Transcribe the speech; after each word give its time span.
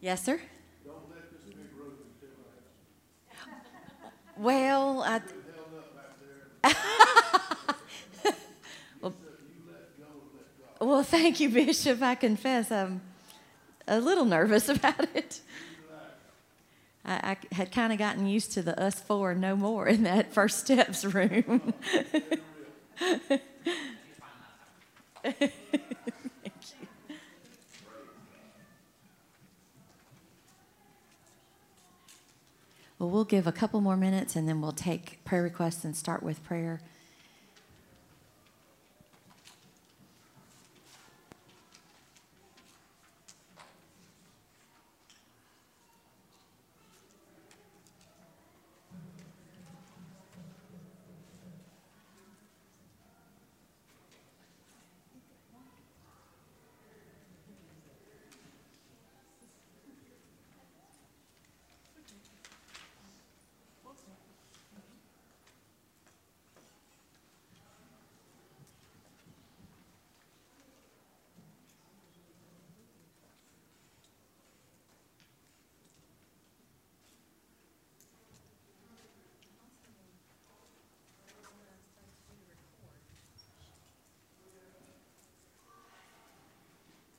Yes, 0.00 0.24
sir. 0.24 0.40
Don't 0.84 1.08
let 1.10 1.30
this 1.32 1.42
big 1.44 1.56
roof 1.76 1.94
sit 2.20 2.30
like 4.04 4.12
Well, 4.36 5.02
I, 5.02 5.10
held 5.10 5.22
up 5.76 5.96
back 5.96 6.20
there. 6.20 6.46
Well- 9.00 9.12
You 9.12 9.72
let 9.72 9.98
go 9.98 10.04
and 10.06 10.14
let 10.34 10.78
God. 10.78 10.86
well, 10.88 11.02
thank 11.02 11.40
you, 11.40 11.48
Bishop. 11.48 12.00
I 12.02 12.14
confess 12.14 12.70
I'm 12.70 13.00
a 13.86 14.00
little 14.00 14.24
nervous 14.24 14.68
about 14.76 15.08
it. 15.14 15.40
I, 17.04 17.36
I 17.50 17.54
had 17.54 17.72
kind 17.72 17.92
of 17.92 17.98
gotten 17.98 18.26
used 18.26 18.52
to 18.52 18.62
the 18.62 18.78
us 18.80 19.00
four 19.00 19.32
and 19.32 19.40
no 19.40 19.56
more 19.56 19.88
in 19.88 20.02
that 20.04 20.32
first 20.32 20.58
steps 20.60 21.04
room. 21.04 21.72
Well, 32.98 33.10
we'll 33.10 33.24
give 33.24 33.46
a 33.46 33.52
couple 33.52 33.80
more 33.80 33.96
minutes 33.96 34.34
and 34.34 34.48
then 34.48 34.60
we'll 34.60 34.72
take 34.72 35.24
prayer 35.24 35.42
requests 35.42 35.84
and 35.84 35.96
start 35.96 36.22
with 36.22 36.42
prayer. 36.42 36.80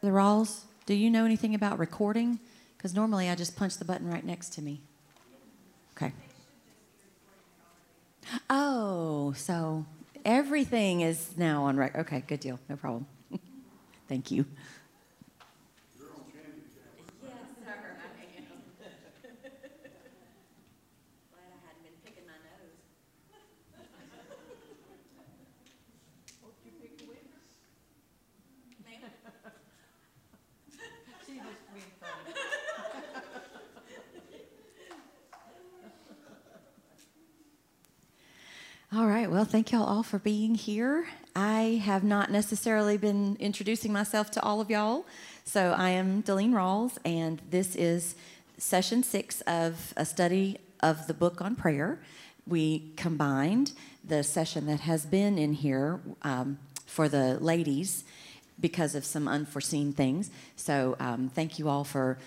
The 0.10 0.16
Rawls, 0.16 0.62
do 0.88 0.96
you 0.96 1.12
know 1.12 1.24
anything 1.24 1.54
about 1.54 1.78
recording? 1.78 2.40
Because 2.76 2.96
normally 2.96 3.30
I 3.30 3.36
just 3.36 3.56
punch 3.56 3.78
the 3.78 3.86
button 3.86 4.10
right 4.10 4.26
next 4.26 4.54
to 4.54 4.62
me. 4.64 4.82
Okay. 5.96 6.12
Oh, 8.50 9.34
so 9.34 9.86
everything 10.26 11.02
is 11.02 11.38
now 11.38 11.66
on 11.66 11.78
record. 11.78 12.00
Okay, 12.08 12.24
good 12.26 12.40
deal. 12.40 12.60
No 12.68 12.76
problem. 12.76 13.06
Thank 14.10 14.32
you. 14.32 14.48
Yes, 16.00 17.36
sir, 17.62 17.70
I 17.70 18.26
am. 18.40 18.46
Glad 21.30 21.54
I 21.54 21.62
hadn't 21.68 21.84
been 21.84 21.94
picking 22.04 22.26
my 22.26 22.34
nose. 22.34 22.80
All 38.92 39.06
right. 39.30 39.36
Well, 39.36 39.46
thank 39.46 39.72
y'all 39.72 39.84
all 39.84 40.04
for 40.04 40.20
being 40.20 40.56
here. 40.56 41.08
I 41.36 41.82
have 41.86 42.04
not 42.04 42.32
necessarily 42.32 42.98
been 42.98 43.38
introducing 43.40 43.94
myself 43.94 44.32
to 44.32 44.42
all 44.42 44.60
of 44.60 44.70
y'all. 44.70 45.06
So 45.46 45.74
I 45.78 45.90
am 45.90 46.24
Delene 46.24 46.52
Rawls, 46.52 46.98
and 47.06 47.42
this 47.50 47.76
is 47.76 48.16
session 48.58 49.04
six 49.04 49.42
of 49.42 49.94
a 49.96 50.06
study 50.06 50.58
of 50.82 51.08
the 51.08 51.14
book 51.14 51.42
on 51.42 51.56
prayer. 51.56 52.00
We 52.48 52.92
combined 52.96 53.74
the 54.04 54.24
session 54.24 54.66
that 54.66 54.82
has 54.82 55.06
been 55.06 55.38
in 55.38 55.54
here 55.54 56.00
um, 56.24 56.58
for 56.86 57.08
the 57.08 57.38
ladies 57.40 58.04
because 58.60 58.96
of 58.96 59.06
some 59.06 59.28
unforeseen 59.28 59.94
things. 59.94 60.32
So 60.56 60.96
um, 61.00 61.30
thank 61.34 61.60
you 61.60 61.70
all 61.70 61.84
for 61.84 62.18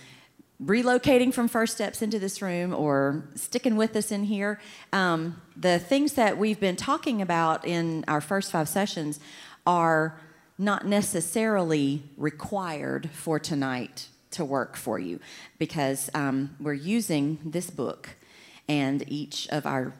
relocating 0.65 1.35
from 1.35 1.49
First 1.49 1.75
Steps 1.75 2.03
into 2.03 2.19
this 2.19 2.41
room 2.41 2.73
or 2.75 3.25
sticking 3.35 3.77
with 3.77 3.97
us 3.97 4.13
in 4.13 4.25
here. 4.25 4.61
Um, 4.93 5.41
the 5.57 5.79
things 5.79 6.15
that 6.15 6.39
we've 6.39 6.61
been 6.61 6.77
talking 6.77 7.21
about 7.21 7.67
in 7.67 8.05
our 8.07 8.21
first 8.21 8.53
five 8.53 8.69
sessions 8.69 9.19
are 9.67 10.21
not 10.59 10.87
necessarily 10.87 12.03
required 12.17 13.11
for 13.11 13.39
tonight 13.39 14.09
to 14.31 14.45
work 14.45 14.77
for 14.77 14.99
you 14.99 15.21
because 15.59 16.11
um, 16.15 16.57
we're 16.61 16.73
using 16.73 17.39
this 17.45 17.71
book 17.71 18.11
and 18.69 19.05
each 19.11 19.49
of 19.51 19.67
our 19.67 19.93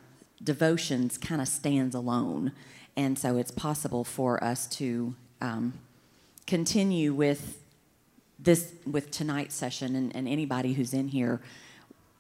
devotions 0.43 1.19
kind 1.19 1.41
of 1.41 1.49
stands 1.49 1.95
alone. 1.95 2.53
And 2.97 3.19
so 3.19 3.37
it's 3.37 3.51
possible 3.51 4.05
for 4.05 4.43
us 4.43 4.67
to 4.69 5.15
um, 5.41 5.75
continue 6.47 7.13
with 7.13 7.62
this 8.43 8.73
with 8.87 9.11
tonight's 9.11 9.55
session 9.55 9.95
and, 9.95 10.15
and 10.15 10.29
anybody 10.29 10.73
who's 10.73 10.93
in 10.93 11.09
here 11.09 11.41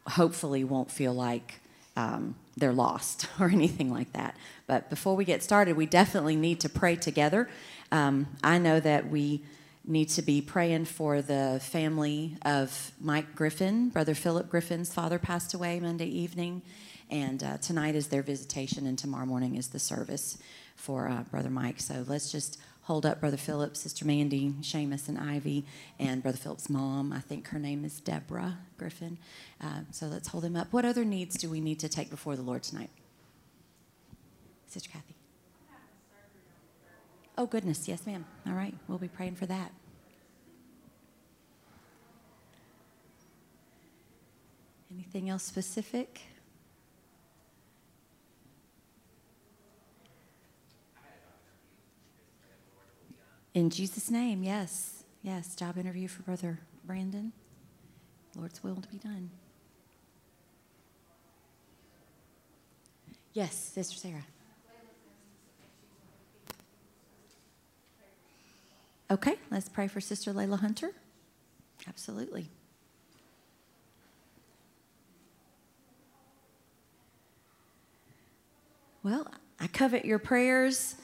hopefully 0.07 0.65
won't 0.65 0.91
feel 0.91 1.13
like 1.13 1.61
um, 1.97 2.35
they're 2.57 2.73
lost 2.73 3.27
or 3.41 3.49
anything 3.49 3.91
like 3.91 4.13
that. 4.13 4.37
But 4.67 4.91
before 4.91 5.17
we 5.17 5.25
get 5.25 5.43
started 5.43 5.77
we 5.77 5.87
definitely 5.87 6.37
need 6.37 6.61
to 6.61 6.69
pray 6.69 6.97
together. 6.97 7.49
Um, 7.91 8.27
i 8.43 8.59
know 8.59 8.81
that 8.81 9.11
we 9.11 9.43
need 9.85 10.09
to 10.11 10.23
be 10.23 10.41
praying 10.41 10.85
for 10.85 11.21
the 11.21 11.61
family 11.63 12.37
of 12.43 12.93
mike 13.01 13.35
griffin 13.35 13.89
brother 13.89 14.15
philip 14.15 14.49
griffin's 14.49 14.95
father 14.95 15.19
passed 15.19 15.53
away 15.55 15.81
monday 15.81 16.07
evening. 16.07 16.63
And 17.11 17.45
uh, 17.45 17.59
tonight 17.59 17.95
is 17.95 18.07
their 18.07 18.23
visitation 18.23 18.87
and 18.87 18.99
tomorrow 18.99 19.27
morning 19.27 19.57
is 19.57 19.69
the 19.69 19.79
service 19.79 20.39
for 20.77 21.09
uh, 21.09 21.25
brother 21.25 21.51
mike. 21.51 21.79
So 21.79 22.07
let's 22.09 22.33
just 22.33 22.59
hold 22.83 23.07
up 23.07 23.21
Brother 23.21 23.37
Phillips, 23.37 23.81
Sister 23.81 24.05
Mandy, 24.05 24.51
Seamus, 24.61 25.09
and 25.09 25.19
Ivy, 25.19 25.65
and 25.99 26.23
Brother 26.23 26.39
Phillips' 26.39 26.69
mom. 26.69 27.13
I 27.13 27.21
think 27.21 27.49
her 27.49 27.59
name 27.59 27.85
is 27.85 28.01
Deborah 28.01 28.59
Griffin. 28.77 29.19
Uh, 29.61 29.81
so 29.91 30.07
let's 30.07 30.29
hold 30.29 30.45
them 30.45 30.57
up. 30.57 30.73
What 30.73 30.85
other 30.85 31.05
needs 31.05 31.37
do 31.37 31.49
we 31.49 31.61
need 31.61 31.79
to 31.81 31.89
take 31.89 32.11
before 32.11 32.37
the 32.37 32.43
Lord 32.43 32.63
tonight? 32.63 32.91
Sister 34.67 34.91
Kathy. 34.91 35.15
Oh, 37.39 37.47
goodness. 37.47 37.89
Yes, 37.89 38.07
ma'am. 38.07 38.25
All 38.47 38.53
right. 38.53 38.75
We'll 38.89 38.99
be 38.99 39.09
praying 39.09 39.37
for 39.37 39.47
that. 39.47 39.73
Anything 44.93 45.31
else 45.31 45.43
specific? 45.43 46.21
In 53.55 53.71
Jesus' 53.71 54.11
name, 54.11 54.43
yes. 54.43 55.05
Yes, 55.23 55.55
job 55.55 55.77
interview 55.79 56.09
for 56.09 56.23
Brother 56.23 56.59
Brandon. 56.85 57.33
Lord's 58.37 58.63
will 58.65 58.77
to 58.77 58.89
be 58.89 58.99
done. 58.99 59.31
Yes, 63.35 63.55
Sister 63.55 63.97
Sarah. 63.97 64.27
Okay, 69.11 69.37
let's 69.51 69.69
pray 69.69 69.89
for 69.89 70.01
Sister 70.01 70.33
Layla 70.33 70.59
Hunter. 70.59 70.93
Absolutely. 71.87 72.49
Well, 79.03 79.27
I 79.61 79.67
covet 79.67 80.05
your 80.05 80.19
prayers 80.19 80.95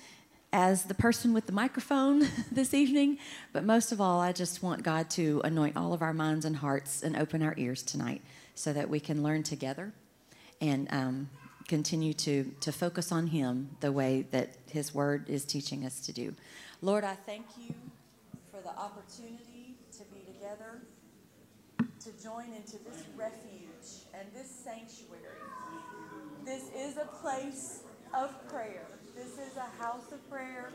as 0.53 0.85
the 0.85 0.95
person 0.95 1.35
with 1.35 1.47
the 1.47 1.53
microphone 1.53 2.27
this 2.53 2.73
evening, 2.73 3.19
but 3.53 3.65
most 3.65 3.93
of 3.93 4.01
all, 4.01 4.21
I 4.21 4.33
just 4.33 4.63
want 4.63 4.83
God 4.83 5.11
to 5.11 5.41
anoint 5.45 5.77
all 5.77 5.93
of 5.93 6.03
our 6.03 6.15
minds 6.15 6.45
and 6.45 6.57
hearts 6.57 7.03
and 7.03 7.17
open 7.17 7.43
our 7.43 7.55
ears 7.57 7.83
tonight 7.83 8.23
so 8.55 8.73
that 8.73 8.89
we 8.89 9.01
can 9.01 9.23
learn 9.23 9.43
together 9.43 9.93
and 10.61 10.89
um, 10.91 11.29
continue 11.69 12.13
to, 12.15 12.51
to 12.61 12.73
focus 12.73 13.13
on 13.13 13.29
Him 13.29 13.71
the 13.81 13.93
way 13.93 14.27
that 14.31 14.57
His 14.71 14.95
Word 14.95 15.29
is 15.29 15.45
teaching 15.45 15.85
us 15.85 16.01
to 16.01 16.13
do. 16.13 16.35
Lord, 16.81 17.05
I 17.05 17.15
thank 17.15 17.47
you 17.59 17.75
for 18.51 18.61
the 18.63 18.71
opportunity 18.71 19.77
to 19.93 20.05
be 20.05 20.21
together, 20.33 20.81
to 21.79 22.23
join 22.23 22.47
into 22.55 22.79
this 22.85 23.05
refuge 23.17 24.07
and 24.15 24.27
this 24.35 24.51
sanctuary. 24.51 25.43
This 26.45 26.71
is 26.75 26.97
a 26.97 27.05
place 27.21 27.83
of 28.15 28.49
prayer. 28.49 28.87
This 29.19 29.49
is 29.49 29.57
a 29.57 29.83
house 29.83 30.13
of 30.13 30.31
prayer. 30.31 30.71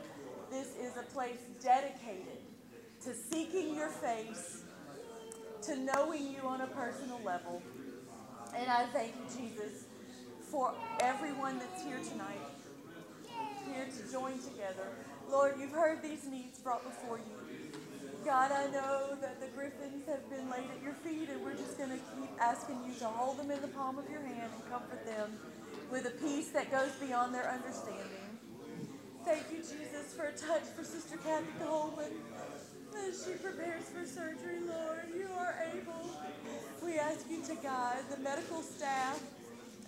This 0.50 0.76
is 0.76 0.98
a 0.98 1.02
place 1.14 1.38
dedicated 1.62 2.44
to 3.02 3.14
seeking 3.14 3.74
your 3.74 3.88
face, 3.88 4.64
to 5.62 5.76
knowing 5.76 6.30
you 6.30 6.40
on 6.44 6.60
a 6.60 6.66
personal 6.66 7.20
level. 7.24 7.62
And 8.54 8.70
I 8.70 8.84
thank 8.92 9.14
you, 9.16 9.48
Jesus, 9.48 9.84
for 10.50 10.74
everyone 11.00 11.58
that's 11.58 11.82
here 11.84 11.98
tonight, 12.10 12.38
here 13.64 13.86
to 13.86 14.12
join 14.12 14.38
together. 14.38 14.88
Lord, 15.30 15.54
you've 15.58 15.72
heard 15.72 16.02
these 16.02 16.26
needs 16.26 16.58
brought 16.58 16.84
before 16.84 17.18
you. 17.18 17.70
God, 18.26 18.52
I 18.52 18.66
know 18.70 19.16
that 19.22 19.40
the 19.40 19.48
griffins 19.56 20.06
have 20.06 20.28
been 20.28 20.50
laid 20.50 20.68
at 20.76 20.82
your 20.82 20.94
feet, 20.94 21.30
and 21.30 21.42
we're 21.42 21.56
just 21.56 21.78
going 21.78 21.90
to 21.90 21.96
keep 21.96 22.30
asking 22.38 22.76
you 22.86 22.94
to 22.98 23.06
hold 23.06 23.38
them 23.38 23.50
in 23.50 23.60
the 23.62 23.68
palm 23.68 23.98
of 23.98 24.08
your 24.10 24.20
hand 24.20 24.50
and 24.54 24.70
comfort 24.70 25.04
them 25.06 25.32
with 25.90 26.06
a 26.06 26.10
peace 26.10 26.48
that 26.50 26.70
goes 26.70 26.92
beyond 27.00 27.34
their 27.34 27.50
understanding. 27.50 28.23
Thank 29.24 29.50
you, 29.52 29.58
Jesus, 29.58 30.12
for 30.14 30.24
a 30.26 30.32
touch 30.32 30.64
for 30.76 30.84
Sister 30.84 31.16
Kathy 31.16 31.46
Coleman 31.58 32.12
as 33.08 33.24
she 33.24 33.32
prepares 33.32 33.84
for 33.84 34.04
surgery, 34.06 34.60
Lord. 34.66 35.08
You 35.16 35.28
are 35.38 35.56
able. 35.74 36.10
We 36.84 36.98
ask 36.98 37.24
you 37.30 37.42
to 37.44 37.54
guide 37.62 38.04
the 38.10 38.18
medical 38.18 38.62
staff 38.62 39.22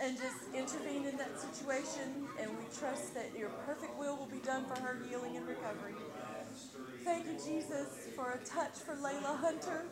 and 0.01 0.17
just 0.17 0.37
intervene 0.55 1.07
in 1.07 1.19
that 1.19 1.39
situation, 1.39 2.27
and 2.41 2.51
we 2.51 2.65
trust 2.79 3.15
that 3.15 3.31
your 3.39 3.51
perfect 3.67 3.99
will 3.99 4.17
will 4.17 4.27
be 4.27 4.39
done 4.39 4.65
for 4.65 4.81
her 4.81 4.99
healing 5.09 5.37
and 5.37 5.47
recovery. 5.47 5.95
Thank 7.05 7.27
you, 7.27 7.35
Jesus, 7.45 8.09
for 8.17 8.33
a 8.33 8.39
touch 8.47 8.73
for 8.73 8.95
Layla 8.97 9.39
Hunter. 9.39 9.85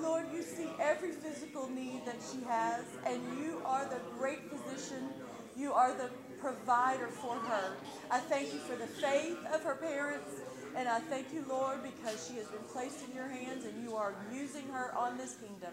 Lord, 0.00 0.26
you 0.32 0.42
see 0.42 0.68
every 0.80 1.12
physical 1.12 1.68
need 1.70 2.04
that 2.06 2.18
she 2.30 2.44
has, 2.46 2.84
and 3.06 3.20
you 3.40 3.62
are 3.64 3.84
the 3.86 4.00
great 4.18 4.40
physician. 4.50 5.08
You 5.56 5.72
are 5.72 5.94
the 5.94 6.10
provider 6.44 7.06
for 7.08 7.34
her. 7.36 7.72
I 8.10 8.20
thank 8.20 8.52
you 8.52 8.58
for 8.58 8.76
the 8.76 8.86
faith 8.86 9.38
of 9.54 9.62
her 9.62 9.76
parents, 9.76 10.28
and 10.76 10.86
I 10.86 11.00
thank 11.00 11.32
you, 11.32 11.42
Lord, 11.48 11.78
because 11.82 12.28
she 12.28 12.36
has 12.36 12.46
been 12.48 12.64
placed 12.70 13.02
in 13.08 13.16
your 13.16 13.28
hands 13.28 13.64
and 13.64 13.82
you 13.82 13.96
are 13.96 14.14
using 14.30 14.68
her 14.68 14.94
on 14.94 15.16
this 15.16 15.36
kingdom. 15.36 15.72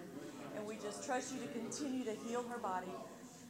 And 0.56 0.66
we 0.66 0.76
just 0.76 1.06
trust 1.06 1.34
you 1.34 1.42
to 1.42 1.48
continue 1.48 2.06
to 2.06 2.14
heal 2.26 2.44
her 2.48 2.58
body. 2.58 2.92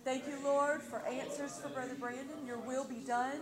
Thank 0.04 0.28
you, 0.28 0.44
Lord, 0.44 0.82
for 0.82 1.06
answers 1.06 1.60
for 1.60 1.70
Brother 1.70 1.94
Brandon. 1.94 2.44
Your 2.48 2.58
will 2.58 2.86
be 2.86 3.06
done. 3.06 3.40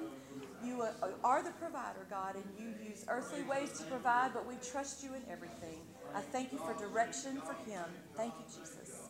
You 0.62 0.84
are 1.24 1.42
the 1.42 1.52
provider, 1.52 2.06
God, 2.10 2.36
and 2.36 2.44
you 2.60 2.74
use 2.90 3.06
earthly 3.08 3.44
ways 3.44 3.72
to 3.80 3.86
provide, 3.86 4.34
but 4.34 4.46
we 4.46 4.56
trust 4.56 5.04
you 5.06 5.14
in 5.14 5.22
everything. 5.32 5.80
I 6.14 6.20
thank 6.20 6.52
you 6.52 6.58
for 6.58 6.74
direction 6.74 7.40
for 7.42 7.54
him. 7.70 7.86
Thank 8.18 8.34
you, 8.40 8.46
Jesus. 8.46 9.08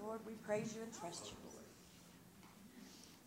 Lord, 0.00 0.20
we 0.26 0.32
praise 0.46 0.74
you 0.74 0.82
and 0.82 0.92
trust 0.98 1.26
you. 1.26 1.47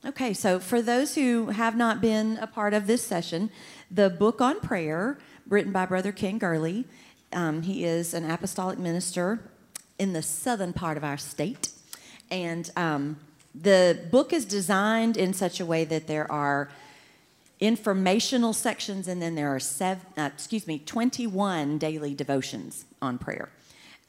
Okay, 0.03 0.33
so 0.33 0.59
for 0.59 0.81
those 0.81 1.13
who 1.13 1.49
have 1.49 1.77
not 1.77 2.01
been 2.01 2.39
a 2.41 2.47
part 2.47 2.73
of 2.73 2.87
this 2.87 3.03
session, 3.03 3.51
the 3.91 4.09
book 4.09 4.41
on 4.41 4.59
prayer, 4.59 5.19
written 5.47 5.71
by 5.71 5.85
Brother 5.85 6.11
Ken 6.11 6.39
Gurley, 6.39 6.85
um, 7.33 7.61
he 7.61 7.85
is 7.85 8.15
an 8.15 8.29
apostolic 8.29 8.79
minister 8.79 9.51
in 9.99 10.13
the 10.13 10.23
southern 10.23 10.73
part 10.73 10.97
of 10.97 11.03
our 11.03 11.17
state. 11.17 11.69
And 12.31 12.71
um, 12.75 13.17
the 13.53 14.07
book 14.09 14.33
is 14.33 14.43
designed 14.43 15.17
in 15.17 15.33
such 15.33 15.59
a 15.59 15.67
way 15.67 15.85
that 15.85 16.07
there 16.07 16.29
are 16.31 16.71
informational 17.59 18.53
sections 18.53 19.07
and 19.07 19.21
then 19.21 19.35
there 19.35 19.53
are 19.53 19.59
seven, 19.59 20.03
uh, 20.17 20.31
excuse 20.33 20.65
me 20.65 20.79
21 20.79 21.77
daily 21.77 22.15
devotions 22.15 22.85
on 23.03 23.19
prayer 23.19 23.49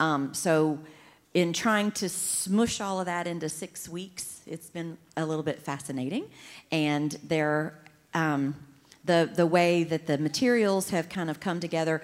um, 0.00 0.32
so 0.32 0.78
in 1.34 1.52
trying 1.52 1.90
to 1.90 2.08
smush 2.08 2.80
all 2.80 2.98
of 2.98 3.04
that 3.04 3.26
into 3.26 3.50
six 3.50 3.90
weeks 3.90 4.31
it's 4.46 4.70
been 4.70 4.96
a 5.16 5.24
little 5.24 5.42
bit 5.42 5.60
fascinating 5.60 6.24
and 6.70 7.18
there 7.24 7.78
um, 8.14 8.54
the, 9.04 9.30
the 9.34 9.46
way 9.46 9.82
that 9.84 10.06
the 10.06 10.18
materials 10.18 10.90
have 10.90 11.08
kind 11.08 11.30
of 11.30 11.40
come 11.40 11.60
together 11.60 12.02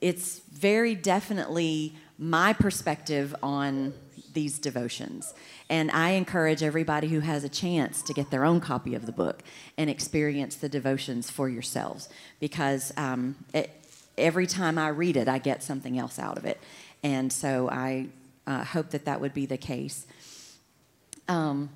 it's 0.00 0.40
very 0.52 0.94
definitely 0.94 1.94
my 2.18 2.52
perspective 2.52 3.34
on 3.42 3.94
these 4.34 4.58
devotions. 4.58 5.32
And 5.70 5.90
I 5.90 6.10
encourage 6.10 6.62
everybody 6.62 7.08
who 7.08 7.20
has 7.20 7.44
a 7.44 7.48
chance 7.48 8.02
to 8.02 8.12
get 8.12 8.30
their 8.30 8.44
own 8.44 8.60
copy 8.60 8.94
of 8.94 9.06
the 9.06 9.12
book 9.12 9.42
and 9.78 9.88
experience 9.88 10.56
the 10.56 10.68
devotions 10.68 11.30
for 11.30 11.48
yourselves 11.48 12.08
because 12.40 12.92
um, 12.96 13.36
it, 13.54 13.70
every 14.18 14.46
time 14.46 14.76
I 14.76 14.88
read 14.88 15.16
it, 15.16 15.28
I 15.28 15.38
get 15.38 15.62
something 15.62 15.98
else 15.98 16.18
out 16.18 16.36
of 16.36 16.44
it. 16.44 16.60
And 17.02 17.32
so 17.32 17.70
I 17.70 18.08
uh, 18.46 18.64
hope 18.64 18.90
that 18.90 19.06
that 19.06 19.20
would 19.20 19.32
be 19.32 19.46
the 19.46 19.56
case. 19.56 20.06
Um, 21.28 21.70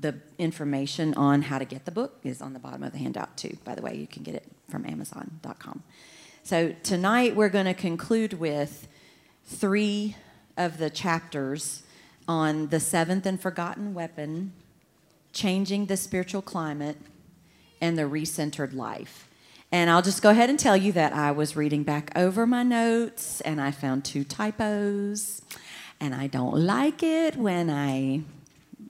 the 0.00 0.14
information 0.38 1.14
on 1.14 1.42
how 1.42 1.58
to 1.58 1.64
get 1.64 1.84
the 1.84 1.90
book 1.90 2.20
is 2.22 2.40
on 2.40 2.52
the 2.52 2.58
bottom 2.58 2.82
of 2.82 2.92
the 2.92 2.98
handout, 2.98 3.36
too. 3.36 3.56
By 3.64 3.74
the 3.74 3.82
way, 3.82 3.96
you 3.96 4.06
can 4.06 4.22
get 4.22 4.34
it 4.34 4.44
from 4.68 4.86
Amazon.com. 4.86 5.82
So 6.44 6.74
tonight 6.82 7.34
we're 7.34 7.48
going 7.48 7.66
to 7.66 7.74
conclude 7.74 8.34
with 8.34 8.86
three 9.44 10.16
of 10.56 10.78
the 10.78 10.88
chapters 10.90 11.82
on 12.26 12.68
the 12.68 12.78
seventh 12.78 13.26
and 13.26 13.40
forgotten 13.40 13.94
weapon, 13.94 14.52
changing 15.32 15.86
the 15.86 15.96
spiritual 15.96 16.42
climate, 16.42 16.96
and 17.80 17.98
the 17.98 18.02
recentered 18.02 18.74
life. 18.74 19.28
And 19.70 19.90
I'll 19.90 20.02
just 20.02 20.22
go 20.22 20.30
ahead 20.30 20.48
and 20.48 20.58
tell 20.58 20.76
you 20.76 20.92
that 20.92 21.12
I 21.12 21.30
was 21.30 21.56
reading 21.56 21.82
back 21.82 22.10
over 22.16 22.46
my 22.46 22.62
notes 22.62 23.40
and 23.42 23.60
I 23.60 23.70
found 23.70 24.04
two 24.04 24.24
typos. 24.24 25.42
And 26.00 26.14
I 26.14 26.26
don't 26.26 26.54
like 26.54 27.02
it 27.02 27.36
when 27.36 27.68
I 27.68 28.22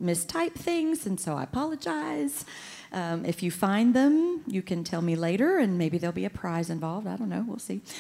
mistype 0.03 0.55
things, 0.55 1.07
and 1.07 1.19
so 1.19 1.37
I 1.37 1.45
apologize. 1.45 2.45
Um, 2.93 3.25
if 3.25 3.43
you 3.43 3.51
find 3.51 3.95
them, 3.95 4.43
you 4.47 4.63
can 4.63 4.85
tell 4.85 5.03
me 5.03 5.17
later, 5.17 5.59
and 5.59 5.77
maybe 5.77 5.99
there'll 5.99 6.13
be 6.13 6.25
a 6.25 6.31
prize 6.31 6.71
involved. 6.71 7.07
I 7.07 7.17
don't 7.17 7.29
know. 7.29 7.45
We'll 7.47 7.59
see. 7.59 7.83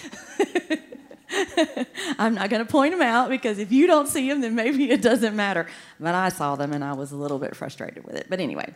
I'm 2.19 2.35
not 2.35 2.49
going 2.49 2.65
to 2.65 2.71
point 2.71 2.93
them 2.93 3.03
out 3.03 3.29
because 3.29 3.59
if 3.59 3.71
you 3.71 3.87
don't 3.87 4.09
see 4.09 4.29
them, 4.29 4.41
then 4.41 4.55
maybe 4.55 4.91
it 4.91 5.03
doesn't 5.03 5.37
matter. 5.37 5.67
But 6.01 6.15
I 6.15 6.31
saw 6.31 6.57
them 6.57 6.73
and 6.73 6.83
I 6.83 6.95
was 6.95 7.13
a 7.13 7.17
little 7.17 7.39
bit 7.39 7.55
frustrated 7.55 8.05
with 8.05 8.17
it. 8.17 8.29
But 8.31 8.41
anyway, 8.41 8.73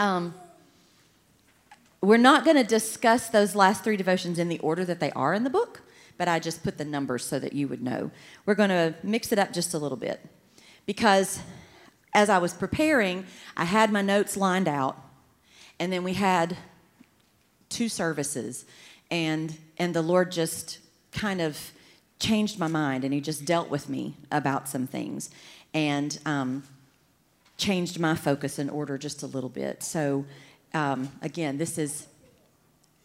um, 0.00 0.34
we're 2.00 2.16
not 2.16 2.44
going 2.44 2.56
to 2.56 2.64
discuss 2.64 3.28
those 3.28 3.54
last 3.54 3.84
three 3.84 3.96
devotions 3.96 4.38
in 4.38 4.48
the 4.48 4.58
order 4.58 4.84
that 4.84 5.00
they 5.00 5.10
are 5.12 5.34
in 5.34 5.44
the 5.44 5.50
book, 5.50 5.82
but 6.18 6.28
I 6.28 6.38
just 6.38 6.64
put 6.64 6.78
the 6.78 6.84
numbers 6.84 7.24
so 7.24 7.38
that 7.38 7.52
you 7.52 7.68
would 7.68 7.82
know. 7.82 8.10
We're 8.46 8.54
going 8.54 8.70
to 8.70 8.94
mix 9.02 9.32
it 9.32 9.38
up 9.38 9.52
just 9.52 9.74
a 9.74 9.78
little 9.78 9.98
bit 9.98 10.20
because 10.86 11.40
as 12.12 12.28
I 12.28 12.38
was 12.38 12.52
preparing, 12.52 13.24
I 13.56 13.64
had 13.64 13.92
my 13.92 14.02
notes 14.02 14.36
lined 14.36 14.68
out, 14.68 14.96
and 15.78 15.92
then 15.92 16.02
we 16.02 16.14
had 16.14 16.56
two 17.68 17.88
services, 17.88 18.64
and 19.10 19.56
and 19.78 19.94
the 19.94 20.02
Lord 20.02 20.30
just 20.32 20.78
kind 21.12 21.40
of 21.40 21.72
changed 22.20 22.58
my 22.58 22.68
mind 22.68 23.02
and 23.02 23.12
he 23.12 23.20
just 23.20 23.44
dealt 23.44 23.70
with 23.70 23.88
me 23.88 24.14
about 24.30 24.68
some 24.68 24.86
things 24.86 25.30
and 25.72 26.18
um, 26.26 26.62
changed 27.56 27.98
my 27.98 28.14
focus 28.14 28.58
and 28.58 28.70
order 28.70 28.98
just 28.98 29.22
a 29.22 29.26
little 29.26 29.48
bit. 29.48 29.82
So, 29.82 30.26
um, 30.74 31.10
again, 31.22 31.58
this 31.58 31.78
is 31.78 32.06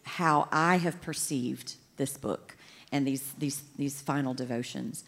how 0.03 0.47
I 0.51 0.77
have 0.77 1.01
perceived 1.01 1.75
this 1.97 2.17
book 2.17 2.55
and 2.91 3.07
these, 3.07 3.33
these, 3.39 3.63
these 3.77 4.01
final 4.01 4.33
devotions. 4.33 5.03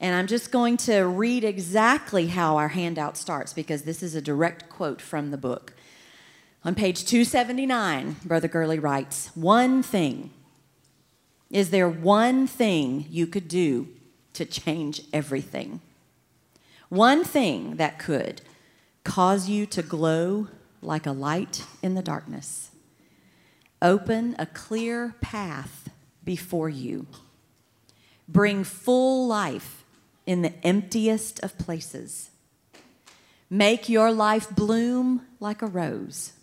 And 0.00 0.14
I'm 0.14 0.26
just 0.26 0.52
going 0.52 0.76
to 0.78 1.02
read 1.02 1.42
exactly 1.42 2.28
how 2.28 2.56
our 2.56 2.68
handout 2.68 3.16
starts 3.16 3.52
because 3.52 3.82
this 3.82 4.02
is 4.02 4.14
a 4.14 4.22
direct 4.22 4.68
quote 4.68 5.00
from 5.00 5.30
the 5.30 5.36
book. 5.36 5.74
On 6.64 6.74
page 6.74 7.04
279, 7.04 8.16
Brother 8.24 8.48
Gurley 8.48 8.78
writes, 8.78 9.30
One 9.34 9.82
thing 9.82 10.30
is 11.50 11.70
there 11.70 11.88
one 11.88 12.46
thing 12.46 13.06
you 13.08 13.26
could 13.26 13.48
do 13.48 13.88
to 14.34 14.44
change 14.44 15.00
everything? 15.12 15.80
One 16.90 17.24
thing 17.24 17.76
that 17.76 17.98
could 17.98 18.42
cause 19.02 19.48
you 19.48 19.64
to 19.66 19.82
glow 19.82 20.48
like 20.82 21.06
a 21.06 21.12
light 21.12 21.64
in 21.82 21.94
the 21.94 22.02
darkness, 22.02 22.70
open 23.80 24.36
a 24.38 24.46
clear 24.46 25.14
path 25.20 25.88
before 26.22 26.68
you, 26.68 27.06
bring 28.28 28.62
full 28.62 29.26
life 29.26 29.84
in 30.28 30.42
the 30.42 30.52
emptiest 30.62 31.40
of 31.40 31.56
places, 31.56 32.28
make 33.48 33.88
your 33.88 34.12
life 34.12 34.54
bloom 34.54 35.22
like 35.40 35.62
a 35.62 35.66
rose, 35.66 36.34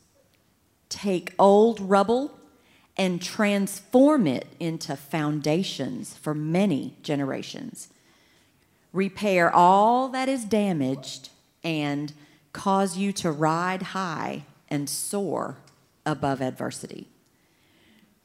take 0.90 1.36
old 1.38 1.80
rubble 1.80 2.36
and 2.98 3.22
transform 3.22 4.26
it 4.26 4.48
into 4.60 4.96
foundations 4.96 6.16
for 6.16 6.34
many 6.34 6.96
generations. 7.04 7.90
Repair 8.92 9.54
all 9.54 10.10
that 10.10 10.28
is 10.28 10.46
damaged 10.46 11.30
and 11.64 12.12
cause 12.54 12.98
you 12.98 13.12
to 13.12 13.32
ride 13.32 13.84
high 13.84 14.46
and 14.68 14.90
soar 14.90 15.58
above 16.08 16.42
adversity. 16.42 17.08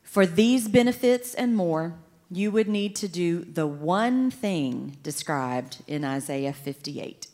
For 0.03 0.25
these 0.25 0.69
benefits 0.69 1.35
and 1.35 1.55
more, 1.55 1.97
you 2.31 2.51
would 2.51 2.69
need 2.69 2.95
to 2.97 3.09
do 3.09 3.45
the 3.45 3.67
one 3.67 4.31
thing 4.31 4.97
described 5.03 5.79
in 5.87 6.05
Isaiah 6.05 6.53
58. 6.53 7.27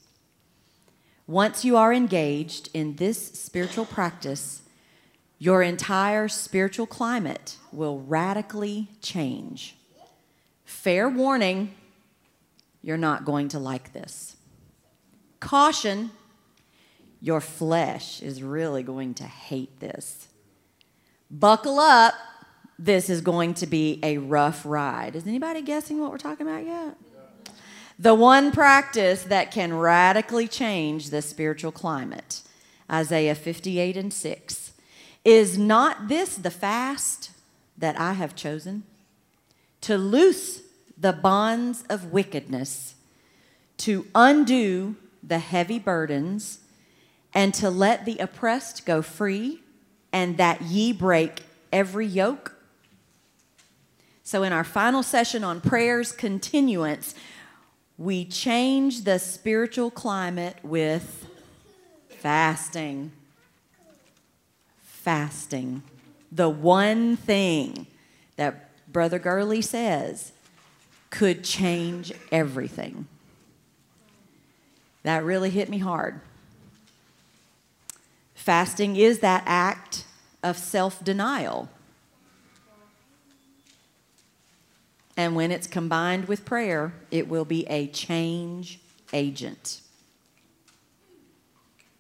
Once 1.27 1.65
you 1.65 1.77
are 1.77 1.93
engaged 1.93 2.71
in 2.73 2.97
this 2.97 3.33
spiritual 3.33 3.85
practice, 3.85 4.63
your 5.39 5.63
entire 5.63 6.29
spiritual 6.29 6.87
climate 6.87 7.57
will 7.73 8.01
radically 8.01 8.89
change. 9.03 9.77
Fair 10.65 11.09
warning 11.09 11.75
you're 12.83 12.97
not 12.97 13.25
going 13.25 13.49
to 13.49 13.59
like 13.59 13.93
this. 13.93 14.37
Caution, 15.41 16.13
your 17.21 17.41
flesh 17.41 18.23
is 18.23 18.43
really 18.43 18.85
going 18.85 19.13
to 19.15 19.25
hate 19.25 19.81
this. 19.81 20.29
Buckle 21.29 21.81
up, 21.81 22.15
this 22.79 23.09
is 23.09 23.21
going 23.21 23.55
to 23.55 23.67
be 23.67 23.99
a 24.03 24.19
rough 24.19 24.65
ride. 24.67 25.17
Is 25.17 25.27
anybody 25.27 25.63
guessing 25.63 26.01
what 26.01 26.11
we're 26.11 26.19
talking 26.19 26.47
about 26.47 26.65
yet? 26.65 26.97
The 27.99 28.15
one 28.15 28.53
practice 28.53 29.23
that 29.25 29.51
can 29.51 29.73
radically 29.73 30.47
change 30.47 31.09
the 31.09 31.23
spiritual 31.23 31.73
climate, 31.73 32.43
Isaiah 32.91 33.35
58 33.35 33.97
and 33.97 34.13
6. 34.13 34.73
Is 35.25 35.57
not 35.57 36.09
this 36.09 36.37
the 36.37 36.51
fast 36.51 37.31
that 37.79 37.99
I 37.99 38.13
have 38.13 38.37
chosen? 38.37 38.83
To 39.83 39.97
loose 39.97 40.61
the 40.99 41.13
bonds 41.13 41.85
of 41.89 42.13
wickedness, 42.13 42.95
to 43.79 44.07
undo 44.15 44.97
the 45.23 45.39
heavy 45.39 45.79
burdens, 45.79 46.61
and 47.33 47.53
to 47.55 47.71
let 47.71 48.05
the 48.05 48.19
oppressed 48.19 48.87
go 48.87 49.03
free, 49.03 49.61
and 50.13 50.37
that 50.37 50.63
ye 50.63 50.93
break 50.93 51.43
every 51.73 52.07
yoke. 52.07 52.56
So, 54.27 54.43
in 54.43 54.53
our 54.53 54.65
final 54.65 55.05
session 55.05 55.45
on 55.45 55.61
prayers 55.61 56.11
continuance, 56.11 57.15
we 57.97 58.25
change 58.25 59.05
the 59.05 59.21
spiritual 59.21 59.89
climate 59.89 60.57
with 60.65 61.29
fasting. 62.09 63.13
Fasting. 64.83 65.85
The 66.33 66.49
one 66.49 67.17
thing 67.17 67.87
that 68.35 68.69
Brother 68.93 69.21
Gurley 69.21 69.63
says 69.63 70.33
could 71.11 71.45
change 71.45 72.13
everything. 72.33 73.07
That 75.05 75.23
really 75.23 75.51
hit 75.51 75.69
me 75.69 75.79
hard. 75.79 76.21
Fasting 78.35 78.97
is 78.97 79.21
that 79.21 79.45
act 79.47 80.05
of 80.43 80.59
self 80.59 81.05
denial. 81.05 81.69
And 85.17 85.35
when 85.35 85.51
it's 85.51 85.67
combined 85.67 86.29
with 86.29 86.45
prayer, 86.45 86.93
it 87.11 87.29
will 87.29 87.47
be 87.47 87.67
a 87.69 87.87
change 87.89 88.81
agent. 89.13 89.81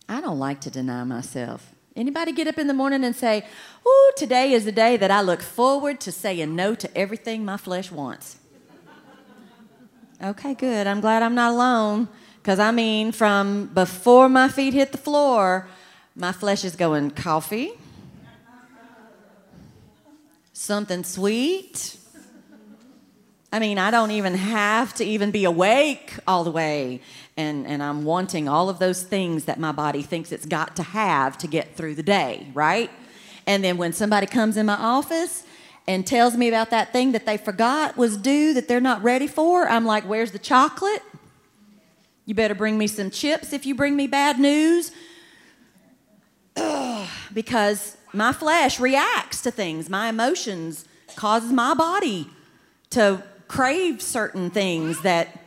I 0.08 0.20
don't 0.20 0.38
like 0.38 0.60
to 0.62 0.70
deny 0.70 1.02
myself. 1.04 1.72
Anybody 1.96 2.32
get 2.32 2.46
up 2.46 2.58
in 2.58 2.66
the 2.66 2.74
morning 2.74 3.02
and 3.02 3.16
say, 3.16 3.44
"Ooh, 3.86 4.12
today 4.16 4.52
is 4.52 4.66
the 4.66 4.72
day 4.72 4.98
that 4.98 5.10
I 5.10 5.22
look 5.22 5.40
forward 5.40 5.98
to 6.00 6.12
saying 6.12 6.54
no 6.54 6.74
to 6.74 6.94
everything 6.96 7.44
my 7.44 7.56
flesh 7.56 7.90
wants." 7.90 8.36
Okay, 10.22 10.54
good. 10.54 10.86
I'm 10.86 11.00
glad 11.00 11.22
I'm 11.22 11.34
not 11.34 11.52
alone 11.52 12.08
cuz 12.42 12.58
I 12.58 12.70
mean 12.70 13.12
from 13.12 13.66
before 13.74 14.28
my 14.28 14.48
feet 14.48 14.74
hit 14.74 14.92
the 14.92 14.98
floor, 14.98 15.68
my 16.14 16.32
flesh 16.32 16.64
is 16.64 16.76
going 16.76 17.10
coffee, 17.10 17.72
something 20.52 21.02
sweet, 21.02 21.96
I 23.52 23.58
mean, 23.58 23.78
I 23.78 23.90
don't 23.90 24.10
even 24.10 24.34
have 24.34 24.92
to 24.94 25.04
even 25.04 25.30
be 25.30 25.44
awake 25.44 26.14
all 26.26 26.44
the 26.44 26.50
way. 26.50 27.00
And, 27.36 27.66
and 27.66 27.82
I'm 27.82 28.04
wanting 28.04 28.48
all 28.48 28.68
of 28.68 28.78
those 28.78 29.02
things 29.02 29.44
that 29.44 29.60
my 29.60 29.72
body 29.72 30.02
thinks 30.02 30.32
it's 30.32 30.46
got 30.46 30.76
to 30.76 30.82
have 30.82 31.38
to 31.38 31.46
get 31.46 31.76
through 31.76 31.94
the 31.94 32.02
day, 32.02 32.48
right? 32.54 32.90
And 33.46 33.62
then 33.62 33.76
when 33.76 33.92
somebody 33.92 34.26
comes 34.26 34.56
in 34.56 34.66
my 34.66 34.74
office 34.74 35.44
and 35.86 36.06
tells 36.06 36.36
me 36.36 36.48
about 36.48 36.70
that 36.70 36.92
thing 36.92 37.12
that 37.12 37.26
they 37.26 37.36
forgot 37.36 37.96
was 37.96 38.16
due 38.16 38.52
that 38.54 38.66
they're 38.66 38.80
not 38.80 39.02
ready 39.02 39.28
for, 39.28 39.68
I'm 39.68 39.84
like, 39.84 40.04
where's 40.04 40.32
the 40.32 40.38
chocolate? 40.38 41.02
You 42.24 42.34
better 42.34 42.56
bring 42.56 42.76
me 42.76 42.88
some 42.88 43.10
chips 43.10 43.52
if 43.52 43.64
you 43.64 43.74
bring 43.74 43.94
me 43.94 44.08
bad 44.08 44.40
news. 44.40 44.90
Ugh, 46.56 47.08
because 47.32 47.96
my 48.12 48.32
flesh 48.32 48.80
reacts 48.80 49.42
to 49.42 49.52
things, 49.52 49.88
my 49.88 50.08
emotions 50.08 50.86
causes 51.14 51.52
my 51.52 51.74
body 51.74 52.28
to 52.90 53.22
crave 53.48 54.02
certain 54.02 54.50
things 54.50 55.02
that 55.02 55.40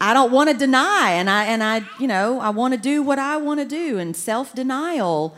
I 0.00 0.14
don't 0.14 0.32
want 0.32 0.50
to 0.50 0.56
deny 0.56 1.12
and 1.12 1.30
I 1.30 1.44
and 1.44 1.62
I 1.62 1.82
you 1.98 2.08
know 2.08 2.40
I 2.40 2.50
want 2.50 2.74
to 2.74 2.80
do 2.80 3.02
what 3.02 3.18
I 3.18 3.36
want 3.36 3.60
to 3.60 3.66
do 3.66 3.98
and 3.98 4.16
self-denial 4.16 5.36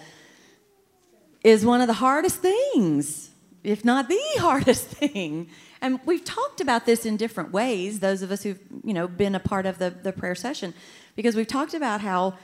is 1.42 1.64
one 1.64 1.80
of 1.80 1.86
the 1.86 1.94
hardest 1.94 2.36
things 2.36 3.30
if 3.62 3.84
not 3.84 4.08
the 4.08 4.20
hardest 4.36 4.86
thing. 4.86 5.48
And 5.80 5.98
we've 6.04 6.24
talked 6.24 6.60
about 6.60 6.86
this 6.86 7.04
in 7.04 7.16
different 7.16 7.50
ways 7.52 8.00
those 8.00 8.22
of 8.22 8.30
us 8.30 8.42
who've 8.42 8.60
you 8.84 8.94
know 8.94 9.08
been 9.08 9.34
a 9.34 9.40
part 9.40 9.66
of 9.66 9.78
the, 9.78 9.90
the 9.90 10.12
prayer 10.12 10.34
session 10.34 10.74
because 11.16 11.34
we've 11.34 11.46
talked 11.46 11.74
about 11.74 12.00
how 12.00 12.34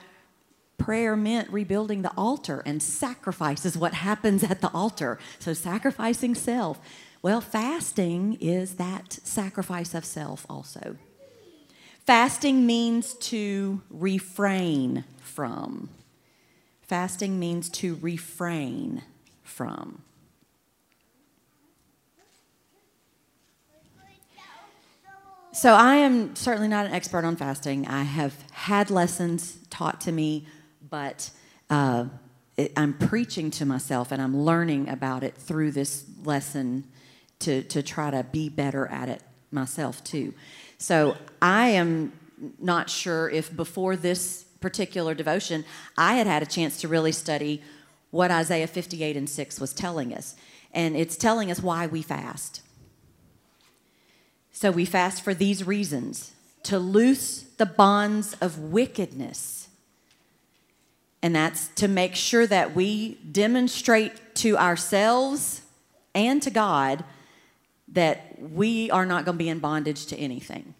prayer 0.79 1.15
meant 1.15 1.51
rebuilding 1.51 2.03
the 2.03 2.13
altar 2.17 2.63
and 2.65 2.83
sacrifice 2.83 3.65
is 3.67 3.77
what 3.77 3.95
happens 3.95 4.43
at 4.43 4.61
the 4.61 4.71
altar. 4.73 5.19
So 5.39 5.53
sacrificing 5.53 6.35
self 6.35 6.81
well, 7.23 7.41
fasting 7.41 8.39
is 8.41 8.77
that 8.77 9.13
sacrifice 9.25 9.95
of 9.95 10.05
self 10.05 10.47
also. 10.49 10.97
Fasting 12.07 12.67
means 12.67 13.15
to 13.15 13.83
refrain 13.91 15.05
from. 15.21 15.91
Fasting 16.83 17.39
means 17.39 17.69
to 17.69 17.99
refrain 18.01 19.03
from. 19.43 20.03
So, 25.53 25.75
I 25.75 25.97
am 25.97 26.35
certainly 26.37 26.69
not 26.69 26.87
an 26.87 26.93
expert 26.93 27.25
on 27.25 27.37
fasting. 27.37 27.87
I 27.87 28.05
have 28.05 28.35
had 28.53 28.89
lessons 28.89 29.59
taught 29.69 30.01
to 30.03 30.13
me, 30.13 30.47
but 30.89 31.31
uh, 31.69 32.07
it, 32.57 32.73
I'm 32.77 32.95
preaching 32.95 33.51
to 33.53 33.67
myself 33.67 34.11
and 34.11 34.23
I'm 34.23 34.37
learning 34.37 34.89
about 34.89 35.23
it 35.23 35.35
through 35.35 35.73
this 35.73 36.07
lesson 36.25 36.85
to, 37.41 37.63
to 37.65 37.83
try 37.83 38.11
to 38.11 38.25
be 38.25 38.49
better 38.49 38.87
at 38.87 39.09
it 39.09 39.23
myself 39.51 40.03
too. 40.05 40.35
So 40.79 41.17
I 41.43 41.69
am 41.69 42.13
not 42.59 42.89
sure 42.89 43.29
if 43.29 43.55
before 43.55 43.97
this 43.97 44.45
particular 44.61 45.15
devotion 45.15 45.65
I 45.97 46.15
had 46.15 46.27
had 46.27 46.43
a 46.43 46.47
chance 46.47 46.81
to 46.81 46.89
really 46.89 47.13
study 47.13 47.63
what 48.11 48.31
Isaiah 48.31 48.67
58 48.67 49.17
and 49.17 49.29
6 49.29 49.61
was 49.61 49.73
telling 49.73 50.15
us. 50.15 50.35
And 50.73 50.97
it's 50.97 51.17
telling 51.17 51.51
us 51.51 51.63
why 51.63 51.87
we 51.87 52.03
fast. 52.03 52.63
So 54.53 54.71
we 54.71 54.85
fast 54.85 55.23
for 55.23 55.35
these 55.35 55.67
reasons 55.67 56.33
to 56.65 56.79
loose 56.79 57.43
the 57.57 57.67
bonds 57.67 58.35
of 58.41 58.59
wickedness. 58.59 59.69
And 61.23 61.35
that's 61.35 61.69
to 61.77 61.89
make 61.89 62.15
sure 62.15 62.47
that 62.47 62.75
we 62.75 63.15
demonstrate 63.31 64.35
to 64.37 64.57
ourselves 64.57 65.63
and 66.15 66.43
to 66.43 66.51
God 66.51 67.05
that 67.93 68.39
we 68.39 68.91
are 68.91 69.07
not 69.07 69.25
going 69.25 69.37
to 69.37 69.45
be 69.45 69.49
in 69.49 69.59
bondage 69.59 70.07
to 70.07 70.17
anything. 70.17 70.75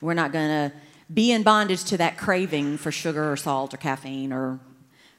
We're 0.00 0.14
not 0.14 0.32
going 0.32 0.70
to 0.70 0.76
be 1.12 1.32
in 1.32 1.42
bondage 1.42 1.84
to 1.84 1.96
that 1.98 2.16
craving 2.16 2.78
for 2.78 2.90
sugar 2.90 3.30
or 3.30 3.36
salt 3.36 3.74
or 3.74 3.76
caffeine 3.76 4.32
or 4.32 4.60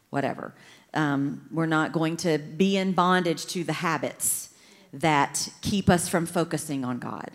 whatever. 0.10 0.54
Um, 0.94 1.48
we're 1.52 1.66
not 1.66 1.92
going 1.92 2.18
to 2.18 2.38
be 2.38 2.78
in 2.78 2.94
bondage 2.94 3.46
to 3.48 3.64
the 3.64 3.74
habits 3.74 4.50
that 4.94 5.50
keep 5.62 5.90
us 5.90 6.08
from 6.08 6.26
focusing 6.26 6.86
on 6.86 7.00
God. 7.00 7.32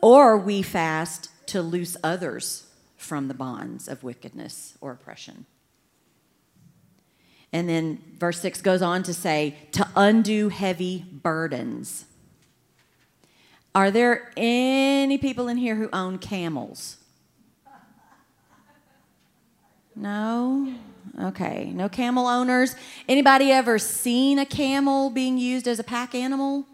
Or 0.00 0.36
we 0.36 0.62
fast 0.62 1.30
to 1.46 1.62
loose 1.62 1.96
others 2.02 2.66
from 2.96 3.28
the 3.28 3.34
bonds 3.34 3.88
of 3.88 4.02
wickedness 4.02 4.78
or 4.80 4.92
oppression. 4.92 5.46
And 7.52 7.68
then 7.68 8.00
verse 8.18 8.40
6 8.40 8.62
goes 8.62 8.82
on 8.82 9.02
to 9.02 9.12
say, 9.12 9.56
to 9.72 9.86
undo 9.96 10.48
heavy 10.48 11.04
burdens. 11.10 12.04
Are 13.74 13.90
there 13.90 14.32
any 14.36 15.16
people 15.18 15.48
in 15.48 15.56
here 15.56 15.76
who 15.76 15.88
own 15.92 16.18
camels? 16.18 16.96
No? 19.94 20.74
Okay, 21.20 21.70
no 21.74 21.88
camel 21.88 22.26
owners. 22.26 22.74
Anybody 23.08 23.52
ever 23.52 23.78
seen 23.78 24.38
a 24.38 24.46
camel 24.46 25.10
being 25.10 25.38
used 25.38 25.68
as 25.68 25.78
a 25.78 25.84
pack 25.84 26.14
animal? 26.14 26.66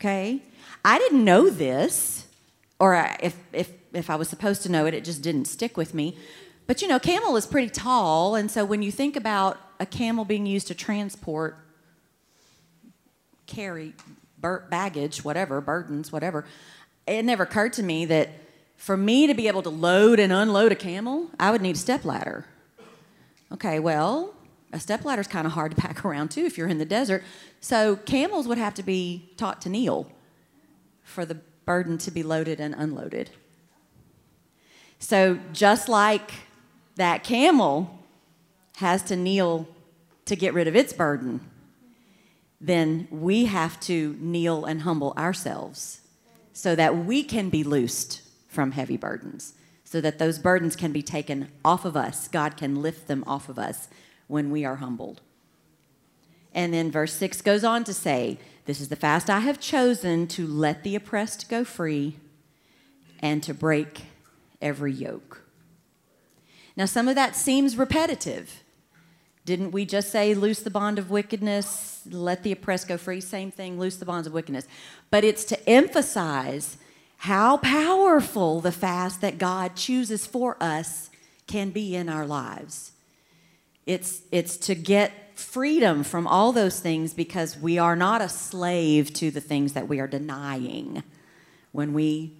Okay. 0.00 0.40
I 0.84 0.98
didn't 0.98 1.24
know 1.24 1.48
this, 1.48 2.26
or 2.80 2.94
if, 3.20 3.36
if, 3.52 3.70
if 3.92 4.10
I 4.10 4.16
was 4.16 4.28
supposed 4.28 4.62
to 4.62 4.68
know 4.68 4.86
it, 4.86 4.94
it 4.94 5.04
just 5.04 5.22
didn't 5.22 5.44
stick 5.44 5.76
with 5.76 5.94
me. 5.94 6.16
But 6.66 6.82
you 6.82 6.88
know, 6.88 6.98
camel 6.98 7.36
is 7.36 7.46
pretty 7.46 7.70
tall, 7.70 8.34
and 8.34 8.50
so 8.50 8.64
when 8.64 8.82
you 8.82 8.90
think 8.90 9.14
about 9.14 9.60
a 9.78 9.86
camel 9.86 10.24
being 10.24 10.46
used 10.46 10.66
to 10.68 10.74
transport, 10.74 11.56
carry 13.46 13.94
baggage, 14.42 15.24
whatever, 15.24 15.60
burdens, 15.60 16.12
whatever, 16.12 16.44
it 17.06 17.24
never 17.24 17.44
occurred 17.44 17.72
to 17.74 17.82
me 17.82 18.04
that 18.06 18.30
for 18.76 18.96
me 18.96 19.26
to 19.26 19.34
be 19.34 19.48
able 19.48 19.62
to 19.62 19.70
load 19.70 20.18
and 20.18 20.32
unload 20.32 20.72
a 20.72 20.76
camel, 20.76 21.30
I 21.38 21.50
would 21.50 21.62
need 21.62 21.76
a 21.76 21.78
stepladder. 21.78 22.46
Okay, 23.52 23.78
well, 23.78 24.34
a 24.72 24.80
stepladder 24.80 25.20
is 25.20 25.28
kind 25.28 25.46
of 25.46 25.52
hard 25.52 25.74
to 25.74 25.76
pack 25.80 26.04
around 26.04 26.30
too 26.30 26.44
if 26.44 26.58
you're 26.58 26.68
in 26.68 26.78
the 26.78 26.84
desert. 26.84 27.22
So 27.60 27.96
camels 27.96 28.48
would 28.48 28.58
have 28.58 28.74
to 28.74 28.82
be 28.82 29.30
taught 29.36 29.60
to 29.62 29.68
kneel 29.68 30.10
for 31.04 31.24
the 31.24 31.36
burden 31.64 31.98
to 31.98 32.10
be 32.10 32.22
loaded 32.22 32.60
and 32.60 32.74
unloaded. 32.76 33.30
So, 34.98 35.38
just 35.52 35.88
like 35.88 36.30
that 36.94 37.24
camel 37.24 37.98
has 38.76 39.02
to 39.04 39.16
kneel 39.16 39.66
to 40.26 40.36
get 40.36 40.54
rid 40.54 40.68
of 40.68 40.76
its 40.76 40.92
burden, 40.92 41.40
then 42.62 43.08
we 43.10 43.46
have 43.46 43.80
to 43.80 44.16
kneel 44.20 44.64
and 44.64 44.82
humble 44.82 45.12
ourselves 45.18 46.00
so 46.52 46.76
that 46.76 46.96
we 46.96 47.24
can 47.24 47.50
be 47.50 47.64
loosed 47.64 48.22
from 48.46 48.70
heavy 48.70 48.96
burdens, 48.96 49.54
so 49.84 50.00
that 50.00 50.20
those 50.20 50.38
burdens 50.38 50.76
can 50.76 50.92
be 50.92 51.02
taken 51.02 51.48
off 51.64 51.84
of 51.84 51.96
us. 51.96 52.28
God 52.28 52.56
can 52.56 52.80
lift 52.80 53.08
them 53.08 53.24
off 53.26 53.48
of 53.48 53.58
us 53.58 53.88
when 54.28 54.50
we 54.50 54.64
are 54.64 54.76
humbled. 54.76 55.22
And 56.54 56.72
then 56.72 56.90
verse 56.90 57.14
6 57.14 57.42
goes 57.42 57.64
on 57.64 57.82
to 57.84 57.92
say, 57.92 58.38
This 58.66 58.80
is 58.80 58.90
the 58.90 58.96
fast 58.96 59.28
I 59.28 59.40
have 59.40 59.58
chosen 59.58 60.28
to 60.28 60.46
let 60.46 60.84
the 60.84 60.94
oppressed 60.94 61.48
go 61.48 61.64
free 61.64 62.16
and 63.18 63.42
to 63.42 63.52
break 63.52 64.02
every 64.60 64.92
yoke. 64.92 65.42
Now, 66.76 66.84
some 66.84 67.08
of 67.08 67.16
that 67.16 67.34
seems 67.34 67.76
repetitive. 67.76 68.61
Didn't 69.44 69.72
we 69.72 69.84
just 69.84 70.10
say, 70.10 70.34
loose 70.34 70.60
the 70.60 70.70
bond 70.70 70.98
of 70.98 71.10
wickedness, 71.10 72.02
let 72.08 72.44
the 72.44 72.52
oppressed 72.52 72.86
go 72.86 72.96
free? 72.96 73.20
Same 73.20 73.50
thing, 73.50 73.78
loose 73.78 73.96
the 73.96 74.04
bonds 74.04 74.26
of 74.26 74.32
wickedness. 74.32 74.68
But 75.10 75.24
it's 75.24 75.44
to 75.46 75.68
emphasize 75.68 76.76
how 77.18 77.56
powerful 77.56 78.60
the 78.60 78.72
fast 78.72 79.20
that 79.20 79.38
God 79.38 79.74
chooses 79.74 80.26
for 80.26 80.56
us 80.60 81.10
can 81.46 81.70
be 81.70 81.96
in 81.96 82.08
our 82.08 82.26
lives. 82.26 82.92
It's, 83.84 84.22
it's 84.30 84.56
to 84.58 84.74
get 84.76 85.36
freedom 85.38 86.04
from 86.04 86.26
all 86.26 86.52
those 86.52 86.78
things 86.78 87.14
because 87.14 87.56
we 87.56 87.78
are 87.78 87.96
not 87.96 88.22
a 88.22 88.28
slave 88.28 89.12
to 89.14 89.30
the 89.30 89.40
things 89.40 89.72
that 89.72 89.88
we 89.88 89.98
are 89.98 90.06
denying. 90.06 91.02
When 91.72 91.92
we 91.92 92.32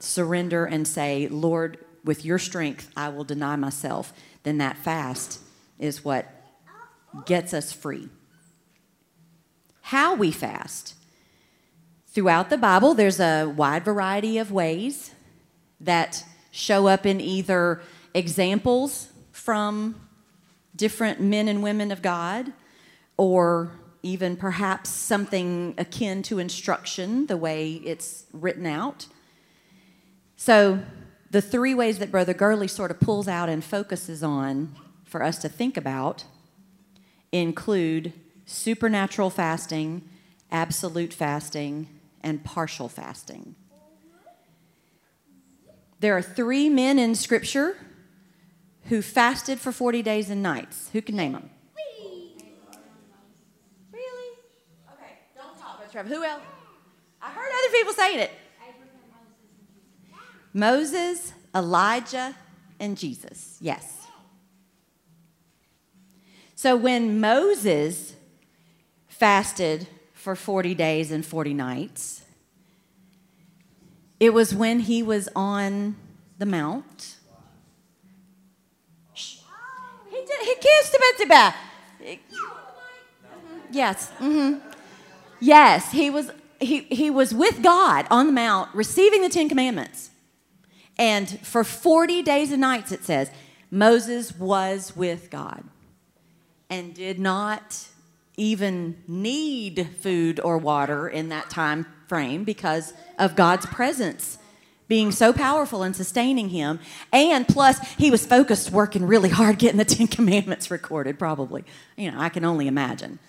surrender 0.00 0.64
and 0.64 0.86
say, 0.86 1.28
Lord, 1.28 1.78
with 2.04 2.24
your 2.24 2.38
strength, 2.38 2.90
I 2.96 3.08
will 3.10 3.24
deny 3.24 3.56
myself, 3.56 4.12
then 4.42 4.58
that 4.58 4.78
fast 4.78 5.40
is 5.78 6.04
what 6.04 6.39
gets 7.26 7.52
us 7.52 7.72
free. 7.72 8.08
How 9.82 10.14
we 10.14 10.30
fast. 10.30 10.94
Throughout 12.06 12.50
the 12.50 12.58
Bible, 12.58 12.94
there's 12.94 13.20
a 13.20 13.46
wide 13.46 13.84
variety 13.84 14.38
of 14.38 14.50
ways 14.50 15.12
that 15.80 16.24
show 16.50 16.86
up 16.86 17.06
in 17.06 17.20
either 17.20 17.80
examples 18.14 19.08
from 19.32 20.00
different 20.74 21.20
men 21.20 21.48
and 21.48 21.62
women 21.62 21.90
of 21.90 22.02
God, 22.02 22.52
or 23.16 23.72
even 24.02 24.36
perhaps 24.36 24.90
something 24.90 25.74
akin 25.78 26.22
to 26.22 26.38
instruction, 26.38 27.26
the 27.26 27.36
way 27.36 27.74
it's 27.84 28.24
written 28.32 28.66
out. 28.66 29.06
So, 30.36 30.80
the 31.30 31.42
three 31.42 31.74
ways 31.74 31.98
that 31.98 32.10
Brother 32.10 32.34
Gurley 32.34 32.66
sort 32.66 32.90
of 32.90 32.98
pulls 32.98 33.28
out 33.28 33.48
and 33.48 33.62
focuses 33.62 34.22
on 34.22 34.74
for 35.04 35.22
us 35.22 35.38
to 35.38 35.48
think 35.48 35.76
about 35.76 36.24
include 37.32 38.12
supernatural 38.46 39.30
fasting, 39.30 40.02
absolute 40.50 41.12
fasting, 41.12 41.88
and 42.22 42.44
partial 42.44 42.88
fasting. 42.88 43.54
There 46.00 46.16
are 46.16 46.22
three 46.22 46.68
men 46.68 46.98
in 46.98 47.14
Scripture 47.14 47.76
who 48.84 49.02
fasted 49.02 49.60
for 49.60 49.70
40 49.70 50.02
days 50.02 50.30
and 50.30 50.42
nights. 50.42 50.88
Who 50.92 51.02
can 51.02 51.14
name 51.16 51.32
them? 51.32 51.50
Really? 53.92 54.30
Okay, 54.94 55.18
don't 55.36 55.58
talk, 55.58 55.76
Brother 55.76 55.92
Trevor. 55.92 56.08
Who 56.08 56.24
else? 56.24 56.40
I 57.22 57.30
heard 57.30 57.50
other 57.52 57.72
people 57.72 57.92
saying 57.92 58.18
it. 58.20 58.30
Moses, 60.52 61.32
Elijah, 61.54 62.34
and 62.80 62.96
Jesus. 62.96 63.58
Yes. 63.60 63.99
So 66.60 66.76
when 66.76 67.20
Moses 67.20 68.16
fasted 69.08 69.88
for 70.12 70.36
40 70.36 70.74
days 70.74 71.10
and 71.10 71.24
40 71.24 71.54
nights, 71.54 72.20
it 74.20 74.34
was 74.34 74.54
when 74.54 74.80
he 74.80 75.02
was 75.02 75.30
on 75.34 75.96
the 76.36 76.44
mount. 76.44 77.16
Shh. 79.14 79.36
He, 80.10 80.16
did, 80.16 80.40
he 80.42 80.54
kissed 80.56 80.96
Tibet 81.16 81.54
Yes. 83.70 84.12
Mm-hmm. 84.18 84.58
Yes, 85.40 85.92
he 85.92 86.10
was 86.10 86.30
he, 86.60 86.80
he 86.80 87.08
was 87.08 87.32
with 87.32 87.62
God 87.62 88.06
on 88.10 88.26
the 88.26 88.32
mount 88.32 88.68
receiving 88.74 89.22
the 89.22 89.30
Ten 89.30 89.48
Commandments. 89.48 90.10
And 90.98 91.40
for 91.40 91.64
40 91.64 92.20
days 92.20 92.52
and 92.52 92.60
nights, 92.60 92.92
it 92.92 93.02
says, 93.02 93.30
Moses 93.70 94.36
was 94.36 94.94
with 94.94 95.30
God 95.30 95.64
and 96.70 96.94
did 96.94 97.18
not 97.18 97.86
even 98.36 98.96
need 99.06 99.88
food 100.00 100.40
or 100.40 100.56
water 100.56 101.08
in 101.08 101.28
that 101.28 101.50
time 101.50 101.84
frame 102.06 102.44
because 102.44 102.94
of 103.18 103.36
God's 103.36 103.66
presence 103.66 104.38
being 104.90 105.12
so 105.12 105.32
powerful 105.32 105.84
and 105.84 105.94
sustaining 105.94 106.48
him. 106.48 106.80
And 107.12 107.46
plus, 107.46 107.78
he 107.94 108.10
was 108.10 108.26
focused, 108.26 108.72
working 108.72 109.06
really 109.06 109.28
hard, 109.28 109.58
getting 109.58 109.78
the 109.78 109.84
Ten 109.84 110.06
Commandments 110.08 110.68
recorded, 110.68 111.16
probably. 111.16 111.64
You 111.96 112.10
know, 112.10 112.18
I 112.18 112.28
can 112.28 112.44
only 112.44 112.66
imagine 112.66 113.20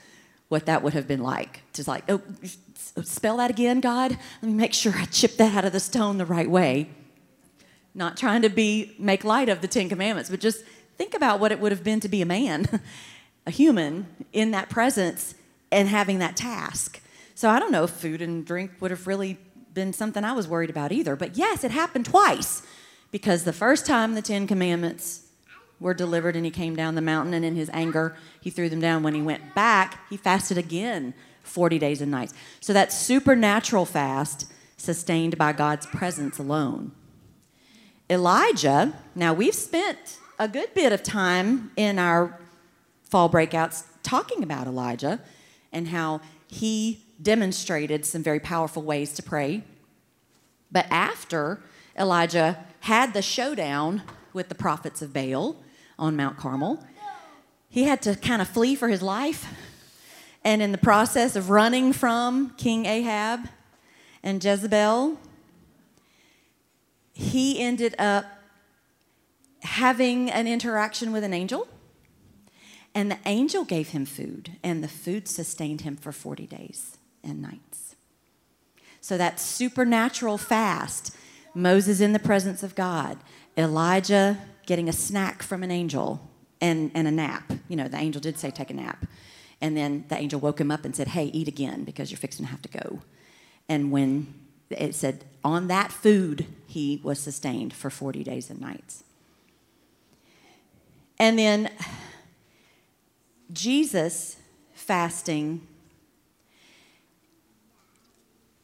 what 0.50 0.66
that 0.66 0.82
would 0.82 0.94
have 0.94 1.08
been 1.08 1.22
like. 1.22 1.62
To 1.74 1.84
like, 1.86 2.04
oh, 2.10 2.20
spell 3.04 3.38
that 3.38 3.52
again, 3.52 3.80
God? 3.80 4.18
Let 4.42 4.48
me 4.50 4.54
make 4.56 4.74
sure 4.74 4.94
I 4.96 5.06
chip 5.06 5.38
that 5.38 5.56
out 5.56 5.66
of 5.66 5.72
the 5.72 5.80
stone 5.80 6.18
the 6.18 6.26
right 6.26 6.50
way. 6.50 6.90
Not 7.94 8.18
trying 8.18 8.42
to 8.42 8.50
be 8.50 8.96
make 8.98 9.24
light 9.24 9.48
of 9.48 9.62
the 9.62 9.68
Ten 9.68 9.88
Commandments, 9.88 10.32
but 10.32 10.40
just 10.40 10.66
think 10.98 11.14
about 11.14 11.40
what 11.40 11.52
it 11.52 11.60
would 11.60 11.72
have 11.72 11.84
been 11.84 12.00
to 12.00 12.10
be 12.10 12.24
a 12.24 12.26
man, 12.26 12.68
a 13.46 13.52
human 13.52 14.08
in 14.34 14.52
that 14.52 14.70
presence 14.70 15.36
and 15.72 15.88
having 15.88 16.20
that 16.20 16.36
task. 16.36 17.02
So 17.36 17.50
I 17.50 17.60
don't 17.60 17.72
know 17.72 17.84
if 17.84 17.90
food 17.90 18.22
and 18.22 18.46
drink 18.46 18.72
would 18.80 18.92
have 18.92 19.08
really 19.08 19.38
been 19.74 19.94
something 19.94 20.24
I 20.24 20.34
was 20.34 20.48
worried 20.48 20.70
about 20.70 20.92
either. 20.92 21.16
But 21.16 21.38
yes, 21.38 21.64
it 21.64 21.72
happened 21.72 22.06
twice 22.06 22.62
because 23.12 23.44
the 23.44 23.54
first 23.54 23.86
time 23.86 24.14
the 24.14 24.22
Ten 24.22 24.48
Commandments 24.48 25.28
were 25.80 25.94
delivered 25.94 26.36
and 26.36 26.46
he 26.46 26.52
came 26.52 26.76
down 26.76 26.94
the 26.94 27.02
mountain, 27.02 27.34
and 27.34 27.44
in 27.44 27.56
his 27.56 27.70
anger, 27.74 28.16
he 28.40 28.52
threw 28.52 28.70
them 28.70 28.80
down. 28.80 29.02
When 29.02 29.16
he 29.16 29.22
went 29.22 29.56
back, 29.56 30.08
he 30.10 30.18
fasted 30.18 30.58
again 30.58 31.14
40 31.42 31.80
days 31.80 32.02
and 32.02 32.12
nights. 32.12 32.34
So 32.60 32.72
that 32.74 32.94
supernatural 32.94 33.86
fast 33.86 34.52
sustained 34.78 35.38
by 35.38 35.54
God's 35.54 35.88
presence 35.88 36.38
alone. 36.38 36.92
Elijah, 38.10 38.94
now 39.16 39.34
we've 39.34 39.56
spent 39.56 40.20
a 40.38 40.48
good 40.48 40.74
bit 40.74 40.92
of 40.92 41.02
time 41.02 41.72
in 41.76 41.98
our 41.98 42.40
fall 43.12 43.30
breakouts 43.30 43.84
talking 44.02 44.42
about 44.42 44.66
Elijah 44.66 45.20
and 45.72 45.90
how 45.90 46.22
he 46.48 47.04
demonstrated 47.22 48.06
some 48.06 48.24
very 48.24 48.40
powerful 48.40 48.82
ways 48.82 49.14
to 49.14 49.22
pray. 49.22 49.64
But 50.72 50.88
after 50.90 51.62
Elijah 52.00 52.66
had 52.80 53.14
the 53.14 53.22
showdown 53.22 54.02
with 54.34 54.48
the 54.48 54.56
prophets 54.56 55.02
of 55.02 55.14
Baal 55.14 55.58
on 56.00 56.16
Mount 56.16 56.38
Carmel, 56.38 56.84
he 57.70 57.84
had 57.84 58.02
to 58.04 58.16
kind 58.16 58.42
of 58.42 58.48
flee 58.48 58.76
for 58.76 58.88
his 58.88 59.02
life. 59.02 59.46
And 60.44 60.62
in 60.62 60.72
the 60.72 60.78
process 60.78 61.36
of 61.36 61.50
running 61.50 61.94
from 61.94 62.52
King 62.58 62.86
Ahab 62.86 63.48
and 64.24 64.44
Jezebel, 64.44 65.18
he 67.12 67.60
ended 67.60 67.94
up 68.00 68.26
having 69.62 70.32
an 70.32 70.48
interaction 70.48 71.12
with 71.12 71.24
an 71.24 71.34
angel. 71.34 71.68
And 72.94 73.10
the 73.10 73.20
angel 73.26 73.64
gave 73.64 73.90
him 73.90 74.06
food, 74.06 74.58
and 74.64 74.84
the 74.84 74.88
food 74.88 75.28
sustained 75.28 75.82
him 75.82 75.96
for 75.96 76.12
40 76.12 76.46
days 76.46 76.98
and 77.24 77.42
nights. 77.42 77.96
So 79.00 79.18
that 79.18 79.40
supernatural 79.40 80.38
fast, 80.38 81.16
Moses 81.54 82.02
in 82.02 82.14
the 82.14 82.20
presence 82.20 82.64
of 82.64 82.76
God, 82.76 83.18
Elijah 83.58 84.38
getting 84.66 84.90
a 84.90 84.94
snack 84.94 85.42
from 85.42 85.64
an 85.64 85.72
angel 85.72 86.30
and, 86.60 86.92
and 86.94 87.08
a 87.08 87.12
nap. 87.12 87.52
You 87.68 87.76
know, 87.76 87.88
the 87.88 87.98
angel 87.98 88.22
did 88.22 88.38
say 88.38 88.52
take 88.52 88.70
a 88.70 88.74
nap. 88.74 89.06
And 89.62 89.78
then 89.78 90.06
the 90.10 90.18
angel 90.18 90.40
woke 90.40 90.60
him 90.60 90.72
up 90.72 90.86
and 90.86 90.96
said, 90.96 91.10
Hey, 91.10 91.26
eat 91.26 91.48
again 91.48 91.84
because 91.84 92.12
you're 92.12 92.18
fixing 92.18 92.46
to 92.46 92.52
have 92.52 92.62
to 92.64 92.70
go. 92.70 93.02
And 93.70 93.92
when 93.92 94.34
it 94.70 94.96
said, 94.96 95.24
on 95.44 95.68
that 95.68 95.92
food, 95.92 96.46
he 96.68 97.00
was 97.04 97.20
sustained 97.20 97.74
for 97.74 97.90
40 97.90 98.24
days 98.24 98.50
and 98.50 98.60
nights. 98.60 99.04
And 101.20 101.38
then 101.38 101.70
Jesus 103.52 104.38
fasting, 104.74 105.68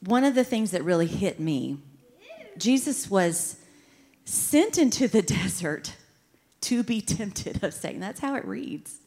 one 0.02 0.23
of 0.23 0.36
the 0.36 0.43
things 0.43 0.71
that 0.71 0.84
really 0.84 1.08
hit 1.08 1.39
me, 1.39 1.78
Jesus 2.58 3.10
was 3.10 3.58
sent 4.26 4.78
into 4.78 5.08
the 5.08 5.21
desert 5.41 5.95
to 6.62 6.84
be 6.84 7.02
tempted 7.02 7.63
of 7.63 7.73
Satan. 7.73 8.00
That's 8.00 8.19
how 8.19 8.36
it 8.36 8.45
reads. 8.45 9.00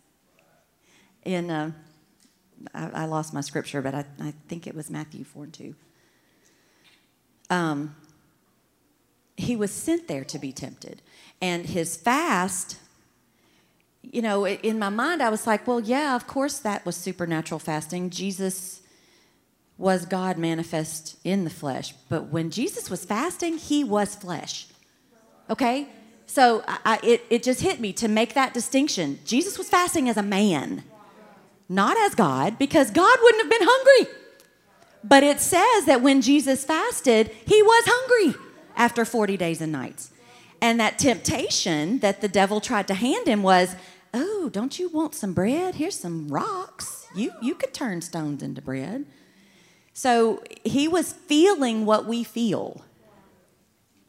In, 1.24 1.50
uh, 1.50 1.72
I, 2.74 2.90
I, 2.90 3.04
lost 3.04 3.34
my 3.34 3.42
scripture, 3.42 3.82
but 3.82 3.94
I, 3.94 4.04
I 4.20 4.32
think 4.48 4.66
it 4.66 4.74
was 4.74 4.88
Matthew 4.88 5.24
4 5.24 5.44
and 5.44 5.52
2. 5.52 5.74
um, 7.50 7.96
he 9.36 9.56
was 9.56 9.70
sent 9.70 10.06
there 10.06 10.24
to 10.24 10.38
be 10.38 10.52
tempted. 10.52 11.02
And 11.40 11.66
his 11.66 11.96
fast, 11.96 12.78
you 14.02 14.22
know, 14.22 14.46
in 14.46 14.78
my 14.78 14.88
mind, 14.88 15.22
I 15.22 15.28
was 15.28 15.46
like, 15.46 15.66
well, 15.66 15.80
yeah, 15.80 16.16
of 16.16 16.26
course 16.26 16.58
that 16.58 16.84
was 16.86 16.96
supernatural 16.96 17.58
fasting. 17.58 18.10
Jesus 18.10 18.80
was 19.78 20.04
God 20.04 20.36
manifest 20.36 21.16
in 21.24 21.44
the 21.44 21.50
flesh. 21.50 21.94
But 22.08 22.24
when 22.26 22.50
Jesus 22.50 22.90
was 22.90 23.04
fasting, 23.04 23.58
he 23.58 23.82
was 23.82 24.14
flesh. 24.14 24.66
Okay? 25.48 25.88
So 26.26 26.62
I, 26.66 27.00
it, 27.02 27.24
it 27.30 27.42
just 27.42 27.60
hit 27.60 27.80
me 27.80 27.92
to 27.94 28.06
make 28.06 28.34
that 28.34 28.54
distinction. 28.54 29.18
Jesus 29.24 29.58
was 29.58 29.68
fasting 29.68 30.08
as 30.08 30.16
a 30.16 30.22
man, 30.22 30.84
not 31.68 31.96
as 31.96 32.14
God, 32.14 32.58
because 32.58 32.90
God 32.90 33.18
wouldn't 33.22 33.42
have 33.42 33.50
been 33.50 33.68
hungry. 33.68 34.14
But 35.02 35.22
it 35.22 35.40
says 35.40 35.86
that 35.86 36.02
when 36.02 36.20
Jesus 36.20 36.64
fasted, 36.64 37.30
he 37.46 37.62
was 37.62 37.84
hungry 37.86 38.40
after 38.76 39.04
40 39.04 39.36
days 39.36 39.60
and 39.60 39.72
nights. 39.72 40.12
And 40.62 40.78
that 40.78 40.98
temptation 40.98 42.00
that 42.00 42.20
the 42.20 42.28
devil 42.28 42.60
tried 42.60 42.86
to 42.88 42.94
hand 42.94 43.26
him 43.26 43.42
was, 43.42 43.76
oh, 44.12 44.50
don't 44.52 44.78
you 44.78 44.88
want 44.88 45.14
some 45.14 45.32
bread? 45.32 45.76
Here's 45.76 45.98
some 45.98 46.28
rocks. 46.28 47.06
You, 47.14 47.32
you 47.42 47.54
could 47.54 47.72
turn 47.72 48.02
stones 48.02 48.42
into 48.42 48.60
bread. 48.60 49.06
So 49.92 50.42
he 50.64 50.88
was 50.88 51.12
feeling 51.12 51.86
what 51.86 52.06
we 52.06 52.24
feel 52.24 52.82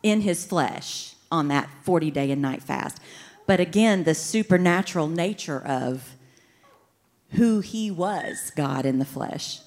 in 0.03 0.21
his 0.21 0.45
flesh 0.45 1.15
on 1.31 1.47
that 1.47 1.69
40 1.83 2.11
day 2.11 2.31
and 2.31 2.41
night 2.41 2.63
fast. 2.63 2.99
But 3.47 3.59
again, 3.59 4.03
the 4.03 4.15
supernatural 4.15 5.07
nature 5.07 5.61
of 5.61 6.15
who 7.31 7.61
he 7.61 7.89
was, 7.89 8.51
God 8.55 8.85
in 8.85 8.99
the 8.99 9.05
flesh, 9.05 9.61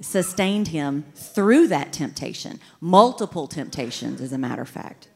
sustained 0.00 0.68
him 0.68 1.04
through 1.14 1.68
that 1.68 1.92
temptation, 1.92 2.60
multiple 2.80 3.46
temptations, 3.46 4.20
as 4.20 4.32
a 4.32 4.38
matter 4.38 4.62
of 4.62 4.68
fact. 4.68 5.09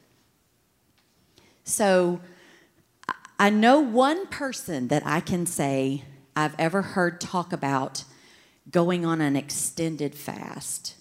So 1.65 2.21
I 3.39 3.51
know 3.51 3.81
one 3.81 4.27
person 4.27 4.89
that 4.89 5.03
I 5.07 5.21
can 5.21 5.47
say 5.47 6.05
I've 6.37 6.55
ever 6.59 6.83
heard 6.83 7.21
talk 7.21 7.53
about 7.53 8.05
going 8.71 9.05
on 9.05 9.21
an 9.21 9.37
extended 9.37 10.15
fast. 10.15 10.95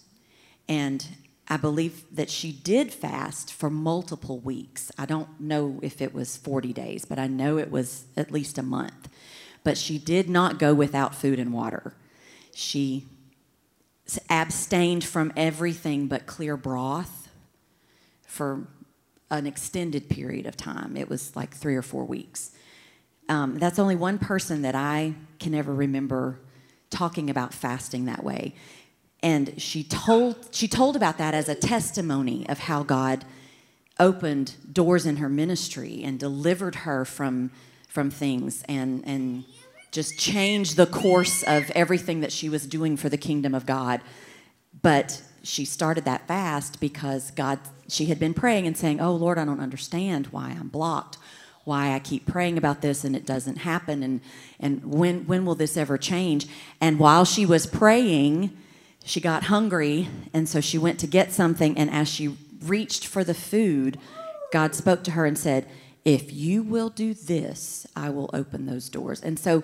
And 0.68 1.06
I 1.48 1.58
believe 1.58 2.04
that 2.12 2.30
she 2.30 2.52
did 2.52 2.94
fast 2.94 3.52
for 3.52 3.70
multiple 3.70 4.40
weeks. 4.40 4.92
I 4.98 5.06
don't 5.06 5.40
know 5.40 5.80
if 5.82 6.02
it 6.02 6.14
was 6.14 6.38
40 6.38 6.72
days, 6.72 7.06
but 7.06 7.20
I 7.20 7.28
know 7.28 7.58
it 7.58 7.70
was 7.70 8.06
at 8.16 8.32
least 8.32 8.58
a 8.58 8.64
month. 8.64 9.10
But 9.64 9.78
she 9.78 9.98
did 9.98 10.30
not 10.30 10.60
go 10.60 10.74
without 10.74 11.14
food 11.14 11.40
and 11.40 11.54
water. 11.54 11.94
She 12.54 13.06
abstained 14.30 15.04
from 15.04 15.32
everything 15.36 16.08
but 16.08 16.26
clear 16.26 16.58
broth 16.58 17.30
for 18.26 18.68
an 19.38 19.48
extended 19.48 20.10
period 20.10 20.46
of 20.46 20.56
time. 20.56 20.96
It 20.96 21.10
was 21.10 21.36
like 21.36 21.56
three 21.56 21.76
or 21.76 21.82
four 21.82 22.06
weeks. 22.06 22.52
Um, 23.30 23.58
that's 23.58 23.80
only 23.80 23.96
one 23.96 24.20
person 24.20 24.62
that 24.64 24.76
I 24.76 25.16
can 25.40 25.54
ever 25.54 25.74
remember 25.74 26.40
talking 26.90 27.30
about 27.30 27.54
fasting 27.54 28.06
that 28.06 28.24
way. 28.24 28.54
And 29.22 29.62
she 29.62 29.84
told, 29.84 30.50
she 30.52 30.68
told 30.68 30.96
about 30.96 31.18
that 31.18 31.34
as 31.34 31.48
a 31.48 31.56
testimony 31.56 32.48
of 32.50 32.60
how 32.60 32.84
God 32.84 33.26
opened 34.00 34.56
doors 34.72 35.06
in 35.06 35.18
her 35.18 35.30
ministry 35.30 36.02
and 36.04 36.20
delivered 36.20 36.76
her 36.76 37.06
from, 37.06 37.52
from 37.88 38.12
things 38.12 38.64
and, 38.68 39.04
and 39.06 39.46
just 39.92 40.18
changed 40.18 40.76
the 40.76 40.88
course 40.88 41.44
of 41.44 41.70
everything 41.72 42.20
that 42.20 42.32
she 42.32 42.50
was 42.50 42.68
doing 42.68 42.98
for 42.98 43.08
the 43.10 43.18
kingdom 43.18 43.56
of 43.56 43.66
God. 43.66 44.02
But 44.82 45.22
she 45.44 45.66
started 45.66 46.06
that 46.06 46.26
fast 46.28 46.80
because 46.80 47.32
God, 47.32 47.60
she 47.88 48.06
had 48.06 48.18
been 48.18 48.34
praying 48.34 48.66
and 48.66 48.78
saying, 48.78 49.02
Oh 49.02 49.14
Lord, 49.14 49.38
I 49.38 49.46
don't 49.46 49.60
understand 49.60 50.28
why 50.28 50.56
I'm 50.58 50.70
blocked, 50.70 51.18
why 51.66 51.94
I 51.94 52.00
keep 52.00 52.26
praying 52.26 52.58
about 52.58 52.82
this 52.82 53.04
and 53.04 53.16
it 53.16 53.26
doesn't 53.26 53.58
happen, 53.58 54.02
and, 54.04 54.22
and 54.60 54.84
when, 54.86 55.28
when 55.28 55.46
will 55.46 55.56
this 55.56 55.78
ever 55.78 55.98
change? 55.98 56.48
And 56.80 56.98
while 56.98 57.26
she 57.26 57.46
was 57.46 57.66
praying, 57.66 58.58
she 59.04 59.20
got 59.20 59.44
hungry, 59.44 60.08
and 60.34 60.48
so 60.48 60.62
she 60.62 60.78
went 60.78 61.00
to 61.02 61.08
get 61.08 61.34
something, 61.34 61.78
and 61.78 61.90
as 61.90 62.08
she 62.08 62.38
reached 62.62 63.06
for 63.06 63.26
the 63.26 63.34
food, 63.34 64.00
God 64.54 64.74
spoke 64.74 65.04
to 65.04 65.12
her 65.12 65.26
and 65.26 65.38
said, 65.38 65.68
If 66.06 66.32
you 66.32 66.64
will 66.64 66.90
do 66.90 67.14
this, 67.14 67.86
I 67.98 68.10
will 68.12 68.30
open 68.34 68.66
those 68.66 68.88
doors. 68.88 69.22
And 69.22 69.38
so 69.38 69.64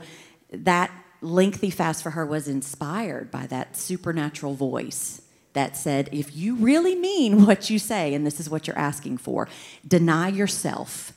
that 0.51 0.91
lengthy 1.21 1.69
fast 1.69 2.03
for 2.03 2.11
her 2.11 2.25
was 2.25 2.49
inspired 2.49 3.31
by 3.31 3.45
that 3.47 3.77
supernatural 3.77 4.55
voice 4.55 5.21
that 5.53 5.75
said, 5.75 6.09
If 6.12 6.35
you 6.35 6.55
really 6.55 6.95
mean 6.95 7.45
what 7.45 7.69
you 7.69 7.79
say, 7.79 8.13
and 8.13 8.25
this 8.25 8.39
is 8.39 8.49
what 8.49 8.67
you're 8.67 8.77
asking 8.77 9.17
for, 9.17 9.47
deny 9.88 10.27
yourself 10.27 11.13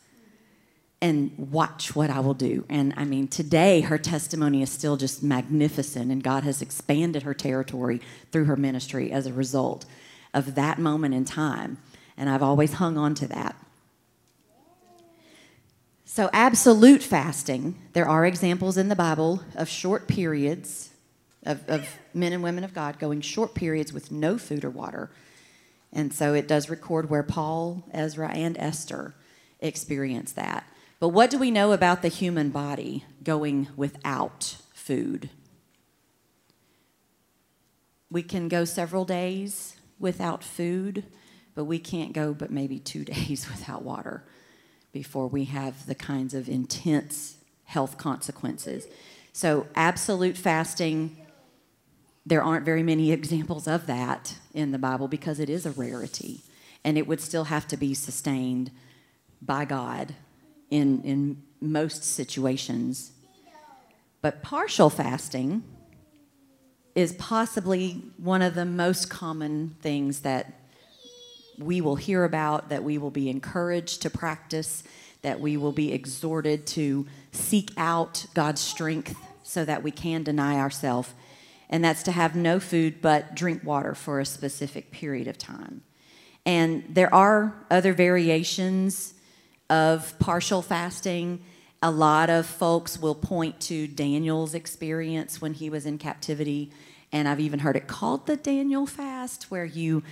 and 1.00 1.32
watch 1.36 1.96
what 1.96 2.10
I 2.10 2.20
will 2.20 2.32
do. 2.32 2.64
And 2.68 2.94
I 2.96 3.04
mean, 3.04 3.26
today 3.26 3.80
her 3.80 3.98
testimony 3.98 4.62
is 4.62 4.70
still 4.70 4.96
just 4.96 5.22
magnificent, 5.22 6.12
and 6.12 6.22
God 6.22 6.44
has 6.44 6.62
expanded 6.62 7.24
her 7.24 7.34
territory 7.34 8.00
through 8.30 8.44
her 8.44 8.56
ministry 8.56 9.10
as 9.10 9.26
a 9.26 9.32
result 9.32 9.84
of 10.32 10.54
that 10.54 10.78
moment 10.78 11.14
in 11.14 11.24
time. 11.24 11.78
And 12.16 12.30
I've 12.30 12.42
always 12.42 12.74
hung 12.74 12.96
on 12.96 13.14
to 13.16 13.26
that. 13.28 13.56
So, 16.04 16.28
absolute 16.32 17.02
fasting, 17.02 17.80
there 17.94 18.06
are 18.06 18.26
examples 18.26 18.76
in 18.76 18.88
the 18.88 18.94
Bible 18.94 19.42
of 19.56 19.68
short 19.68 20.06
periods 20.06 20.91
of, 21.44 21.68
of 21.68 21.88
men 22.14 22.32
and 22.32 22.42
women 22.42 22.64
of 22.64 22.74
God 22.74 22.98
going 22.98 23.20
short 23.20 23.54
periods 23.54 23.92
with 23.92 24.10
no 24.10 24.38
food 24.38 24.64
or 24.64 24.70
water. 24.70 25.10
And 25.92 26.12
so 26.12 26.34
it 26.34 26.48
does 26.48 26.70
record 26.70 27.10
where 27.10 27.22
Paul, 27.22 27.84
Ezra, 27.92 28.30
and 28.30 28.56
Esther 28.58 29.14
experienced 29.60 30.36
that. 30.36 30.64
But 30.98 31.08
what 31.08 31.30
do 31.30 31.38
we 31.38 31.50
know 31.50 31.72
about 31.72 32.02
the 32.02 32.08
human 32.08 32.50
body 32.50 33.04
going 33.22 33.68
without 33.76 34.56
food? 34.72 35.30
We 38.10 38.22
can 38.22 38.48
go 38.48 38.64
several 38.64 39.04
days 39.04 39.76
without 39.98 40.44
food, 40.44 41.04
but 41.54 41.64
we 41.64 41.78
can't 41.78 42.12
go 42.12 42.32
but 42.32 42.50
maybe 42.50 42.78
two 42.78 43.04
days 43.06 43.48
without 43.50 43.82
water 43.82 44.24
before 44.92 45.26
we 45.26 45.44
have 45.46 45.86
the 45.86 45.94
kinds 45.94 46.34
of 46.34 46.48
intense 46.48 47.36
health 47.64 47.96
consequences. 47.96 48.86
So, 49.32 49.66
absolute 49.74 50.36
fasting, 50.36 51.16
there 52.24 52.42
aren't 52.42 52.64
very 52.64 52.82
many 52.82 53.10
examples 53.10 53.66
of 53.66 53.86
that 53.86 54.36
in 54.54 54.72
the 54.72 54.78
Bible 54.78 55.08
because 55.08 55.40
it 55.40 55.50
is 55.50 55.66
a 55.66 55.70
rarity. 55.72 56.40
And 56.84 56.98
it 56.98 57.06
would 57.06 57.20
still 57.20 57.44
have 57.44 57.66
to 57.68 57.76
be 57.76 57.94
sustained 57.94 58.70
by 59.40 59.64
God 59.64 60.14
in, 60.70 61.02
in 61.02 61.42
most 61.60 62.04
situations. 62.04 63.12
But 64.20 64.42
partial 64.42 64.90
fasting 64.90 65.64
is 66.94 67.12
possibly 67.14 68.02
one 68.18 68.42
of 68.42 68.54
the 68.54 68.64
most 68.64 69.08
common 69.08 69.76
things 69.80 70.20
that 70.20 70.52
we 71.58 71.80
will 71.80 71.96
hear 71.96 72.24
about, 72.24 72.68
that 72.68 72.84
we 72.84 72.98
will 72.98 73.10
be 73.10 73.28
encouraged 73.28 74.02
to 74.02 74.10
practice, 74.10 74.82
that 75.22 75.40
we 75.40 75.56
will 75.56 75.72
be 75.72 75.92
exhorted 75.92 76.66
to 76.66 77.06
seek 77.32 77.70
out 77.76 78.26
God's 78.34 78.60
strength 78.60 79.16
so 79.42 79.64
that 79.64 79.82
we 79.82 79.90
can 79.90 80.22
deny 80.22 80.58
ourselves. 80.58 81.14
And 81.72 81.82
that's 81.82 82.02
to 82.02 82.12
have 82.12 82.36
no 82.36 82.60
food 82.60 83.00
but 83.00 83.34
drink 83.34 83.64
water 83.64 83.94
for 83.94 84.20
a 84.20 84.26
specific 84.26 84.90
period 84.90 85.26
of 85.26 85.38
time. 85.38 85.82
And 86.44 86.84
there 86.88 87.12
are 87.14 87.54
other 87.70 87.94
variations 87.94 89.14
of 89.70 90.16
partial 90.18 90.60
fasting. 90.60 91.42
A 91.82 91.90
lot 91.90 92.28
of 92.28 92.44
folks 92.46 93.00
will 93.00 93.14
point 93.14 93.58
to 93.62 93.88
Daniel's 93.88 94.54
experience 94.54 95.40
when 95.40 95.54
he 95.54 95.70
was 95.70 95.86
in 95.86 95.96
captivity. 95.96 96.70
And 97.10 97.26
I've 97.26 97.40
even 97.40 97.60
heard 97.60 97.76
it 97.76 97.86
called 97.86 98.26
the 98.26 98.36
Daniel 98.36 98.86
fast, 98.86 99.50
where 99.50 99.64
you 99.64 100.02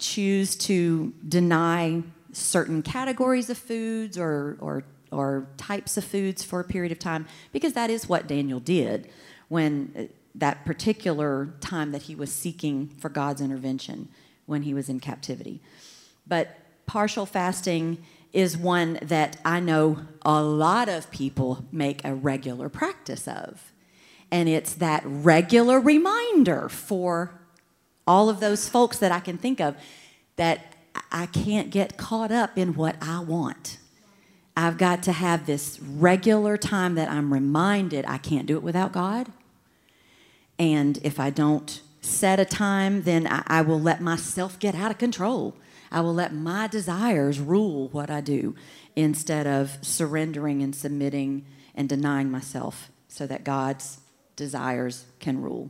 choose 0.00 0.56
to 0.56 1.14
deny 1.28 2.02
certain 2.32 2.82
categories 2.82 3.48
of 3.50 3.58
foods 3.58 4.18
or, 4.18 4.56
or, 4.58 4.82
or 5.12 5.46
types 5.56 5.96
of 5.96 6.02
foods 6.02 6.42
for 6.42 6.58
a 6.58 6.64
period 6.64 6.90
of 6.90 6.98
time, 6.98 7.28
because 7.52 7.74
that 7.74 7.88
is 7.88 8.08
what 8.08 8.26
Daniel 8.26 8.58
did 8.58 9.08
when 9.48 10.08
that 10.34 10.64
particular 10.64 11.54
time 11.60 11.92
that 11.92 12.02
he 12.02 12.14
was 12.14 12.32
seeking 12.32 12.88
for 12.88 13.08
God's 13.08 13.40
intervention 13.40 14.08
when 14.46 14.62
he 14.62 14.74
was 14.74 14.88
in 14.88 15.00
captivity. 15.00 15.60
But 16.26 16.56
partial 16.86 17.26
fasting 17.26 18.02
is 18.32 18.56
one 18.56 18.98
that 19.02 19.36
I 19.44 19.60
know 19.60 19.98
a 20.22 20.42
lot 20.42 20.88
of 20.88 21.10
people 21.10 21.64
make 21.70 22.04
a 22.04 22.14
regular 22.14 22.68
practice 22.68 23.28
of. 23.28 23.72
And 24.30 24.48
it's 24.48 24.74
that 24.74 25.02
regular 25.04 25.78
reminder 25.78 26.68
for 26.70 27.38
all 28.06 28.30
of 28.30 28.40
those 28.40 28.68
folks 28.68 28.98
that 28.98 29.12
I 29.12 29.20
can 29.20 29.36
think 29.36 29.60
of 29.60 29.76
that 30.36 30.74
I 31.10 31.26
can't 31.26 31.70
get 31.70 31.98
caught 31.98 32.32
up 32.32 32.56
in 32.56 32.74
what 32.74 32.96
I 33.02 33.20
want. 33.20 33.78
I've 34.56 34.78
got 34.78 35.02
to 35.04 35.12
have 35.12 35.46
this 35.46 35.80
regular 35.80 36.56
time 36.56 36.94
that 36.94 37.10
I'm 37.10 37.32
reminded 37.32 38.04
I 38.06 38.18
can't 38.18 38.46
do 38.46 38.56
it 38.56 38.62
without 38.62 38.92
God. 38.92 39.32
And 40.62 41.00
if 41.02 41.18
I 41.18 41.30
don't 41.30 41.80
set 42.02 42.38
a 42.38 42.44
time, 42.44 43.02
then 43.02 43.26
I, 43.26 43.42
I 43.48 43.62
will 43.62 43.80
let 43.80 44.00
myself 44.00 44.60
get 44.60 44.76
out 44.76 44.92
of 44.92 44.98
control. 44.98 45.56
I 45.90 46.02
will 46.02 46.14
let 46.14 46.32
my 46.32 46.68
desires 46.68 47.40
rule 47.40 47.88
what 47.88 48.10
I 48.10 48.20
do 48.20 48.54
instead 48.94 49.48
of 49.48 49.76
surrendering 49.82 50.62
and 50.62 50.72
submitting 50.72 51.44
and 51.74 51.88
denying 51.88 52.30
myself 52.30 52.92
so 53.08 53.26
that 53.26 53.42
God's 53.42 53.98
desires 54.36 55.06
can 55.18 55.42
rule. 55.42 55.68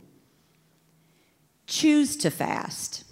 Choose 1.65 2.15
to 2.17 2.29
fast. 2.29 3.03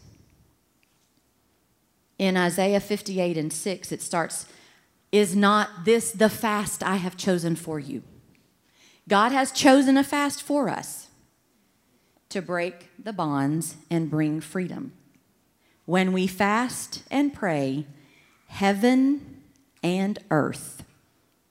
In 2.19 2.37
Isaiah 2.37 2.79
58 2.79 3.37
and 3.39 3.51
6, 3.51 3.91
it 3.91 4.03
starts, 4.03 4.45
Is 5.11 5.35
not 5.35 5.85
this 5.85 6.11
the 6.11 6.29
fast 6.29 6.83
I 6.83 6.97
have 6.97 7.17
chosen 7.17 7.55
for 7.55 7.79
you? 7.79 8.03
God 9.09 9.31
has 9.31 9.51
chosen 9.51 9.97
a 9.97 10.03
fast 10.03 10.43
for 10.43 10.69
us 10.69 11.00
to 12.31 12.41
break 12.41 12.89
the 13.01 13.13
bonds 13.13 13.75
and 13.89 14.09
bring 14.09 14.41
freedom. 14.41 14.93
When 15.85 16.13
we 16.13 16.27
fast 16.27 17.03
and 17.11 17.33
pray, 17.33 17.85
heaven 18.47 19.41
and 19.83 20.19
earth 20.29 20.83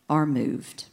are 0.08 0.26
moved. 0.26 0.86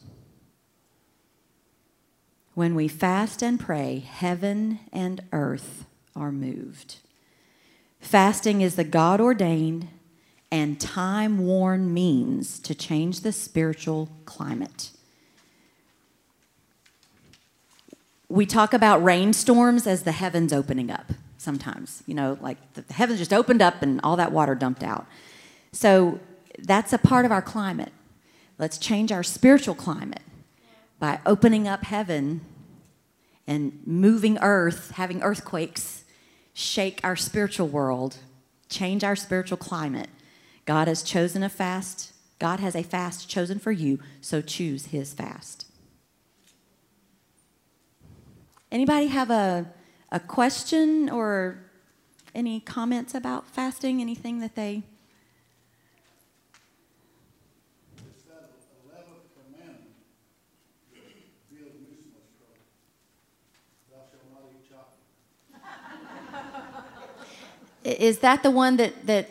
When 2.53 2.75
we 2.75 2.87
fast 2.87 3.41
and 3.41 3.59
pray, 3.59 3.99
heaven 3.99 4.79
and 4.91 5.21
earth 5.31 5.85
are 6.15 6.31
moved. 6.31 6.97
Fasting 7.99 8.61
is 8.61 8.75
the 8.75 8.83
God 8.83 9.21
ordained 9.21 9.87
and 10.51 10.79
time 10.79 11.39
worn 11.39 11.93
means 11.93 12.59
to 12.59 12.73
change 12.73 13.21
the 13.21 13.31
spiritual 13.31 14.09
climate. 14.25 14.91
We 18.29 18.45
talk 18.45 18.73
about 18.73 19.03
rainstorms 19.03 19.87
as 19.87 20.03
the 20.03 20.11
heavens 20.11 20.51
opening 20.51 20.91
up 20.91 21.13
sometimes, 21.37 22.03
you 22.05 22.13
know, 22.13 22.37
like 22.41 22.57
the 22.73 22.93
heavens 22.93 23.19
just 23.19 23.31
opened 23.31 23.61
up 23.61 23.81
and 23.81 24.01
all 24.03 24.17
that 24.17 24.31
water 24.31 24.55
dumped 24.55 24.83
out. 24.83 25.05
So 25.71 26.19
that's 26.59 26.91
a 26.91 26.97
part 26.97 27.25
of 27.25 27.31
our 27.31 27.41
climate. 27.41 27.93
Let's 28.57 28.77
change 28.77 29.11
our 29.11 29.23
spiritual 29.23 29.75
climate 29.75 30.23
by 30.99 31.19
opening 31.25 31.67
up 31.67 31.83
heaven 31.83 32.41
and 33.45 33.79
moving 33.85 34.37
earth, 34.41 34.91
having 34.91 35.21
earthquakes 35.21 36.03
shake 36.53 36.99
our 37.03 37.15
spiritual 37.15 37.67
world, 37.67 38.17
change 38.67 39.03
our 39.03 39.15
spiritual 39.15 39.57
climate. 39.57 40.09
God 40.65 40.87
has 40.87 41.03
chosen 41.03 41.43
a 41.43 41.49
fast. 41.49 42.13
God 42.39 42.59
has 42.59 42.75
a 42.75 42.83
fast 42.83 43.29
chosen 43.29 43.59
for 43.59 43.71
you, 43.71 43.99
so 44.21 44.41
choose 44.41 44.87
his 44.87 45.13
fast. 45.13 45.66
Anybody 48.71 49.07
have 49.07 49.29
a, 49.29 49.71
a 50.11 50.19
question 50.19 51.09
or 51.09 51.59
any 52.35 52.59
comments 52.59 53.15
about 53.15 53.47
fasting? 53.47 54.01
Anything 54.01 54.39
that 54.39 54.55
they 54.55 54.83
It's 57.95 58.23
that 58.23 58.49
eleventh 58.83 59.23
commandment 59.33 59.87
that 60.93 61.01
deals 61.49 61.73
me 61.79 61.95
so 61.95 62.07
much 62.13 62.27
trouble. 62.37 62.59
Thou 63.89 63.99
shalt 64.11 64.27
not 64.31 64.43
eat 64.51 64.69
chocolate. 64.69 64.99
I- 67.85 68.03
Is 68.03 68.19
that 68.19 68.43
the 68.43 68.51
one 68.51 68.77
that, 68.77 69.07
that, 69.07 69.29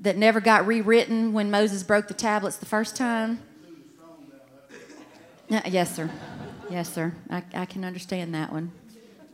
that 0.00 0.16
never 0.16 0.40
got 0.40 0.64
rewritten 0.66 1.32
when 1.32 1.50
Moses 1.50 1.82
broke 1.82 2.06
the 2.08 2.14
tablets 2.14 2.56
the 2.56 2.66
first 2.66 2.94
time? 2.96 3.40
Uh, 5.50 5.60
yes, 5.66 5.96
sir. 5.96 6.08
Yes, 6.70 6.92
sir. 6.94 7.12
I, 7.28 7.42
I 7.52 7.64
can 7.66 7.84
understand 7.84 8.32
that 8.34 8.52
one. 8.52 8.70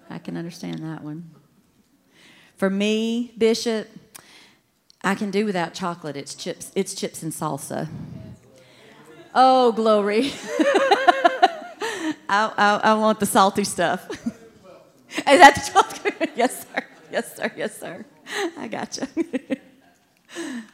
I 0.09 0.16
can 0.18 0.38
understand 0.38 0.79
that 0.79 1.05
one. 1.05 1.31
For 2.57 2.70
me, 2.70 3.35
Bishop, 3.37 3.88
I 5.05 5.14
can 5.14 5.31
do 5.31 5.44
without 5.44 5.75
chocolate. 5.75 6.16
It's 6.16 6.35
chips. 6.35 6.72
It's 6.75 6.94
chips 6.94 7.22
and 7.22 7.31
salsa. 7.31 7.88
Oh, 9.35 9.72
glory! 9.72 10.33
I, 12.29 12.51
I, 12.57 12.81
I 12.83 12.94
want 12.94 13.20
the 13.20 13.27
salty 13.27 13.64
stuff. 13.64 14.09
Is 15.11 15.25
that 15.25 15.55
the 15.57 15.61
12th? 15.61 16.31
yes, 16.37 16.62
sir. 16.66 16.85
Yes, 17.12 17.37
sir. 17.37 17.53
Yes, 17.55 17.79
sir. 17.79 18.07
I 18.57 18.66
got 18.66 18.99
gotcha. 18.99 19.09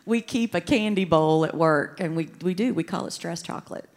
we 0.06 0.20
keep 0.20 0.54
a 0.54 0.60
candy 0.60 1.04
bowl 1.04 1.44
at 1.44 1.56
work, 1.56 1.98
and 1.98 2.14
we, 2.14 2.28
we 2.40 2.54
do. 2.54 2.72
We 2.72 2.84
call 2.84 3.06
it 3.06 3.10
stress 3.10 3.42
chocolate 3.42 3.88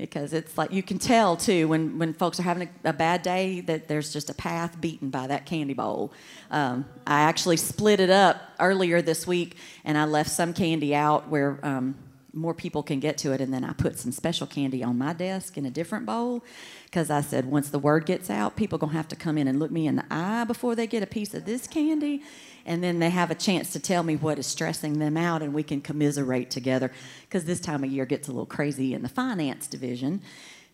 because 0.00 0.32
it's 0.32 0.56
like 0.56 0.72
you 0.72 0.82
can 0.82 0.98
tell 0.98 1.36
too 1.36 1.68
when, 1.68 1.98
when 1.98 2.12
folks 2.12 2.40
are 2.40 2.42
having 2.42 2.68
a, 2.84 2.90
a 2.90 2.92
bad 2.92 3.22
day 3.22 3.60
that 3.60 3.88
there's 3.88 4.12
just 4.12 4.30
a 4.30 4.34
path 4.34 4.80
beaten 4.80 5.10
by 5.10 5.26
that 5.26 5.46
candy 5.46 5.74
bowl. 5.74 6.12
Um, 6.50 6.86
I 7.06 7.20
actually 7.20 7.56
split 7.56 8.00
it 8.00 8.10
up 8.10 8.40
earlier 8.58 9.02
this 9.02 9.26
week, 9.26 9.56
and 9.84 9.96
I 9.96 10.04
left 10.04 10.30
some 10.30 10.52
candy 10.52 10.94
out 10.94 11.28
where. 11.28 11.58
Um, 11.62 11.96
more 12.32 12.54
people 12.54 12.82
can 12.82 13.00
get 13.00 13.18
to 13.18 13.32
it. 13.32 13.40
And 13.40 13.52
then 13.52 13.64
I 13.64 13.72
put 13.72 13.98
some 13.98 14.12
special 14.12 14.46
candy 14.46 14.82
on 14.82 14.98
my 14.98 15.12
desk 15.12 15.56
in 15.56 15.66
a 15.66 15.70
different 15.70 16.06
bowl 16.06 16.44
because 16.84 17.10
I 17.10 17.20
said 17.20 17.46
once 17.46 17.70
the 17.70 17.78
word 17.78 18.06
gets 18.06 18.30
out, 18.30 18.56
people 18.56 18.78
to 18.78 18.86
have 18.86 19.08
to 19.08 19.16
come 19.16 19.38
in 19.38 19.48
and 19.48 19.58
look 19.58 19.70
me 19.70 19.86
in 19.86 19.96
the 19.96 20.04
eye 20.10 20.44
before 20.44 20.74
they 20.74 20.86
get 20.86 21.02
a 21.02 21.06
piece 21.06 21.34
of 21.34 21.44
this 21.44 21.66
candy. 21.66 22.22
And 22.66 22.82
then 22.84 22.98
they 22.98 23.10
have 23.10 23.30
a 23.30 23.34
chance 23.34 23.72
to 23.72 23.80
tell 23.80 24.02
me 24.02 24.16
what 24.16 24.38
is 24.38 24.46
stressing 24.46 24.98
them 24.98 25.16
out 25.16 25.42
and 25.42 25.52
we 25.54 25.62
can 25.62 25.80
commiserate 25.80 26.50
together 26.50 26.92
because 27.22 27.44
this 27.44 27.58
time 27.60 27.82
of 27.84 27.90
year 27.90 28.04
gets 28.06 28.28
a 28.28 28.32
little 28.32 28.46
crazy 28.46 28.92
in 28.94 29.02
the 29.02 29.08
finance 29.08 29.66
division. 29.66 30.20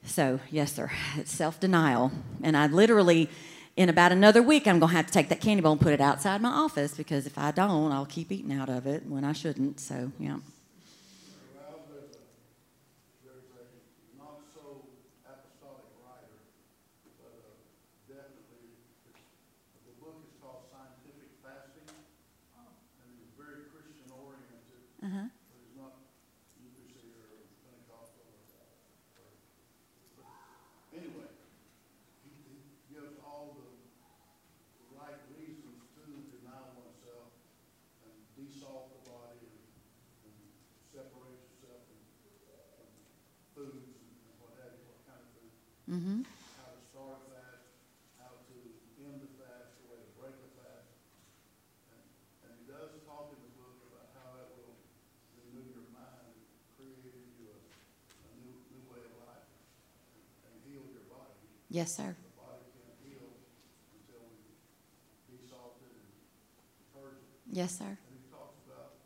So, 0.04 0.40
yes, 0.50 0.72
sir, 0.74 0.90
it's 1.16 1.32
self 1.32 1.58
denial. 1.60 2.12
And 2.42 2.56
I 2.56 2.66
literally, 2.66 3.28
in 3.76 3.88
about 3.88 4.12
another 4.12 4.42
week, 4.42 4.66
I'm 4.66 4.78
going 4.78 4.90
to 4.90 4.96
have 4.96 5.06
to 5.06 5.12
take 5.12 5.28
that 5.30 5.40
candy 5.40 5.62
bowl 5.62 5.72
and 5.72 5.80
put 5.80 5.92
it 5.92 6.00
outside 6.00 6.40
my 6.40 6.50
office 6.50 6.94
because 6.94 7.26
if 7.26 7.38
I 7.38 7.50
don't, 7.50 7.92
I'll 7.92 8.06
keep 8.06 8.30
eating 8.30 8.52
out 8.52 8.68
of 8.68 8.86
it 8.86 9.04
when 9.06 9.24
I 9.24 9.32
shouldn't. 9.32 9.80
So, 9.80 10.12
yeah. 10.20 10.36
Well, 11.54 11.80
there's 11.90 12.14
a, 12.14 12.22
there's 13.24 13.50
a 13.50 14.18
not 14.18 14.40
so 14.54 14.86
apostolic 15.26 15.90
writer, 16.02 16.38
but 17.20 17.34
uh, 17.34 17.50
definitely, 18.06 18.78
it's, 19.10 19.18
the 19.90 19.94
book 19.98 20.22
is 20.22 20.30
called 20.40 20.70
Scientific 20.70 21.34
Fasting. 21.42 21.90
And 22.56 23.08
it's 23.18 23.34
very 23.34 23.66
Christian 23.74 24.06
oriented, 24.14 24.86
Uh-huh. 25.02 25.26
but 25.26 25.58
it's 25.66 25.74
not 25.76 25.94
UPC 26.62 27.10
or 27.18 27.42
Pentecostal 27.66 28.22
or, 28.24 28.70
or, 29.20 29.30
but 30.16 30.26
anyway, 30.96 31.28
he, 32.24 32.32
he 32.48 32.56
gives 32.90 33.14
all 33.22 33.54
the 33.60 33.68
right 34.96 35.20
reasons 35.36 35.78
to 35.94 36.02
deny 36.32 36.64
oneself 36.74 37.30
and 38.02 38.14
desalt 38.34 38.90
the 38.96 39.00
body 39.06 39.44
and, 39.46 39.62
and 40.26 40.34
separate 40.90 41.36
yourself 41.44 41.84
from, 41.86 42.00
from 42.74 42.88
foods 43.54 43.92
and 43.94 44.34
what 44.42 44.56
have 44.58 44.72
you, 44.74 44.82
what 44.90 45.00
kind 45.06 45.20
of 45.22 45.28
food, 45.36 45.52
Mm-hmm. 45.86 46.18
how 46.58 46.66
to 46.74 46.80
start 46.90 47.14
a 47.14 47.22
fast, 47.30 47.68
how 48.18 48.32
to 48.48 48.56
end 49.06 49.22
the 49.22 49.30
fast, 49.38 49.70
the 49.78 49.84
way 49.92 49.98
to 50.02 50.10
break 50.18 50.34
the 50.34 50.50
fast. 50.58 50.88
And, 51.94 52.02
and 52.42 52.50
he 52.58 52.64
does 52.66 52.90
talk 53.06 53.30
in 53.30 53.38
the 53.38 53.52
book 53.54 53.76
about 53.92 54.10
how 54.18 54.34
that 54.34 54.50
will 54.58 54.74
renew 55.38 55.62
your 55.76 55.86
mind, 55.94 56.26
and 56.34 56.42
create 56.74 57.06
in 57.06 57.22
you 57.38 57.54
a, 57.54 57.58
a 57.60 58.30
new, 58.42 58.50
new 58.72 58.82
way 58.90 58.98
of 59.04 59.14
life, 59.22 59.46
and, 59.46 60.26
and 60.50 60.54
heal 60.66 60.82
your 60.90 61.06
body. 61.06 61.38
Yes, 61.38 61.44
sir. 61.44 61.44
The 61.44 61.44
body 61.44 61.44
can't 61.44 61.44
heal 61.44 61.44
until 61.44 61.44
we 61.44 61.44
desalt 61.46 61.46
it 61.46 61.50
and 61.54 61.65
purge 61.84 61.88
sir. 61.88 62.16
Yes, 67.52 67.78
sir. 67.78 67.92
And 67.96 68.12
he 68.16 68.20
talks 68.32 68.58
about 68.68 69.00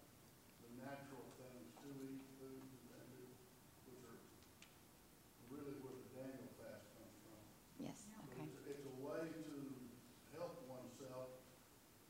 the 0.63 0.71
natural 0.81 1.23
things 1.39 1.71
to 1.83 1.89
eat, 2.03 2.23
foods 2.41 2.73
and 2.95 3.07
do, 3.15 3.27
which 3.87 4.01
are 4.07 4.19
really 5.51 5.77
where 5.83 5.95
the 5.99 6.09
Daniel 6.15 6.51
fast 6.59 6.87
comes 6.99 7.15
from. 7.27 7.39
Yes. 7.79 8.07
But 8.11 8.27
Okay. 8.33 8.47
It's, 8.49 8.59
it's 8.75 8.85
a 8.87 8.97
way 9.03 9.23
to 9.29 9.55
help 10.35 10.57
oneself 10.67 11.31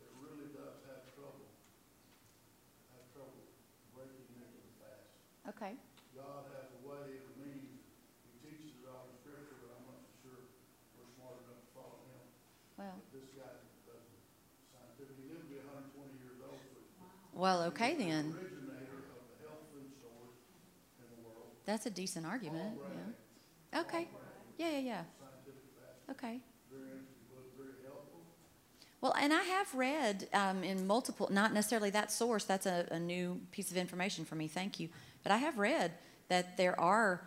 that 0.01 0.11
really 0.23 0.49
does 0.55 0.81
have 0.89 1.03
trouble, 1.13 1.51
have 2.95 3.05
trouble 3.13 3.43
breaking 3.93 4.39
into 4.39 4.61
the 4.65 4.73
fast. 4.81 5.09
Okay. 5.57 5.75
God 6.17 6.47
has 6.57 6.69
a 6.73 6.81
way, 6.87 7.21
a 7.21 7.33
means, 7.43 7.85
he 8.25 8.33
teaches 8.41 8.81
it 8.81 8.87
all 8.89 9.09
in 9.11 9.17
scripture, 9.21 9.57
but 9.61 9.77
I'm 9.77 9.85
not 9.93 10.01
so 10.05 10.13
sure 10.25 10.41
we're 10.97 11.11
smart 11.19 11.43
enough 11.45 11.59
to 11.65 11.69
follow 11.75 12.01
him. 12.07 12.25
Well. 12.79 12.97
But 12.97 13.13
this 13.13 13.29
guy 13.37 13.51
doesn't 13.89 14.21
scientific, 14.73 15.17
he 15.21 15.27
lived 15.33 15.49
to 15.49 15.51
be 15.53 15.61
hundred 15.65 15.89
and 15.89 15.93
twenty 15.97 16.17
years 16.21 16.41
old, 16.45 16.61
so 16.61 17.30
Well, 17.41 17.63
okay 17.69 17.95
then. 17.95 18.37
That's 21.65 21.87
a 21.87 21.91
decent 21.91 22.27
argument. 22.27 22.79
Yeah. 22.93 23.81
Okay. 23.81 24.09
Yeah, 24.59 24.73
yeah, 24.73 24.79
yeah. 24.79 25.03
Okay. 26.11 26.41
Well, 29.01 29.15
and 29.19 29.33
I 29.33 29.43
have 29.43 29.75
read 29.75 30.29
um, 30.35 30.63
in 30.63 30.87
multiple, 30.87 31.31
not 31.33 31.55
necessarily 31.55 31.89
that 31.91 32.13
source, 32.13 32.45
that's 32.45 32.67
a, 32.67 32.87
a 32.91 32.99
new 32.99 33.41
piece 33.53 33.71
of 33.71 33.79
information 33.79 34.27
for 34.27 34.35
me, 34.35 34.47
thank 34.47 34.79
you. 34.79 34.91
But 35.23 35.33
I 35.33 35.39
have 35.39 35.59
read 35.59 35.93
that 36.29 36.59
there 36.59 36.79
are 36.79 37.23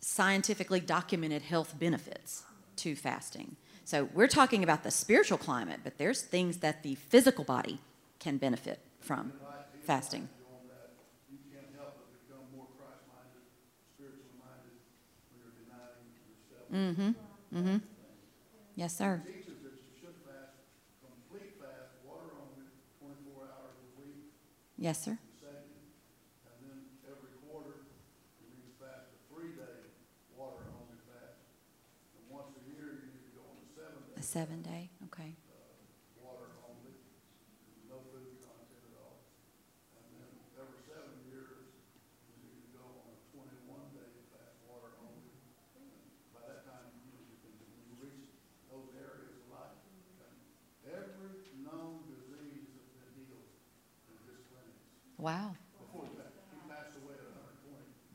scientifically 0.00 0.80
documented 0.80 1.42
health 1.42 1.78
benefits 1.78 2.42
to 2.78 2.96
fasting. 2.96 3.54
So 3.84 4.08
we're 4.12 4.26
talking 4.26 4.64
about 4.64 4.82
the 4.82 4.90
spiritual 4.90 5.38
climate, 5.38 5.80
but 5.84 5.98
there's 5.98 6.22
things 6.22 6.56
that 6.58 6.82
the 6.82 6.96
physical 6.96 7.44
body 7.44 7.78
can 8.18 8.38
benefit 8.38 8.80
from 9.00 9.32
fasting. 9.80 10.28
Mm-hmm. 16.72 17.10
Mm-hmm. 17.54 17.76
Yes, 18.76 18.96
sir. 18.96 19.22
Teaches 19.26 19.58
that 19.64 19.74
you 19.78 19.92
should 20.00 20.16
fast, 20.26 20.56
complete 21.00 21.56
fast, 21.60 21.90
water 22.04 22.30
only, 22.36 22.66
twenty-four 23.00 23.48
hours 23.48 23.76
a 23.80 23.88
week, 24.00 24.32
Yes, 24.78 25.00
sir. 25.04 25.16
second, 25.40 25.64
and 26.46 26.56
then 26.66 26.78
every 27.08 27.32
quarter, 27.46 27.86
you 28.42 28.46
need 28.52 28.64
to 28.68 28.74
fast 28.82 29.08
a 29.14 29.18
three-day 29.32 29.88
water 30.36 30.66
only 30.76 30.98
fast. 31.08 31.40
And 32.18 32.22
once 32.28 32.52
a 32.58 32.62
year, 32.68 33.00
you 33.00 33.06
need 33.08 33.24
to 33.24 33.32
go 33.38 33.44
on 33.48 33.56
a 33.62 33.66
seven-day 33.72 34.20
A 34.20 34.24
seven 34.24 34.58
day. 34.62 34.90
Okay. 35.08 35.32
water 36.20 36.50
only, 36.68 36.92
no 37.88 37.96
food 38.12 38.36
content 38.44 38.82
at 38.84 38.94
all. 39.00 39.22
And 39.96 40.04
then 40.12 40.28
every 40.60 40.80
seven 40.84 41.14
years, 41.30 41.72
you 42.28 42.34
need 42.44 42.60
to 42.68 42.70
go 42.76 42.84
on 43.00 43.06
a 43.08 43.16
twenty-one 43.32 43.86
day 43.96 44.12
fast 44.34 44.56
water 44.68 44.92
only. 45.00 45.32
And 45.80 45.88
By 46.36 46.42
that 46.52 46.68
time, 46.68 46.88
you 47.00 47.16
know, 47.16 47.22
you 47.24 47.36
can, 47.40 47.52
when 47.72 47.80
you 47.88 47.94
reach 48.00 48.28
those 48.68 48.88
areas 48.96 49.32
of 49.32 49.44
life, 49.52 49.76
and 50.20 50.34
every 50.92 51.32
known 51.64 52.04
disease 52.08 52.66
has 52.76 52.86
been 52.92 53.08
healed 53.16 53.50
in 54.12 54.16
his 54.28 54.40
clinics. 54.50 54.84
Wow. 55.26 55.56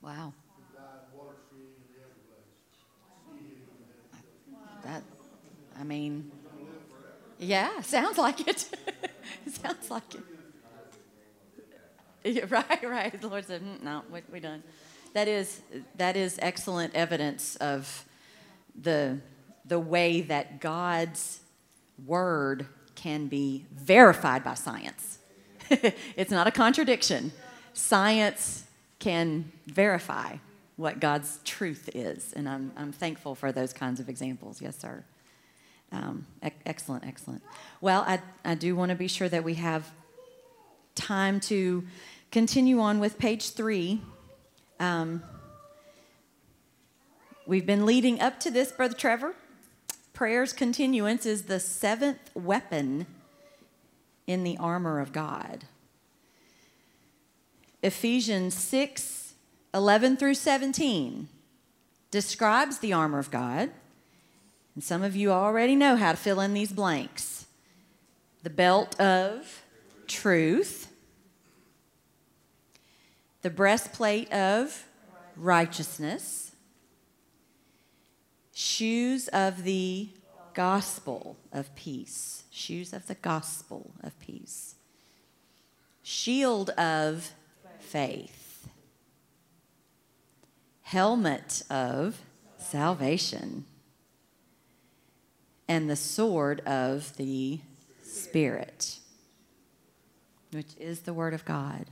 Wow. 0.02 0.32
That, 4.84 5.04
I 5.78 5.84
mean, 5.84 6.32
yeah, 7.38 7.82
sounds 7.82 8.17
like 8.17 8.39
it. 8.47 8.65
sounds 9.45 9.91
like 9.91 10.15
it. 10.15 10.24
Yeah, 12.24 12.45
right, 12.50 12.82
right. 12.89 13.19
The 13.19 13.28
Lord 13.28 13.45
said, 13.45 13.62
"Mm, 13.62 13.84
"No, 13.84 14.04
we, 14.10 14.21
we 14.32 14.39
done." 14.39 14.63
That 15.12 15.28
is 15.28 15.62
that 15.95 16.15
is 16.15 16.39
excellent 16.41 16.95
evidence 16.95 17.58
of 17.58 18.06
the 18.82 19.19
the 19.65 19.80
way 19.80 20.21
that 20.21 20.62
God's 20.62 21.41
word 22.06 22.67
can 22.95 23.28
be 23.28 23.65
verified 23.74 24.45
by 24.45 24.54
science. 24.54 25.17
it's 26.16 26.32
not 26.32 26.48
a 26.48 26.52
contradiction. 26.52 27.32
Science 27.74 28.66
can 29.00 29.52
verify 29.68 30.36
what 30.76 31.00
God's 31.00 31.40
truth 31.46 31.90
is, 31.94 32.34
and 32.34 32.50
I'm 32.50 32.72
I'm 32.76 32.92
thankful 32.92 33.36
for 33.36 33.52
those 33.52 33.72
kinds 33.72 34.00
of 34.00 34.10
examples. 34.10 34.62
Yes, 34.62 34.78
sir. 34.78 35.04
Um, 35.92 36.26
excellent, 36.66 37.06
excellent. 37.06 37.44
Well, 37.82 38.04
I, 38.08 38.22
I 38.46 38.56
do 38.56 38.76
want 38.76 38.90
to 38.90 38.96
be 38.96 39.08
sure 39.08 39.28
that 39.28 39.44
we 39.44 39.56
have 39.56 39.92
time 40.96 41.40
to 41.42 41.86
continue 42.32 42.80
on 42.80 43.00
with 43.00 43.18
page 43.18 43.52
three. 43.52 44.02
Um, 44.80 45.22
we've 47.46 47.66
been 47.66 47.86
leading 47.86 48.22
up 48.22 48.40
to 48.42 48.52
this, 48.52 48.72
Brother 48.72 48.96
Trevor. 48.96 49.36
Prayer's 50.14 50.54
continuance 50.54 51.26
is 51.26 51.44
the 51.44 51.60
seventh 51.60 52.30
weapon 52.34 53.06
in 54.32 54.44
the 54.44 54.58
armor 54.58 55.00
of 55.00 55.12
God. 55.12 55.65
Ephesians 57.84 58.54
6 58.56 59.34
11 59.74 60.17
through 60.17 60.34
17 60.34 61.30
describes 62.12 62.80
the 62.80 62.91
armor 62.91 63.20
of 63.20 63.32
God. 63.32 63.72
And 64.76 64.84
some 64.84 65.02
of 65.02 65.15
you 65.15 65.32
already 65.32 65.76
know 65.76 65.96
how 65.96 66.12
to 66.12 66.17
fill 66.17 66.41
in 66.41 66.54
these 66.54 66.72
blanks. 66.72 67.46
The 68.44 68.50
belt 68.50 69.00
of 69.00 69.63
truth, 70.08 70.91
the 73.41 73.50
breastplate 73.50 74.32
of 74.32 74.86
righteousness, 75.38 76.52
shoes 78.54 79.28
of 79.30 79.63
the 79.63 80.10
gospel 80.54 81.38
of 81.52 81.74
peace, 81.76 82.40
shoes 82.52 82.94
of 82.94 83.08
the 83.08 83.16
gospel 83.16 83.92
of 84.04 84.20
peace, 84.20 84.76
shield 86.04 86.70
of 86.72 87.32
faith, 87.80 88.68
helmet 90.84 91.64
of 91.70 92.20
salvation. 92.58 93.66
And 95.68 95.90
the 95.90 95.96
sword 95.96 96.60
of 96.68 97.16
the 97.16 97.62
Spirit, 98.04 99.00
which 100.52 100.76
is 100.78 101.02
the 101.02 101.14
Word 101.14 101.34
of 101.34 101.46
God. 101.46 101.86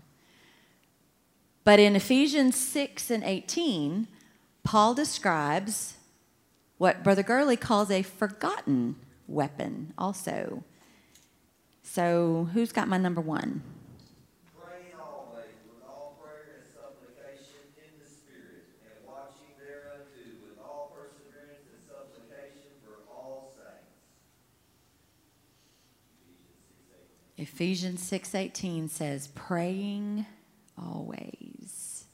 But 1.63 1.79
in 1.79 1.95
Ephesians 1.95 2.57
6 2.57 3.09
and 3.09 3.23
18, 3.23 4.07
Paul 4.63 4.93
describes 4.93 5.93
what 6.77 7.05
Brother 7.05 7.23
Gurley 7.23 7.55
calls 7.55 7.89
a 7.89 8.01
forgotten 8.01 8.97
weapon, 9.29 9.93
also. 9.97 10.63
So, 11.83 12.49
who's 12.53 12.71
got 12.71 12.87
my 12.87 12.97
number 12.97 13.21
one? 13.21 13.63
Praying 14.59 14.93
always 14.99 15.55
with 15.65 15.83
all 15.87 16.17
prayer 16.21 16.59
and 16.59 16.67
supplication 16.67 17.63
in 17.77 17.99
the 17.99 18.09
Spirit, 18.09 18.65
and 18.83 19.07
watching 19.07 19.53
thereunto 19.57 20.43
with 20.43 20.59
all 20.59 20.91
perseverance 20.95 21.65
and 21.71 21.81
supplication 21.87 22.71
for 22.83 22.95
all 23.11 23.53
saints. 23.55 23.95
Ephesians 27.37 28.01
6:18 28.01 28.89
says 28.89 29.29
praying 29.33 30.25
always 30.77 32.05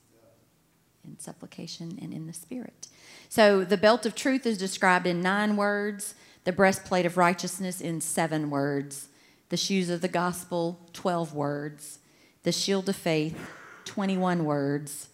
in 1.04 1.20
supplication 1.20 2.00
and 2.02 2.14
in 2.14 2.28
the 2.28 2.34
spirit. 2.34 2.88
So 3.30 3.64
the 3.64 3.78
belt 3.78 4.06
of 4.06 4.16
truth 4.16 4.46
is 4.46 4.58
described 4.58 5.06
in 5.06 5.22
9 5.22 5.56
words, 5.56 6.16
the 6.46 6.54
breastplate 6.54 7.06
of 7.06 7.18
righteousness 7.18 7.82
in 7.82 8.00
7 8.00 8.50
words, 8.50 9.10
the 9.50 9.58
shoes 9.58 9.90
of 9.90 10.02
the 10.02 10.08
gospel 10.08 10.80
12 10.94 11.34
words, 11.34 12.00
the 12.44 12.52
shield 12.52 12.88
of 12.88 12.96
faith 12.96 13.52
21 13.84 14.46
words, 14.46 15.10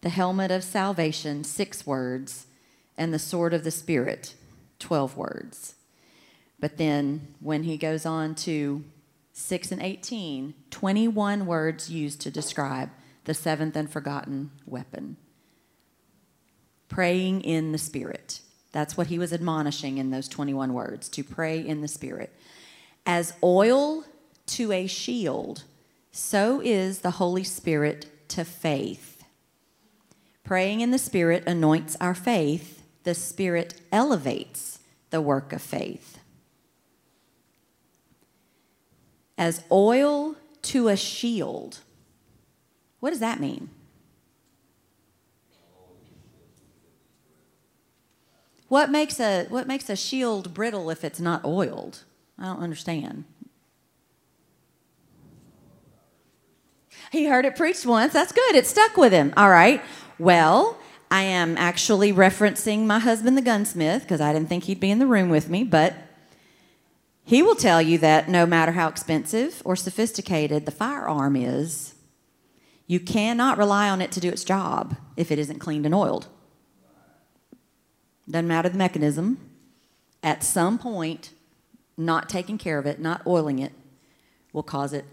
the 0.00 0.08
helmet 0.08 0.50
of 0.50 0.64
salvation 0.64 1.44
6 1.44 1.86
words, 1.86 2.46
and 2.96 3.12
the 3.12 3.18
sword 3.18 3.54
of 3.54 3.64
the 3.64 3.70
spirit 3.70 4.34
12 4.78 5.16
words. 5.16 5.74
But 6.60 6.76
then 6.76 7.34
when 7.40 7.64
he 7.64 7.76
goes 7.76 8.06
on 8.06 8.34
to 8.36 8.84
6 9.32 9.70
and 9.70 9.82
18, 9.82 10.54
21 10.70 11.46
words 11.46 11.90
used 11.90 12.20
to 12.22 12.30
describe 12.30 12.90
the 13.24 13.34
seventh 13.34 13.76
and 13.76 13.90
forgotten 13.90 14.50
weapon. 14.66 15.16
Praying 16.88 17.42
in 17.42 17.72
the 17.72 17.78
Spirit. 17.78 18.40
That's 18.72 18.96
what 18.96 19.06
he 19.08 19.18
was 19.18 19.32
admonishing 19.32 19.98
in 19.98 20.10
those 20.10 20.28
21 20.28 20.72
words 20.72 21.08
to 21.10 21.24
pray 21.24 21.58
in 21.58 21.80
the 21.80 21.88
Spirit. 21.88 22.32
As 23.06 23.32
oil 23.42 24.04
to 24.46 24.72
a 24.72 24.86
shield, 24.86 25.64
so 26.12 26.60
is 26.62 27.00
the 27.00 27.12
Holy 27.12 27.44
Spirit 27.44 28.06
to 28.28 28.44
faith. 28.44 29.24
Praying 30.44 30.80
in 30.80 30.90
the 30.90 30.98
Spirit 30.98 31.44
anoints 31.46 31.96
our 32.00 32.14
faith, 32.14 32.82
the 33.04 33.14
Spirit 33.14 33.80
elevates 33.90 34.80
the 35.10 35.20
work 35.20 35.52
of 35.52 35.62
faith. 35.62 36.18
as 39.38 39.62
oil 39.70 40.34
to 40.62 40.88
a 40.88 40.96
shield. 40.96 41.78
What 42.98 43.10
does 43.10 43.20
that 43.20 43.40
mean? 43.40 43.70
What 48.68 48.90
makes 48.90 49.18
a 49.18 49.46
what 49.48 49.66
makes 49.66 49.88
a 49.88 49.96
shield 49.96 50.54
brittle 50.54 50.90
if 50.90 51.02
it's 51.02 51.20
not 51.20 51.44
oiled? 51.44 52.04
I 52.38 52.44
don't 52.44 52.62
understand. 52.62 53.24
He 57.10 57.26
heard 57.26 57.46
it 57.46 57.56
preached 57.56 57.86
once. 57.86 58.12
That's 58.12 58.32
good. 58.32 58.54
It 58.54 58.66
stuck 58.66 58.96
with 58.96 59.12
him. 59.12 59.32
All 59.36 59.48
right. 59.48 59.82
Well, 60.18 60.78
I 61.10 61.22
am 61.22 61.56
actually 61.56 62.12
referencing 62.12 62.84
my 62.84 62.98
husband, 62.98 63.36
the 63.36 63.42
gunsmith, 63.42 64.02
because 64.02 64.20
I 64.20 64.32
didn't 64.34 64.50
think 64.50 64.64
he'd 64.64 64.80
be 64.80 64.90
in 64.90 64.98
the 64.98 65.06
room 65.06 65.30
with 65.30 65.48
me, 65.48 65.64
but 65.64 65.94
he 67.24 67.42
will 67.42 67.54
tell 67.54 67.80
you 67.80 67.96
that 67.98 68.28
no 68.28 68.44
matter 68.44 68.72
how 68.72 68.88
expensive 68.88 69.62
or 69.64 69.74
sophisticated 69.74 70.66
the 70.66 70.72
firearm 70.72 71.36
is, 71.36 71.94
you 72.86 73.00
cannot 73.00 73.58
rely 73.58 73.88
on 73.88 74.02
it 74.02 74.12
to 74.12 74.20
do 74.20 74.28
its 74.28 74.44
job 74.44 74.96
if 75.16 75.30
it 75.30 75.38
isn't 75.38 75.58
cleaned 75.58 75.86
and 75.86 75.94
oiled. 75.94 76.28
Doesn't 78.30 78.48
matter 78.48 78.68
the 78.68 78.78
mechanism. 78.78 79.38
At 80.22 80.42
some 80.42 80.78
point, 80.78 81.30
not 81.96 82.28
taking 82.28 82.58
care 82.58 82.78
of 82.78 82.86
it, 82.86 83.00
not 83.00 83.26
oiling 83.26 83.58
it, 83.58 83.72
will 84.52 84.62
cause 84.62 84.92
it 84.92 85.04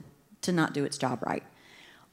to 0.41 0.51
not 0.51 0.73
do 0.73 0.83
its 0.83 0.97
job 0.97 1.23
right. 1.25 1.43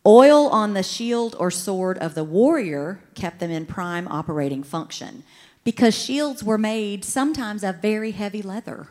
Oil 0.05 0.49
on 0.49 0.75
the 0.75 0.83
shield 0.83 1.37
or 1.39 1.51
sword 1.51 1.99
of 1.99 2.15
the 2.15 2.25
warrior 2.25 3.01
kept 3.15 3.39
them 3.41 3.51
in 3.51 3.67
prime 3.67 4.09
operating 4.09 4.63
function. 4.63 5.25
because 5.65 5.95
shields 5.95 6.43
were 6.43 6.59
made 6.59 7.05
sometimes 7.05 7.63
of 7.63 7.77
very 7.77 8.11
heavy 8.13 8.43
leather 8.43 8.89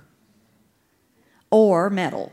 or 1.49 1.89
metal. 1.89 2.31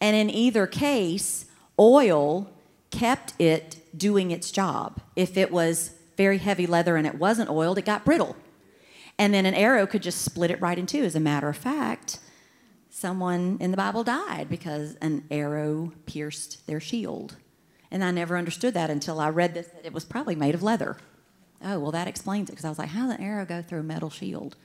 And 0.00 0.16
in 0.16 0.30
either 0.30 0.66
case, 0.66 1.46
oil 1.78 2.50
kept 2.90 3.34
it 3.40 3.76
doing 3.96 4.30
its 4.30 4.50
job. 4.50 5.00
If 5.14 5.36
it 5.36 5.52
was 5.52 5.92
very 6.16 6.38
heavy 6.38 6.66
leather 6.66 6.96
and 6.96 7.06
it 7.06 7.14
wasn't 7.16 7.50
oiled, 7.50 7.78
it 7.78 7.84
got 7.84 8.04
brittle. 8.04 8.36
And 9.20 9.34
then 9.34 9.44
an 9.44 9.52
arrow 9.52 9.86
could 9.86 10.02
just 10.02 10.22
split 10.22 10.50
it 10.50 10.62
right 10.62 10.78
in 10.78 10.86
two. 10.86 11.04
As 11.04 11.14
a 11.14 11.20
matter 11.20 11.50
of 11.50 11.56
fact, 11.56 12.20
someone 12.88 13.58
in 13.60 13.70
the 13.70 13.76
Bible 13.76 14.02
died 14.02 14.48
because 14.48 14.94
an 15.02 15.24
arrow 15.30 15.92
pierced 16.06 16.66
their 16.66 16.80
shield. 16.80 17.36
And 17.90 18.02
I 18.02 18.12
never 18.12 18.38
understood 18.38 18.72
that 18.72 18.88
until 18.88 19.20
I 19.20 19.28
read 19.28 19.52
this 19.52 19.66
that 19.66 19.84
it 19.84 19.92
was 19.92 20.06
probably 20.06 20.36
made 20.36 20.54
of 20.54 20.62
leather. 20.62 20.96
Oh, 21.62 21.78
well, 21.78 21.90
that 21.90 22.08
explains 22.08 22.48
it 22.48 22.52
because 22.52 22.64
I 22.64 22.70
was 22.70 22.78
like, 22.78 22.88
how 22.88 23.08
does 23.08 23.16
an 23.16 23.22
arrow 23.22 23.44
go 23.44 23.60
through 23.60 23.80
a 23.80 23.82
metal 23.82 24.08
shield? 24.08 24.56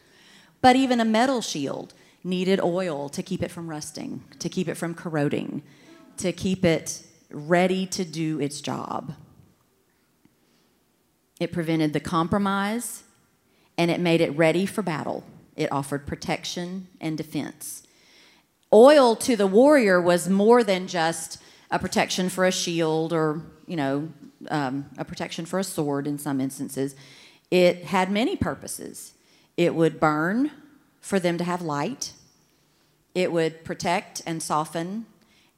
But 0.62 0.78
even 0.78 1.01
a 1.01 1.06
metal 1.06 1.41
shield 1.41 1.93
needed 2.24 2.62
oil 2.62 3.10
to 3.10 3.22
keep 3.22 3.43
it 3.43 3.51
from 3.51 3.70
rusting, 3.70 4.24
to 4.39 4.47
keep 4.47 4.70
it 4.70 4.76
from 4.76 4.95
corroding, 4.95 5.64
to 6.16 6.32
keep 6.32 6.64
it 6.64 7.03
ready 7.30 7.86
to 7.88 8.06
do 8.06 8.39
its 8.39 8.62
job. 8.62 9.16
It 11.41 11.51
prevented 11.51 11.91
the 11.91 11.99
compromise 11.99 13.03
and 13.78 13.91
it 13.91 13.99
made 13.99 14.21
it 14.21 14.36
ready 14.38 14.65
for 14.65 14.82
battle. 14.82 15.23
It 15.55 15.71
offered 15.71 16.05
protection 16.05 16.88
and 16.99 17.17
defense. 17.17 17.84
Oil 18.73 19.15
to 19.17 19.36
the 19.36 19.47
warrior 19.47 20.01
was 20.01 20.28
more 20.28 20.63
than 20.63 20.88
just 20.88 21.41
a 21.71 21.80
protection 21.80 22.30
for 22.30 22.45
a 22.45 22.51
shield 22.51 23.13
or, 23.13 23.41
you 23.67 23.76
know, 23.76 24.09
um, 24.49 24.86
a 24.97 25.05
protection 25.05 25.45
for 25.45 25.59
a 25.59 25.63
sword 25.63 26.07
in 26.07 26.17
some 26.17 26.41
instances. 26.41 26.95
It 27.51 27.86
had 27.86 28.11
many 28.11 28.36
purposes. 28.36 29.13
It 29.55 29.76
would 29.76 29.99
burn 29.99 30.51
for 30.99 31.19
them 31.19 31.38
to 31.38 31.43
have 31.43 31.61
light, 31.61 32.13
it 33.13 33.32
would 33.32 33.63
protect 33.63 34.21
and 34.26 34.41
soften 34.41 35.05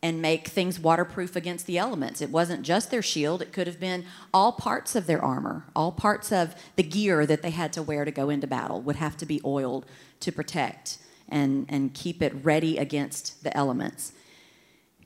and 0.04 0.22
make 0.22 0.48
things 0.48 0.80
waterproof 0.80 1.36
against 1.36 1.66
the 1.66 1.78
elements. 1.78 2.22
It 2.22 2.30
wasn't 2.30 2.62
just 2.62 2.92
their 2.92 3.02
shield, 3.02 3.42
it 3.42 3.52
could 3.52 3.68
have 3.68 3.80
been 3.80 4.06
all 4.34 4.52
parts 4.52 4.96
of 4.96 5.08
their 5.08 5.24
armor, 5.24 5.66
all 5.76 5.92
parts 5.92 6.32
of 6.32 6.56
the 6.76 6.84
gear 6.84 7.26
that 7.26 7.42
they 7.42 7.50
had 7.50 7.74
to 7.74 7.82
wear 7.82 8.06
to 8.06 8.12
go 8.12 8.30
into 8.30 8.48
battle 8.48 8.82
would 8.82 8.98
have 8.98 9.18
to 9.18 9.26
be 9.26 9.42
oiled 9.44 9.86
to 10.20 10.32
protect 10.32 11.00
and, 11.30 11.66
and 11.68 11.94
keep 11.94 12.22
it 12.22 12.34
ready 12.44 12.78
against 12.78 13.44
the 13.44 13.56
elements. 13.58 14.14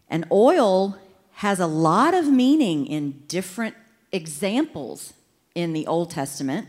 And 0.10 0.26
oil 0.32 0.98
has 1.36 1.60
a 1.60 1.68
lot 1.68 2.14
of 2.14 2.28
meaning 2.28 2.86
in 2.86 3.24
different 3.28 3.76
examples 4.12 5.14
in 5.56 5.74
the 5.74 5.88
Old 5.88 6.12
Testament. 6.12 6.68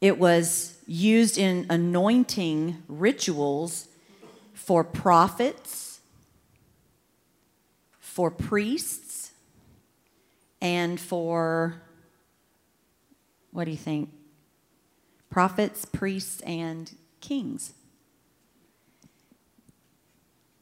It 0.00 0.18
was 0.18 0.78
used 0.86 1.36
in 1.36 1.66
anointing 1.68 2.82
rituals 2.88 3.88
for 4.54 4.84
prophets, 4.84 5.89
for 8.10 8.30
priests, 8.30 9.32
and 10.60 11.00
for 11.00 11.80
what 13.52 13.64
do 13.64 13.70
you 13.70 13.76
think? 13.76 14.10
Prophets, 15.30 15.84
priests, 15.84 16.40
and 16.42 16.92
kings 17.20 17.72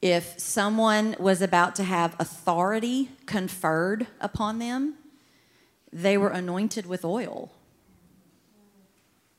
if 0.01 0.39
someone 0.39 1.17
was 1.19 1.43
about 1.43 1.75
to 1.77 1.85
have 1.85 2.15
authority 2.19 3.11
conferred 3.27 4.07
upon 4.21 4.59
them, 4.59 4.95
they 5.93 6.17
were 6.17 6.29
anointed 6.29 6.87
with 6.87 7.05
oil. 7.05 7.51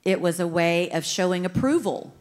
It 0.04 0.20
was 0.20 0.40
a 0.40 0.48
way 0.48 0.90
of 0.92 1.06
showing 1.06 1.46
approval. 1.46 2.14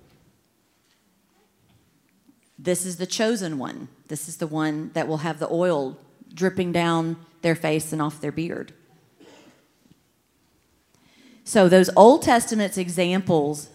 This 2.58 2.84
is 2.84 2.96
the 2.96 3.06
chosen 3.06 3.58
one. 3.58 3.88
This 4.08 4.28
is 4.28 4.38
the 4.38 4.46
one 4.46 4.90
that 4.94 5.06
will 5.06 5.18
have 5.18 5.38
the 5.38 5.48
oil 5.50 5.96
dripping 6.34 6.72
down 6.72 7.16
their 7.42 7.54
face 7.54 7.92
and 7.92 8.02
off 8.02 8.20
their 8.20 8.32
beard. 8.32 8.72
So, 11.44 11.68
those 11.68 11.88
Old 11.96 12.22
Testament 12.22 12.76
examples 12.76 13.68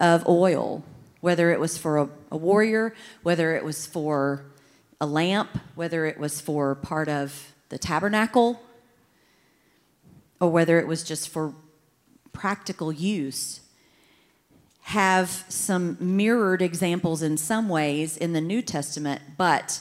of 0.00 0.26
oil 0.28 0.84
whether 1.24 1.50
it 1.50 1.58
was 1.58 1.78
for 1.78 1.96
a, 1.96 2.08
a 2.30 2.36
warrior, 2.36 2.94
whether 3.22 3.56
it 3.56 3.64
was 3.64 3.86
for 3.86 4.44
a 5.00 5.06
lamp, 5.06 5.48
whether 5.74 6.04
it 6.04 6.18
was 6.18 6.38
for 6.38 6.74
part 6.74 7.08
of 7.08 7.54
the 7.70 7.78
tabernacle, 7.78 8.60
or 10.38 10.50
whether 10.50 10.78
it 10.78 10.86
was 10.86 11.02
just 11.02 11.30
for 11.30 11.54
practical 12.34 12.92
use, 12.92 13.60
have 14.88 15.46
some 15.48 15.96
mirrored 15.98 16.60
examples 16.60 17.22
in 17.22 17.38
some 17.38 17.70
ways 17.70 18.18
in 18.18 18.34
the 18.34 18.40
New 18.40 18.60
Testament, 18.60 19.22
but 19.38 19.80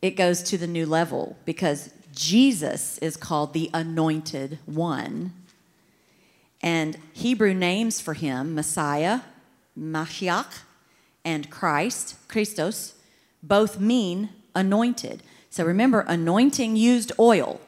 it 0.00 0.12
goes 0.12 0.44
to 0.44 0.56
the 0.56 0.66
new 0.68 0.86
level 0.86 1.36
because 1.44 1.92
Jesus 2.14 2.98
is 2.98 3.16
called 3.16 3.52
the 3.52 3.68
anointed 3.74 4.60
one. 4.64 5.32
And 6.62 6.96
Hebrew 7.14 7.52
names 7.52 8.00
for 8.00 8.14
him, 8.14 8.54
Messiah, 8.54 9.22
Mashiach 9.76 10.60
and 11.24 11.50
Christ, 11.50 12.14
Christos, 12.28 12.94
both 13.42 13.80
mean 13.80 14.28
anointed. 14.54 15.24
So 15.50 15.64
remember, 15.64 16.04
anointing 16.06 16.76
used 16.76 17.10
oil. 17.18 17.60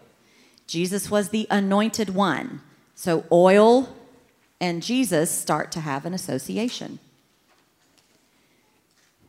Jesus 0.68 1.10
was 1.10 1.30
the 1.30 1.48
anointed 1.50 2.10
one. 2.10 2.60
So 2.94 3.24
oil 3.32 3.92
and 4.60 4.82
Jesus 4.82 5.30
start 5.30 5.70
to 5.72 5.80
have 5.80 6.04
an 6.04 6.14
association. 6.14 6.98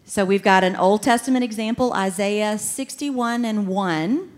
So 0.06 0.26
we've 0.26 0.44
got 0.44 0.64
an 0.64 0.76
Old 0.76 1.04
Testament 1.04 1.44
example, 1.44 1.94
Isaiah 1.94 2.58
61 2.58 3.46
and 3.46 3.68
1. 3.68 4.32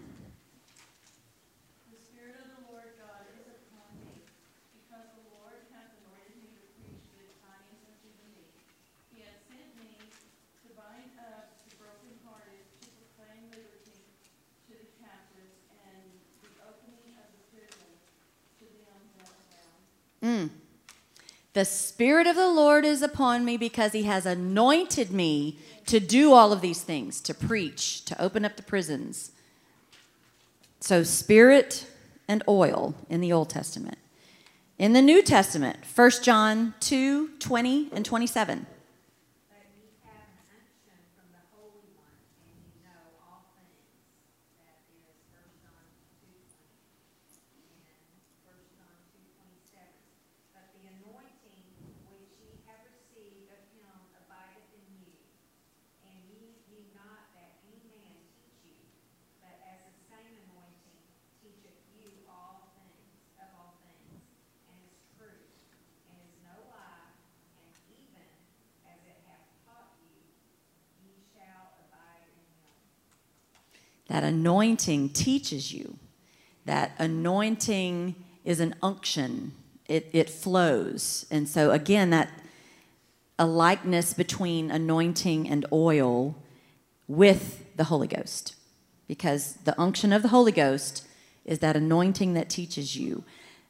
Mm. 20.24 20.52
The 21.54 21.66
Spirit 21.66 22.28
of 22.28 22.36
the 22.36 22.48
Lord 22.48 22.86
is 22.86 23.02
upon 23.02 23.44
me 23.44 23.58
because 23.58 23.92
He 23.92 24.04
has 24.04 24.26
anointed 24.26 25.12
me 25.12 25.58
to 25.86 26.00
do 26.00 26.32
all 26.34 26.54
of 26.54 26.62
these 26.62 26.82
things 26.82 27.20
to 27.22 27.34
preach, 27.34 28.06
to 28.06 28.22
open 28.22 28.46
up 28.46 28.56
the 28.56 28.64
prisons. 28.64 29.32
So, 30.80 31.04
Spirit 31.04 31.88
and 32.28 32.44
oil 32.48 32.96
in 33.10 33.20
the 33.20 33.34
Old 33.34 33.50
Testament. 33.50 33.98
In 34.80 34.94
the 34.94 35.02
New 35.02 35.22
Testament, 35.22 35.78
1 35.94 36.12
John 36.24 36.74
2 36.80 37.28
20 37.40 37.90
and 37.92 38.06
27. 38.06 38.66
That 74.12 74.26
anointing 74.26 75.12
teaches 75.12 75.72
you. 75.72 75.98
That 76.66 76.92
anointing 77.00 78.14
is 78.44 78.60
an 78.60 78.76
unction, 78.84 79.54
it, 79.88 80.10
it 80.12 80.30
flows. 80.30 81.26
And 81.32 81.48
so, 81.48 81.72
again, 81.72 82.10
that 82.10 82.30
a 83.40 83.46
likeness 83.46 84.14
between 84.14 84.70
anointing 84.70 85.50
and 85.50 85.66
oil 85.72 86.36
with 87.08 87.64
the 87.78 87.86
Holy 87.86 88.08
Ghost. 88.08 88.56
Because 89.08 89.54
the 89.64 89.80
unction 89.80 90.12
of 90.12 90.24
the 90.24 90.28
Holy 90.28 90.52
Ghost 90.52 91.08
is 91.46 91.60
that 91.60 91.78
anointing 91.78 92.34
that 92.34 92.50
teaches 92.50 92.98
you. 92.98 93.24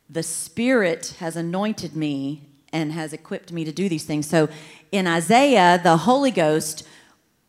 The 0.10 0.24
Spirit 0.24 1.18
has 1.20 1.36
anointed 1.36 1.96
me 1.96 2.50
and 2.74 2.94
has 2.94 3.14
equipped 3.14 3.52
me 3.52 3.64
to 3.64 3.72
do 3.72 3.88
these 3.88 4.06
things. 4.06 4.28
So 4.28 4.50
in 4.92 5.06
Isaiah, 5.06 5.80
the 5.84 5.98
Holy 5.98 6.32
Ghost 6.32 6.88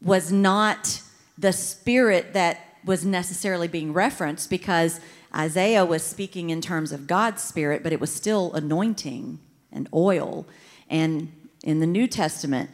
was 0.03 0.31
not 0.31 1.01
the 1.39 1.55
Spirit 1.55 2.35
that 2.35 2.72
was 2.85 3.05
necessarily 3.05 3.69
being 3.69 3.93
referenced 3.93 4.51
because 4.51 5.01
Isaiah 5.35 5.85
was 5.85 6.03
speaking 6.03 6.51
in 6.51 6.61
terms 6.61 6.93
of 6.93 7.07
God's 7.07 7.43
spirit, 7.43 7.83
but 7.83 7.93
it 7.93 8.01
was 8.01 8.13
still 8.13 8.53
anointing 8.53 9.39
and 9.71 9.89
oil. 9.95 10.47
And 10.91 11.33
in 11.63 11.81
the 11.81 11.87
New 11.87 12.07
Testament, 12.07 12.71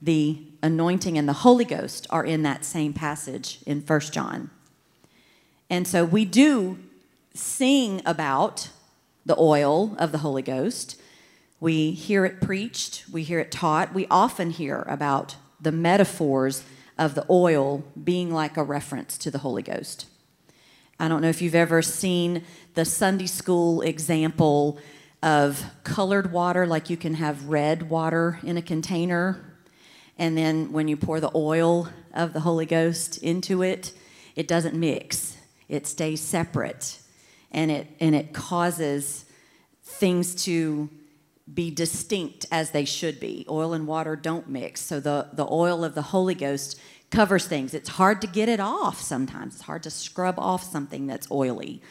the 0.00 0.42
anointing 0.62 1.16
and 1.16 1.28
the 1.28 1.32
Holy 1.32 1.64
Ghost 1.64 2.06
are 2.10 2.24
in 2.24 2.42
that 2.42 2.64
same 2.64 2.92
passage 2.92 3.60
in 3.66 3.80
1 3.80 4.00
John. 4.00 4.50
And 5.70 5.86
so 5.88 6.04
we 6.04 6.24
do 6.24 6.78
sing 7.34 8.02
about 8.04 8.68
the 9.24 9.38
oil 9.38 9.96
of 9.98 10.12
the 10.12 10.18
Holy 10.18 10.42
Ghost. 10.42 11.00
We 11.60 11.92
hear 11.92 12.24
it 12.24 12.40
preached, 12.40 13.04
we 13.10 13.22
hear 13.22 13.38
it 13.38 13.52
taught. 13.52 13.94
We 13.94 14.06
often 14.10 14.50
hear 14.50 14.84
about 14.88 15.36
the 15.60 15.72
metaphors 15.72 16.64
of 16.98 17.14
the 17.14 17.26
oil 17.30 17.84
being 18.02 18.32
like 18.32 18.56
a 18.56 18.62
reference 18.62 19.18
to 19.18 19.30
the 19.30 19.38
Holy 19.38 19.62
Ghost. 19.62 20.06
I 21.00 21.08
don't 21.08 21.22
know 21.22 21.28
if 21.28 21.42
you've 21.42 21.54
ever 21.54 21.82
seen 21.82 22.44
the 22.74 22.84
Sunday 22.84 23.26
school 23.26 23.80
example 23.80 24.78
of 25.22 25.64
colored 25.84 26.32
water, 26.32 26.66
like 26.66 26.90
you 26.90 26.96
can 26.96 27.14
have 27.14 27.46
red 27.46 27.88
water 27.88 28.38
in 28.42 28.56
a 28.56 28.62
container, 28.62 29.56
and 30.18 30.36
then 30.36 30.72
when 30.72 30.88
you 30.88 30.96
pour 30.96 31.20
the 31.20 31.30
oil 31.34 31.88
of 32.12 32.32
the 32.32 32.40
Holy 32.40 32.66
Ghost 32.66 33.18
into 33.18 33.62
it, 33.62 33.92
it 34.36 34.46
doesn't 34.46 34.74
mix, 34.74 35.36
it 35.68 35.86
stays 35.86 36.20
separate, 36.20 36.98
and 37.50 37.70
it, 37.70 37.88
and 38.00 38.14
it 38.14 38.32
causes 38.32 39.24
things 39.82 40.34
to 40.44 40.88
be 41.52 41.70
distinct 41.70 42.46
as 42.50 42.70
they 42.70 42.84
should 42.84 43.20
be. 43.20 43.44
Oil 43.48 43.72
and 43.72 43.86
water 43.86 44.16
don't 44.16 44.48
mix. 44.48 44.80
So 44.80 45.00
the, 45.00 45.28
the 45.32 45.46
oil 45.50 45.84
of 45.84 45.94
the 45.94 46.02
Holy 46.02 46.34
Ghost 46.34 46.80
covers 47.10 47.46
things. 47.46 47.74
It's 47.74 47.90
hard 47.90 48.20
to 48.22 48.26
get 48.26 48.48
it 48.48 48.60
off 48.60 49.00
sometimes. 49.00 49.54
It's 49.54 49.64
hard 49.64 49.82
to 49.82 49.90
scrub 49.90 50.38
off 50.38 50.62
something 50.62 51.06
that's 51.06 51.30
oily. 51.30 51.82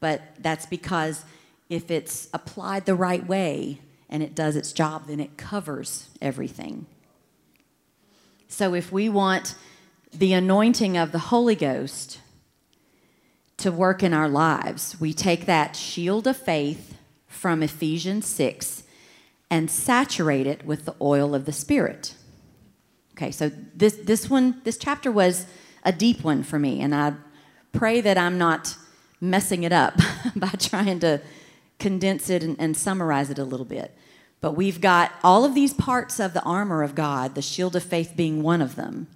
But 0.00 0.22
that's 0.38 0.66
because 0.66 1.24
if 1.68 1.90
it's 1.90 2.28
applied 2.34 2.84
the 2.84 2.94
right 2.94 3.26
way 3.26 3.80
and 4.08 4.22
it 4.22 4.34
does 4.34 4.54
its 4.54 4.72
job, 4.72 5.06
then 5.06 5.20
it 5.20 5.36
covers 5.36 6.10
everything. 6.20 6.86
So 8.48 8.74
if 8.74 8.92
we 8.92 9.08
want 9.08 9.54
the 10.12 10.32
anointing 10.32 10.96
of 10.96 11.12
the 11.12 11.18
Holy 11.18 11.56
Ghost 11.56 12.20
to 13.56 13.72
work 13.72 14.02
in 14.02 14.12
our 14.12 14.28
lives, 14.28 15.00
we 15.00 15.12
take 15.12 15.46
that 15.46 15.74
shield 15.74 16.26
of 16.26 16.36
faith 16.36 16.96
from 17.26 17.62
Ephesians 17.62 18.26
6 18.26 18.84
and 19.50 19.70
saturate 19.70 20.46
it 20.46 20.64
with 20.64 20.84
the 20.84 20.94
oil 21.00 21.34
of 21.34 21.44
the 21.44 21.52
Spirit. 21.52 22.14
Okay, 23.12 23.30
so 23.30 23.50
this, 23.74 23.94
this 23.94 24.28
one, 24.28 24.60
this 24.64 24.76
chapter 24.76 25.10
was 25.10 25.46
a 25.84 25.92
deep 25.92 26.22
one 26.22 26.42
for 26.42 26.58
me, 26.58 26.80
and 26.80 26.94
I 26.94 27.14
pray 27.72 28.00
that 28.00 28.18
I'm 28.18 28.38
not 28.38 28.76
messing 29.20 29.62
it 29.62 29.72
up 29.72 29.98
by 30.36 30.48
trying 30.58 31.00
to 31.00 31.20
condense 31.78 32.28
it 32.28 32.42
and, 32.42 32.56
and 32.58 32.76
summarize 32.76 33.30
it 33.30 33.38
a 33.38 33.44
little 33.44 33.66
bit. 33.66 33.96
But 34.40 34.52
we've 34.52 34.80
got 34.80 35.12
all 35.24 35.44
of 35.44 35.54
these 35.54 35.72
parts 35.72 36.20
of 36.20 36.34
the 36.34 36.42
armor 36.42 36.82
of 36.82 36.94
God, 36.94 37.34
the 37.34 37.42
shield 37.42 37.74
of 37.74 37.82
faith 37.82 38.12
being 38.16 38.42
one 38.42 38.60
of 38.60 38.76
them. 38.76 39.08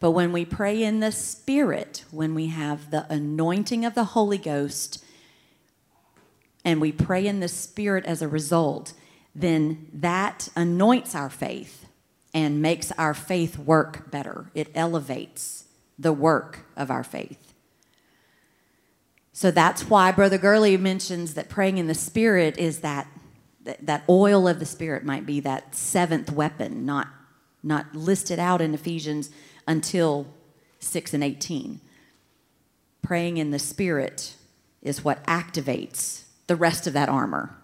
But 0.00 0.10
when 0.10 0.32
we 0.32 0.44
pray 0.44 0.82
in 0.82 1.00
the 1.00 1.12
Spirit, 1.12 2.04
when 2.10 2.34
we 2.34 2.48
have 2.48 2.90
the 2.90 3.06
anointing 3.10 3.84
of 3.84 3.94
the 3.94 4.04
Holy 4.04 4.38
Ghost, 4.38 5.02
and 6.64 6.80
we 6.80 6.92
pray 6.92 7.26
in 7.26 7.40
the 7.40 7.48
Spirit 7.48 8.04
as 8.04 8.20
a 8.20 8.28
result, 8.28 8.92
then 9.36 9.88
that 9.92 10.48
anoints 10.56 11.14
our 11.14 11.28
faith 11.28 11.86
and 12.32 12.62
makes 12.62 12.90
our 12.92 13.12
faith 13.12 13.58
work 13.58 14.10
better. 14.10 14.50
It 14.54 14.70
elevates 14.74 15.64
the 15.98 16.12
work 16.12 16.60
of 16.74 16.90
our 16.90 17.04
faith. 17.04 17.52
So 19.32 19.50
that's 19.50 19.90
why 19.90 20.12
Brother 20.12 20.38
Gurley 20.38 20.78
mentions 20.78 21.34
that 21.34 21.50
praying 21.50 21.76
in 21.76 21.86
the 21.86 21.94
Spirit 21.94 22.58
is 22.58 22.80
that 22.80 23.06
that 23.82 24.04
oil 24.08 24.46
of 24.48 24.60
the 24.60 24.66
Spirit 24.66 25.04
might 25.04 25.26
be 25.26 25.40
that 25.40 25.74
seventh 25.74 26.32
weapon, 26.32 26.86
not 26.86 27.08
not 27.62 27.94
listed 27.94 28.38
out 28.38 28.60
in 28.60 28.72
Ephesians 28.72 29.28
until 29.66 30.26
6 30.78 31.14
and 31.14 31.24
18. 31.24 31.80
Praying 33.02 33.36
in 33.36 33.50
the 33.50 33.58
Spirit 33.58 34.36
is 34.82 35.04
what 35.04 35.24
activates 35.24 36.24
the 36.46 36.56
rest 36.56 36.86
of 36.86 36.92
that 36.92 37.08
armor. 37.08 37.56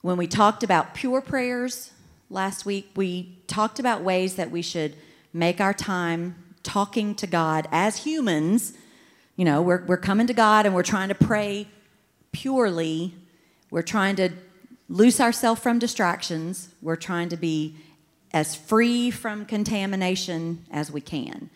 When 0.00 0.16
we 0.16 0.28
talked 0.28 0.62
about 0.62 0.94
pure 0.94 1.20
prayers 1.20 1.90
last 2.30 2.64
week, 2.64 2.90
we 2.94 3.36
talked 3.48 3.80
about 3.80 4.02
ways 4.02 4.36
that 4.36 4.50
we 4.50 4.62
should 4.62 4.94
make 5.32 5.60
our 5.60 5.74
time 5.74 6.36
talking 6.62 7.16
to 7.16 7.26
God 7.26 7.66
as 7.72 8.04
humans. 8.04 8.74
You 9.34 9.44
know, 9.44 9.60
we're, 9.60 9.84
we're 9.86 9.96
coming 9.96 10.28
to 10.28 10.34
God 10.34 10.66
and 10.66 10.74
we're 10.74 10.84
trying 10.84 11.08
to 11.08 11.16
pray 11.16 11.66
purely. 12.30 13.14
We're 13.70 13.82
trying 13.82 14.14
to 14.16 14.30
loose 14.88 15.20
ourselves 15.20 15.60
from 15.60 15.80
distractions. 15.80 16.68
We're 16.80 16.96
trying 16.96 17.28
to 17.30 17.36
be 17.36 17.74
as 18.32 18.54
free 18.54 19.10
from 19.10 19.46
contamination 19.46 20.64
as 20.70 20.92
we 20.92 21.00
can. 21.00 21.50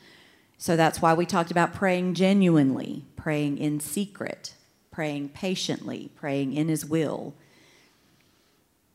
So 0.59 0.77
that's 0.77 1.01
why 1.01 1.15
we 1.15 1.27
talked 1.27 1.53
about 1.53 1.75
praying 1.75 2.15
genuinely, 2.15 3.05
praying 3.15 3.59
in 3.59 3.79
secret, 3.79 4.55
praying 4.91 5.29
patiently, 5.29 6.11
praying 6.17 6.55
in 6.55 6.69
His 6.69 6.85
will. 6.85 7.35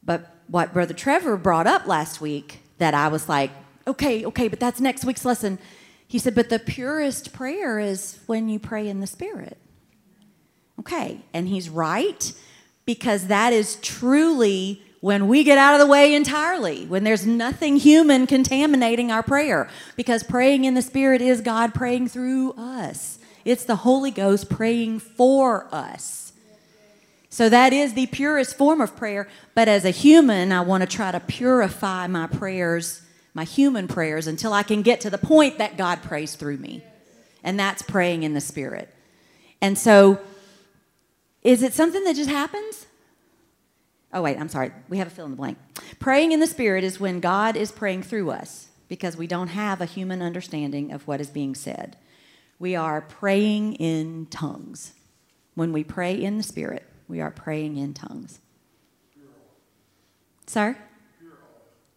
But 0.07 0.33
what 0.47 0.73
Brother 0.73 0.95
Trevor 0.95 1.37
brought 1.37 1.67
up 1.67 1.85
last 1.85 2.19
week 2.19 2.61
that 2.79 2.95
I 2.95 3.09
was 3.09 3.29
like, 3.29 3.51
okay, 3.85 4.25
okay, 4.25 4.47
but 4.47 4.59
that's 4.59 4.81
next 4.81 5.05
week's 5.05 5.25
lesson. 5.25 5.59
He 6.07 6.17
said, 6.17 6.33
but 6.33 6.49
the 6.49 6.57
purest 6.57 7.33
prayer 7.33 7.77
is 7.77 8.19
when 8.25 8.49
you 8.49 8.57
pray 8.57 8.87
in 8.87 9.01
the 9.01 9.07
Spirit. 9.07 9.57
Okay, 10.79 11.19
and 11.33 11.47
he's 11.47 11.69
right 11.69 12.33
because 12.85 13.27
that 13.27 13.51
is 13.51 13.75
truly 13.81 14.81
when 15.01 15.27
we 15.27 15.43
get 15.43 15.57
out 15.57 15.73
of 15.73 15.79
the 15.79 15.85
way 15.85 16.15
entirely, 16.15 16.85
when 16.85 17.03
there's 17.03 17.25
nothing 17.25 17.75
human 17.75 18.25
contaminating 18.25 19.11
our 19.11 19.21
prayer, 19.21 19.69
because 19.95 20.23
praying 20.23 20.63
in 20.63 20.73
the 20.73 20.81
Spirit 20.81 21.21
is 21.21 21.41
God 21.41 21.73
praying 21.73 22.07
through 22.07 22.53
us. 22.53 23.19
It's 23.43 23.65
the 23.65 23.77
Holy 23.77 24.11
Ghost 24.11 24.49
praying 24.49 24.99
for 24.99 25.67
us. 25.73 26.26
So 27.37 27.49
that 27.49 27.71
is 27.71 27.93
the 27.93 28.07
purest 28.07 28.57
form 28.57 28.81
of 28.81 28.95
prayer. 28.95 29.27
But 29.53 29.67
as 29.67 29.85
a 29.85 29.91
human, 29.91 30.51
I 30.51 30.61
want 30.61 30.81
to 30.81 30.87
try 30.87 31.11
to 31.11 31.19
purify 31.19 32.07
my 32.07 32.25
prayers, 32.25 33.03
my 33.35 33.43
human 33.43 33.87
prayers, 33.87 34.25
until 34.25 34.53
I 34.53 34.63
can 34.63 34.81
get 34.81 35.01
to 35.01 35.11
the 35.11 35.19
point 35.19 35.59
that 35.59 35.77
God 35.77 36.01
prays 36.01 36.33
through 36.33 36.57
me. 36.57 36.83
And 37.43 37.59
that's 37.59 37.83
praying 37.83 38.23
in 38.23 38.33
the 38.33 38.41
Spirit. 38.41 38.91
And 39.61 39.77
so, 39.77 40.19
is 41.43 41.61
it 41.61 41.73
something 41.73 42.03
that 42.05 42.15
just 42.15 42.31
happens? 42.31 42.87
Oh, 44.11 44.23
wait, 44.23 44.39
I'm 44.39 44.49
sorry. 44.49 44.71
We 44.89 44.97
have 44.97 45.05
a 45.05 45.11
fill 45.11 45.25
in 45.25 45.31
the 45.31 45.37
blank. 45.37 45.59
Praying 45.99 46.31
in 46.31 46.39
the 46.39 46.47
Spirit 46.47 46.83
is 46.83 46.99
when 46.99 47.19
God 47.19 47.55
is 47.55 47.71
praying 47.71 48.01
through 48.01 48.31
us 48.31 48.69
because 48.87 49.15
we 49.15 49.27
don't 49.27 49.49
have 49.49 49.79
a 49.79 49.85
human 49.85 50.23
understanding 50.23 50.91
of 50.91 51.07
what 51.07 51.21
is 51.21 51.29
being 51.29 51.53
said. 51.53 51.97
We 52.57 52.75
are 52.75 52.99
praying 52.99 53.75
in 53.75 54.25
tongues. 54.31 54.93
When 55.53 55.71
we 55.71 55.83
pray 55.83 56.15
in 56.15 56.37
the 56.37 56.43
Spirit, 56.43 56.83
we 57.07 57.21
are 57.21 57.31
praying 57.31 57.77
in 57.77 57.93
tongues. 57.93 58.39
Sir? 60.45 60.77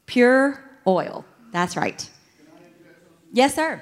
Pure 0.06 0.60
oil. 0.86 1.24
That's 1.52 1.76
right. 1.76 2.08
Yes, 3.32 3.54
sir. 3.54 3.80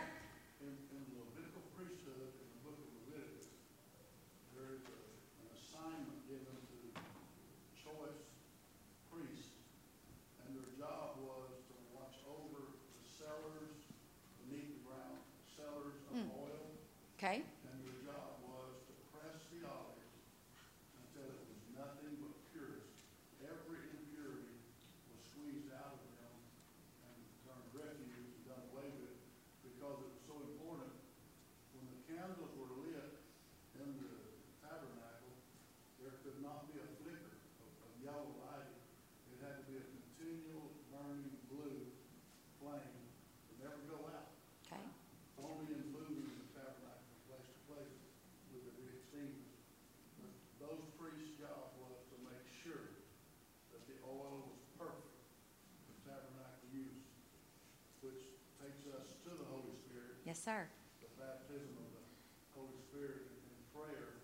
In, 0.61 0.69
in 0.69 1.03
the 1.09 1.25
Levitical 1.25 1.65
priesthood, 1.73 2.21
in 2.21 2.49
the 2.53 2.61
book 2.69 2.77
of 2.77 2.89
Leviticus, 3.09 3.49
there 4.53 4.77
is 4.77 4.85
a, 4.85 4.99
an 5.41 5.49
assignment 5.57 6.21
given 6.29 6.53
to 6.53 6.77
choice 7.81 8.29
priests, 9.09 9.57
and 10.45 10.53
their 10.53 10.69
job 10.77 11.17
was 11.25 11.49
to 11.73 11.75
watch 11.97 12.21
over 12.29 12.77
the 12.77 13.05
cellars 13.09 13.89
beneath 14.45 14.69
the 14.69 14.81
ground, 14.85 15.17
cellars 15.57 15.97
of 16.13 16.29
oil, 16.29 16.69
Okay. 17.17 17.41
and 17.73 17.77
their 17.89 17.97
job 18.05 18.37
was 18.45 18.85
to 18.85 18.93
press 19.17 19.49
the 19.49 19.65
olives 19.65 20.13
until 21.09 21.25
it 21.25 21.41
was 21.49 21.61
nothing 21.73 22.21
but 22.21 22.37
purest. 22.53 23.01
Every 23.49 23.81
impurity 23.97 24.61
was 25.09 25.25
squeezed 25.25 25.73
out 25.73 25.97
of 25.97 26.05
them 26.21 26.37
and 27.09 27.17
turned 27.49 27.65
refuse 27.73 28.29
and 28.37 28.45
done 28.45 28.63
away 28.77 28.87
with 29.03 29.17
because 29.67 29.99
it 30.05 30.09
was 30.15 30.23
so 30.31 30.35
important. 30.47 30.95
When 31.75 31.87
the 31.91 31.99
candles 32.07 32.55
were 32.55 32.71
lit 32.87 33.19
in 33.83 33.89
the 33.99 34.15
tabernacle, 34.63 35.35
there 35.99 36.15
could 36.23 36.39
not 36.39 36.71
be 36.71 36.79
a 36.79 36.87
flicker 37.03 37.35
of, 37.67 37.71
of 37.83 37.91
yellow 37.99 38.31
lighting. 38.47 38.79
It 39.35 39.43
had 39.43 39.59
to 39.59 39.65
be 39.67 39.79
a 39.83 39.87
continual 39.91 40.71
burning 40.95 41.35
blue 41.51 41.83
flame 42.63 42.95
to 43.51 43.53
never 43.59 43.79
go 43.91 44.07
out. 44.07 44.31
Okay. 44.67 44.83
Only 45.39 45.71
in 45.79 45.83
moving 45.95 46.27
the 46.43 46.47
tabernacle 46.59 47.07
from 47.07 47.39
place 47.39 47.47
to 47.49 47.59
place 47.71 47.95
would 48.51 48.67
it 48.67 48.75
be 48.83 48.87
extinguished. 48.99 49.63
But 50.19 50.35
those 50.59 50.83
priests' 50.99 51.39
job 51.39 51.71
was 51.79 52.03
to 52.11 52.17
make 52.27 52.43
sure 52.51 52.99
that 53.71 53.87
the 53.87 53.97
oil 54.03 54.51
was 54.51 54.59
perfect 54.75 55.15
for 55.87 55.95
tabernacle 56.03 56.67
use, 56.75 57.07
which 58.03 58.35
takes 58.59 58.83
us 58.91 59.15
to 59.25 59.31
the 59.31 59.47
Holy 59.47 59.79
Spirit, 59.87 60.19
Yes, 60.27 60.38
sir. 60.49 60.65
the 61.05 61.13
baptism 61.21 61.77
of 61.77 61.93
the 61.93 62.01
Holy 62.57 62.73
Spirit 62.89 63.21
in 63.37 63.53
prayer 63.77 64.17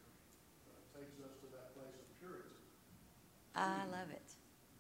uh, 0.65 0.73
takes 0.97 1.21
us 1.21 1.37
to 1.45 1.53
that 1.53 1.77
place 1.77 1.93
of 2.01 2.09
purity. 2.17 2.49
I 3.53 3.85
love 3.93 4.09
it. 4.09 4.25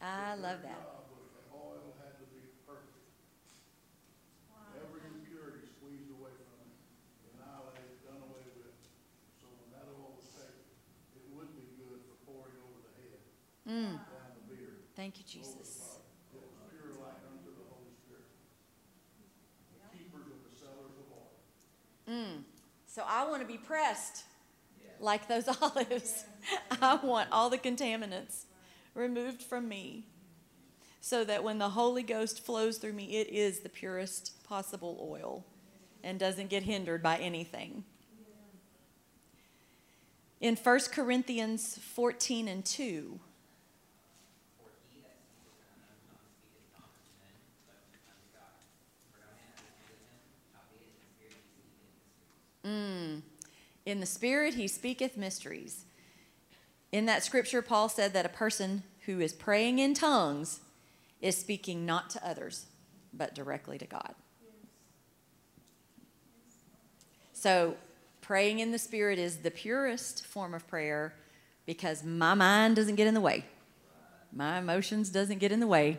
I 0.00 0.32
I 0.32 0.40
love 0.40 0.64
that. 0.64 0.80
job 0.80 1.04
was 1.12 1.28
the 1.36 1.44
oil 1.52 1.92
had 2.00 2.16
to 2.16 2.24
be 2.32 2.48
perfect. 2.64 2.96
Every 4.72 5.04
impurity 5.04 5.68
squeezed 5.68 6.08
away 6.16 6.32
from 6.48 6.56
it, 6.64 6.72
annihilated, 7.36 7.92
done 8.08 8.24
away 8.24 8.48
with. 8.64 8.80
So 9.36 9.52
when 9.60 9.68
that 9.76 9.84
oil 10.00 10.16
was 10.16 10.24
taken, 10.32 10.64
it 11.12 11.28
would 11.36 11.52
be 11.52 11.68
good 11.76 12.00
for 12.08 12.16
pouring 12.24 12.56
over 12.72 12.80
the 12.88 12.92
head, 13.04 13.20
Mm. 13.68 14.00
down 14.00 14.32
the 14.40 14.44
beard. 14.48 14.80
Thank 14.96 15.20
you, 15.20 15.28
Jesus. 15.28 16.00
It 16.32 16.40
was 16.40 16.56
pure 16.72 16.96
like 17.04 17.20
unto 17.28 17.52
the 17.52 17.68
Holy 17.68 17.92
Spirit. 18.00 18.32
The 19.76 19.92
keepers 19.92 20.24
of 20.32 20.40
the 20.40 20.52
cellars 20.56 20.96
of 20.98 21.06
oil. 21.12 21.36
Mm. 22.14 22.42
So 22.86 23.02
I 23.06 23.26
want 23.28 23.42
to 23.42 23.48
be 23.48 23.58
pressed 23.58 24.24
like 25.00 25.26
those 25.26 25.48
olives. 25.62 26.24
I 26.80 26.96
want 27.02 27.28
all 27.32 27.50
the 27.50 27.58
contaminants 27.58 28.44
removed 28.94 29.42
from 29.42 29.68
me 29.68 30.06
so 31.00 31.24
that 31.24 31.44
when 31.44 31.58
the 31.58 31.68
Holy 31.70 32.02
Ghost 32.02 32.44
flows 32.44 32.78
through 32.78 32.94
me, 32.94 33.16
it 33.16 33.28
is 33.28 33.60
the 33.60 33.68
purest 33.68 34.42
possible 34.44 35.06
oil 35.10 35.44
and 36.02 36.18
doesn't 36.18 36.48
get 36.48 36.62
hindered 36.62 37.02
by 37.02 37.18
anything. 37.18 37.84
In 40.40 40.56
1 40.56 40.80
Corinthians 40.92 41.78
14 41.94 42.48
and 42.48 42.64
2, 42.64 43.20
For 44.56 44.68
he 44.92 45.00
that 45.00 45.16
speaketh 45.24 45.56
an 45.56 45.76
unknown 45.76 46.00
tongue 46.08 46.28
speaketh 46.36 46.68
not 46.72 46.88
unto 46.88 47.16
men, 47.20 47.36
but 47.68 47.80
unto 48.08 48.28
God. 48.32 48.56
For 49.12 49.24
no 49.24 49.28
man 49.32 49.56
understandeth 49.56 50.04
him, 50.04 50.24
howbeit 50.52 50.84
in 50.84 50.96
the 51.00 51.08
spirit 51.16 51.36
he 51.36 51.48
speaketh 51.52 51.80
mysteries. 51.84 52.53
Mm. 52.64 53.22
In 53.86 54.00
the 54.00 54.06
Spirit, 54.06 54.54
he 54.54 54.66
speaketh 54.66 55.16
mysteries. 55.16 55.84
In 56.92 57.06
that 57.06 57.24
scripture, 57.24 57.60
Paul 57.60 57.88
said 57.88 58.12
that 58.12 58.24
a 58.24 58.30
person 58.30 58.82
who 59.06 59.20
is 59.20 59.32
praying 59.32 59.78
in 59.78 59.94
tongues 59.94 60.60
is 61.20 61.36
speaking 61.36 61.84
not 61.84 62.10
to 62.10 62.26
others, 62.26 62.66
but 63.12 63.34
directly 63.34 63.78
to 63.78 63.86
God. 63.86 64.14
So, 67.32 67.76
praying 68.20 68.60
in 68.60 68.72
the 68.72 68.78
Spirit 68.78 69.18
is 69.18 69.38
the 69.38 69.50
purest 69.50 70.24
form 70.24 70.54
of 70.54 70.66
prayer 70.66 71.14
because 71.66 72.02
my 72.02 72.34
mind 72.34 72.76
doesn't 72.76 72.94
get 72.94 73.06
in 73.06 73.14
the 73.14 73.20
way. 73.20 73.44
My 74.32 74.58
emotions 74.58 75.10
doesn't 75.10 75.38
get 75.38 75.52
in 75.52 75.60
the 75.60 75.66
way. 75.66 75.98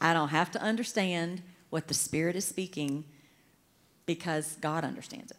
I 0.00 0.14
don't 0.14 0.28
have 0.28 0.50
to 0.52 0.62
understand 0.62 1.42
what 1.70 1.88
the 1.88 1.94
Spirit 1.94 2.36
is 2.36 2.44
speaking 2.44 3.04
because 4.06 4.56
God 4.60 4.84
understands 4.84 5.30
it. 5.30 5.36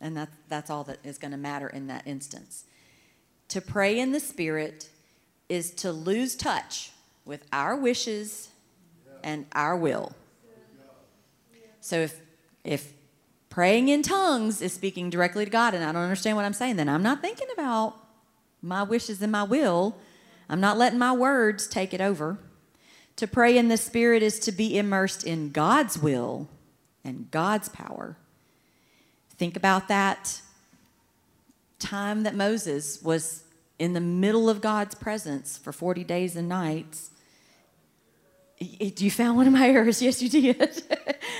And 0.00 0.16
that, 0.16 0.28
that's 0.48 0.70
all 0.70 0.84
that 0.84 0.98
is 1.04 1.18
going 1.18 1.30
to 1.30 1.36
matter 1.36 1.68
in 1.68 1.86
that 1.86 2.06
instance. 2.06 2.64
To 3.48 3.60
pray 3.60 3.98
in 3.98 4.12
the 4.12 4.20
Spirit 4.20 4.90
is 5.48 5.70
to 5.72 5.92
lose 5.92 6.34
touch 6.34 6.90
with 7.24 7.44
our 7.52 7.76
wishes 7.76 8.48
and 9.22 9.46
our 9.52 9.76
will. 9.76 10.12
So 11.80 12.00
if, 12.00 12.20
if 12.64 12.92
praying 13.48 13.88
in 13.88 14.02
tongues 14.02 14.60
is 14.60 14.72
speaking 14.72 15.08
directly 15.08 15.44
to 15.44 15.50
God 15.50 15.72
and 15.72 15.84
I 15.84 15.92
don't 15.92 16.02
understand 16.02 16.36
what 16.36 16.44
I'm 16.44 16.52
saying, 16.52 16.76
then 16.76 16.88
I'm 16.88 17.02
not 17.02 17.22
thinking 17.22 17.48
about 17.52 17.96
my 18.60 18.82
wishes 18.82 19.22
and 19.22 19.30
my 19.30 19.44
will. 19.44 19.96
I'm 20.48 20.60
not 20.60 20.78
letting 20.78 20.98
my 20.98 21.12
words 21.12 21.66
take 21.66 21.94
it 21.94 22.00
over. 22.00 22.38
To 23.16 23.26
pray 23.26 23.56
in 23.56 23.68
the 23.68 23.76
Spirit 23.76 24.22
is 24.22 24.38
to 24.40 24.52
be 24.52 24.76
immersed 24.76 25.24
in 25.24 25.50
God's 25.50 25.98
will 25.98 26.48
and 27.02 27.30
God's 27.30 27.68
power. 27.68 28.16
Think 29.38 29.56
about 29.56 29.88
that 29.88 30.40
time 31.78 32.22
that 32.22 32.34
Moses 32.34 33.02
was 33.02 33.44
in 33.78 33.92
the 33.92 34.00
middle 34.00 34.48
of 34.48 34.60
God's 34.60 34.94
presence 34.94 35.58
for 35.58 35.72
40 35.72 36.04
days 36.04 36.36
and 36.36 36.48
nights. 36.48 37.10
You 38.58 39.10
found 39.10 39.36
one 39.36 39.46
of 39.46 39.52
my 39.52 39.68
errors. 39.68 40.00
Yes, 40.06 40.22
you 40.22 40.28
did. 40.28 40.82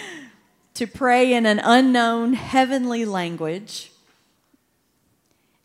to 0.74 0.86
pray 0.86 1.32
in 1.32 1.46
an 1.46 1.58
unknown 1.58 2.34
heavenly 2.34 3.06
language 3.06 3.90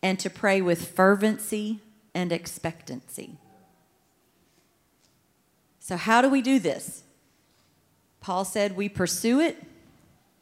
and 0.01 0.17
to 0.19 0.29
pray 0.29 0.61
with 0.61 0.87
fervency 0.87 1.79
and 2.15 2.31
expectancy. 2.31 3.37
So, 5.79 5.97
how 5.97 6.21
do 6.21 6.29
we 6.29 6.41
do 6.41 6.59
this? 6.59 7.03
Paul 8.21 8.45
said 8.45 8.77
we 8.77 8.87
pursue 8.87 9.41
it 9.41 9.61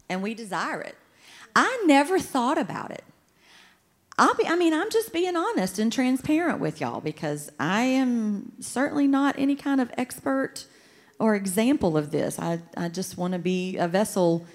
and 0.08 0.22
we 0.22 0.34
desire 0.34 0.82
it. 0.82 0.96
I 1.56 1.84
never 1.86 2.20
thought 2.20 2.58
about 2.58 2.92
it. 2.92 3.04
I'll 4.18 4.36
be, 4.36 4.46
I 4.46 4.56
mean, 4.56 4.74
I'm 4.74 4.90
just 4.90 5.14
being 5.14 5.36
honest 5.38 5.80
and 5.80 5.94
transparent 5.94 6.60
with 6.60 6.82
y'all 6.82 7.00
because 7.00 7.50
I 7.60 7.84
am 7.84 8.52
certainly 8.60 9.08
not 9.08 9.36
any 9.38 9.56
kind 9.56 9.80
of 9.80 9.92
expert 9.98 10.66
or 11.20 11.36
example 11.36 11.98
of 11.98 12.12
this. 12.12 12.38
I, 12.38 12.60
I 12.76 12.90
just 12.90 13.18
want 13.18 13.34
to 13.34 13.40
be 13.40 13.78
a 13.78 13.88
vessel 13.88 14.46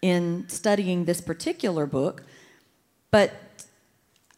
in 0.00 0.48
studying 0.48 1.04
this 1.04 1.20
particular 1.20 1.86
book. 1.86 2.22
But 3.10 3.32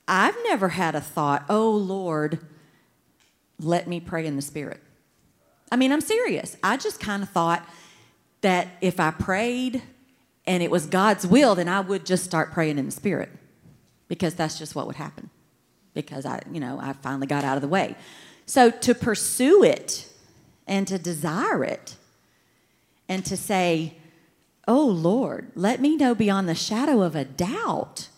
I've 0.08 0.36
never 0.44 0.70
had 0.70 0.94
a 0.94 1.00
thought, 1.00 1.44
oh 1.48 1.70
Lord, 1.70 2.38
let 3.58 3.86
me 3.86 4.00
pray 4.00 4.26
in 4.26 4.36
the 4.36 4.42
Spirit. 4.42 4.80
I 5.70 5.76
mean, 5.76 5.92
I'm 5.92 6.00
serious. 6.00 6.56
I 6.62 6.76
just 6.76 7.00
kind 7.00 7.22
of 7.22 7.28
thought 7.28 7.66
that 8.40 8.68
if 8.80 8.98
I 8.98 9.10
prayed 9.10 9.82
and 10.46 10.62
it 10.62 10.70
was 10.70 10.86
God's 10.86 11.26
will, 11.26 11.54
then 11.54 11.68
I 11.68 11.80
would 11.80 12.04
just 12.04 12.24
start 12.24 12.52
praying 12.52 12.78
in 12.78 12.86
the 12.86 12.92
Spirit 12.92 13.30
because 14.08 14.34
that's 14.34 14.58
just 14.58 14.74
what 14.74 14.86
would 14.86 14.96
happen 14.96 15.30
because 15.94 16.26
I, 16.26 16.40
you 16.50 16.60
know, 16.60 16.78
I 16.80 16.94
finally 16.94 17.26
got 17.26 17.44
out 17.44 17.56
of 17.56 17.62
the 17.62 17.68
way. 17.68 17.96
So 18.46 18.70
to 18.70 18.94
pursue 18.94 19.62
it 19.62 20.08
and 20.66 20.86
to 20.88 20.98
desire 20.98 21.64
it 21.64 21.96
and 23.08 23.24
to 23.26 23.36
say, 23.36 23.96
oh 24.66 24.86
Lord, 24.86 25.52
let 25.54 25.80
me 25.80 25.96
know 25.96 26.14
beyond 26.14 26.48
the 26.48 26.54
shadow 26.54 27.02
of 27.02 27.14
a 27.14 27.24
doubt 27.24 28.08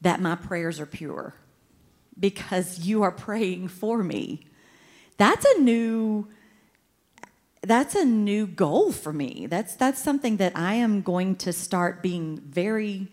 that 0.00 0.20
my 0.20 0.34
prayers 0.34 0.80
are 0.80 0.86
pure 0.86 1.34
because 2.18 2.80
you 2.80 3.02
are 3.02 3.12
praying 3.12 3.68
for 3.68 4.02
me. 4.02 4.46
That's 5.16 5.44
a 5.44 5.60
new 5.60 6.28
that's 7.62 7.94
a 7.94 8.04
new 8.04 8.46
goal 8.46 8.92
for 8.92 9.12
me. 9.12 9.46
That's 9.48 9.76
that's 9.76 10.02
something 10.02 10.36
that 10.38 10.52
I 10.56 10.74
am 10.74 11.02
going 11.02 11.36
to 11.36 11.52
start 11.52 12.02
being 12.02 12.38
very 12.38 13.08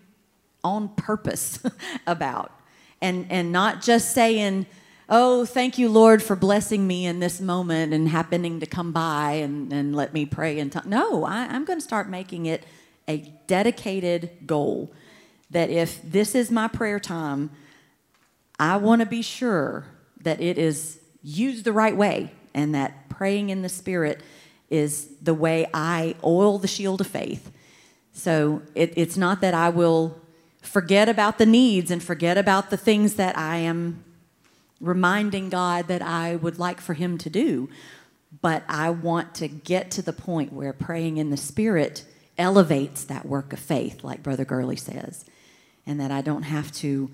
on 0.64 0.90
purpose 0.90 1.60
about. 2.08 2.52
And 3.02 3.28
and 3.30 3.52
not 3.52 3.82
just 3.82 4.14
saying, 4.14 4.66
"Oh, 5.08 5.46
thank 5.46 5.78
you 5.78 5.88
Lord 5.88 6.24
for 6.24 6.36
blessing 6.36 6.88
me 6.88 7.06
in 7.06 7.20
this 7.20 7.40
moment 7.40 7.94
and 7.94 8.10
happening 8.10 8.60
to 8.60 8.66
come 8.66 8.92
by 8.92 9.34
and, 9.34 9.72
and 9.72 9.96
let 9.96 10.14
me 10.14 10.26
pray 10.26 10.60
and 10.60 10.72
talk. 10.72 10.86
No, 10.86 11.26
I, 11.26 11.46
I'm 11.46 11.64
going 11.64 11.80
to 11.80 11.86
start 11.86 12.10
making 12.10 12.48
it 12.48 12.66
a 13.08 13.32
dedicated 13.48 14.32
goal 14.46 14.92
that 15.52 15.70
if 15.70 16.02
this 16.04 16.36
is 16.36 16.52
my 16.52 16.68
prayer 16.68 17.00
time, 17.00 17.52
I 18.60 18.78
want 18.78 19.02
to 19.02 19.06
be 19.06 19.22
sure 19.22 19.86
that 20.22 20.42
it 20.42 20.58
is 20.58 21.00
used 21.24 21.66
the 21.66 21.74
right 21.74 21.96
way 21.96 22.32
and 22.54 22.76
that 22.76 22.99
praying 23.20 23.50
in 23.50 23.64
the 23.64 23.68
Spirit 23.68 24.22
is 24.70 25.10
the 25.22 25.34
way 25.34 25.68
I 25.74 26.16
oil 26.24 26.58
the 26.58 26.70
shield 26.70 27.02
of 27.02 27.08
faith. 27.08 27.52
So 28.14 28.62
it, 28.76 28.94
it's 28.96 29.18
not 29.18 29.42
that 29.42 29.54
I 29.54 29.68
will 29.68 30.22
forget 30.62 31.10
about 31.10 31.38
the 31.38 31.46
needs 31.46 31.92
and 31.92 32.02
forget 32.02 32.38
about 32.38 32.70
the 32.70 32.78
things 32.78 33.16
that 33.16 33.38
I 33.38 33.58
am 33.58 34.06
reminding 34.80 35.50
God 35.50 35.90
that 35.90 36.02
I 36.02 36.38
would 36.38 36.60
like 36.60 36.80
for 36.80 36.94
Him 36.94 37.18
to 37.18 37.30
do, 37.30 37.68
but 38.42 38.64
I 38.70 38.90
want 38.90 39.36
to 39.36 39.50
get 39.50 39.92
to 39.92 40.02
the 40.02 40.14
point 40.14 40.54
where 40.54 40.72
praying 40.72 41.18
in 41.18 41.30
the 41.30 41.36
Spirit 41.36 42.06
elevates 42.38 43.04
that 43.04 43.26
work 43.26 43.52
of 43.52 43.60
faith, 43.60 44.02
like 44.02 44.24
Brother 44.24 44.46
Gurley 44.46 44.78
says, 44.78 45.26
and 45.86 46.00
that 46.00 46.10
I 46.10 46.22
don't 46.22 46.44
have 46.44 46.72
to 46.76 47.12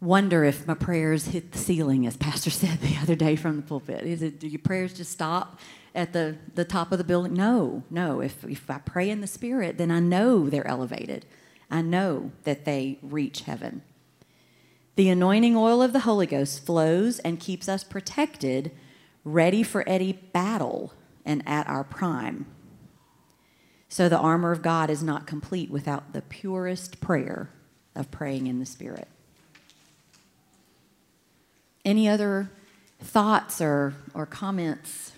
wonder 0.00 0.44
if 0.44 0.66
my 0.66 0.74
prayers 0.74 1.26
hit 1.26 1.52
the 1.52 1.58
ceiling, 1.58 2.06
as 2.06 2.16
Pastor 2.16 2.50
said 2.50 2.80
the 2.80 2.96
other 3.00 3.14
day 3.14 3.36
from 3.36 3.56
the 3.56 3.62
pulpit. 3.62 4.04
Is 4.04 4.22
it 4.22 4.40
do 4.40 4.48
your 4.48 4.60
prayers 4.60 4.92
just 4.94 5.12
stop 5.12 5.60
at 5.94 6.12
the, 6.12 6.36
the 6.54 6.64
top 6.64 6.92
of 6.92 6.98
the 6.98 7.04
building? 7.04 7.34
No, 7.34 7.82
no. 7.90 8.20
If 8.20 8.44
if 8.44 8.68
I 8.70 8.78
pray 8.78 9.10
in 9.10 9.20
the 9.20 9.26
spirit, 9.26 9.78
then 9.78 9.90
I 9.90 10.00
know 10.00 10.48
they're 10.48 10.66
elevated. 10.66 11.26
I 11.70 11.82
know 11.82 12.32
that 12.44 12.64
they 12.64 12.98
reach 13.02 13.42
heaven. 13.42 13.82
The 14.96 15.08
anointing 15.08 15.56
oil 15.56 15.82
of 15.82 15.92
the 15.92 16.00
Holy 16.00 16.26
Ghost 16.26 16.64
flows 16.64 17.18
and 17.20 17.40
keeps 17.40 17.68
us 17.68 17.82
protected, 17.82 18.70
ready 19.24 19.62
for 19.62 19.88
any 19.88 20.12
battle 20.12 20.92
and 21.24 21.42
at 21.46 21.68
our 21.68 21.82
prime. 21.82 22.46
So 23.88 24.08
the 24.08 24.18
armor 24.18 24.52
of 24.52 24.62
God 24.62 24.90
is 24.90 25.02
not 25.02 25.26
complete 25.26 25.70
without 25.70 26.12
the 26.12 26.22
purest 26.22 27.00
prayer 27.00 27.50
of 27.94 28.10
praying 28.10 28.46
in 28.46 28.58
the 28.58 28.66
Spirit. 28.66 29.08
Any 31.84 32.08
other 32.08 32.50
thoughts 33.00 33.60
or, 33.60 33.94
or 34.14 34.26
comments 34.26 35.12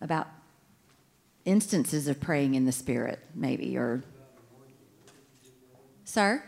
about 0.00 0.28
instances 1.44 2.08
of 2.08 2.20
praying 2.20 2.54
in 2.54 2.64
the 2.64 2.72
Spirit, 2.72 3.20
maybe? 3.34 3.76
Or, 3.76 4.02
sir? 6.04 6.42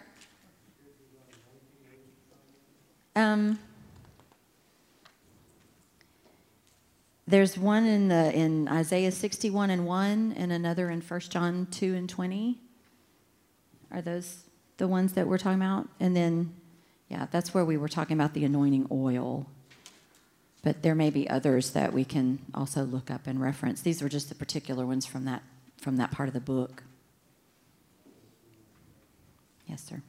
Um, 3.17 3.59
There's 7.27 7.57
one 7.57 7.87
in 7.87 8.09
the 8.09 8.33
in 8.35 8.69
Isaiah 8.69 9.11
61 9.11 9.71
and 9.71 9.87
1 9.87 10.35
and 10.37 10.53
another 10.53 10.91
in 10.91 11.01
1 11.01 11.21
John 11.21 11.67
2 11.71 11.95
and 11.95 12.09
20. 12.09 12.61
Are 13.91 14.03
those 14.03 14.45
the 14.77 14.87
ones 14.87 15.15
that 15.15 15.27
we're 15.27 15.39
talking 15.39 15.61
about? 15.61 15.89
And 16.01 16.15
then 16.15 16.55
yeah, 17.15 17.29
that's 17.31 17.55
where 17.55 17.65
we 17.65 17.77
were 17.77 17.89
talking 17.89 18.19
about 18.19 18.35
the 18.35 18.45
anointing 18.45 18.89
oil. 18.91 19.47
But 20.65 20.83
there 20.83 20.97
may 20.97 21.11
be 21.11 21.31
others 21.31 21.71
that 21.71 21.93
we 21.93 22.05
can 22.05 22.41
also 22.53 22.83
look 22.83 23.09
up 23.09 23.29
and 23.29 23.41
reference. 23.41 23.83
These 23.83 24.03
were 24.03 24.09
just 24.09 24.31
the 24.31 24.35
particular 24.35 24.85
ones 24.85 25.07
from 25.07 25.25
that 25.27 25.43
from 25.77 25.97
that 25.99 26.11
part 26.11 26.29
of 26.29 26.35
the 26.35 26.41
book. 26.41 26.83
Yes, 29.69 29.85
sir. 29.85 30.03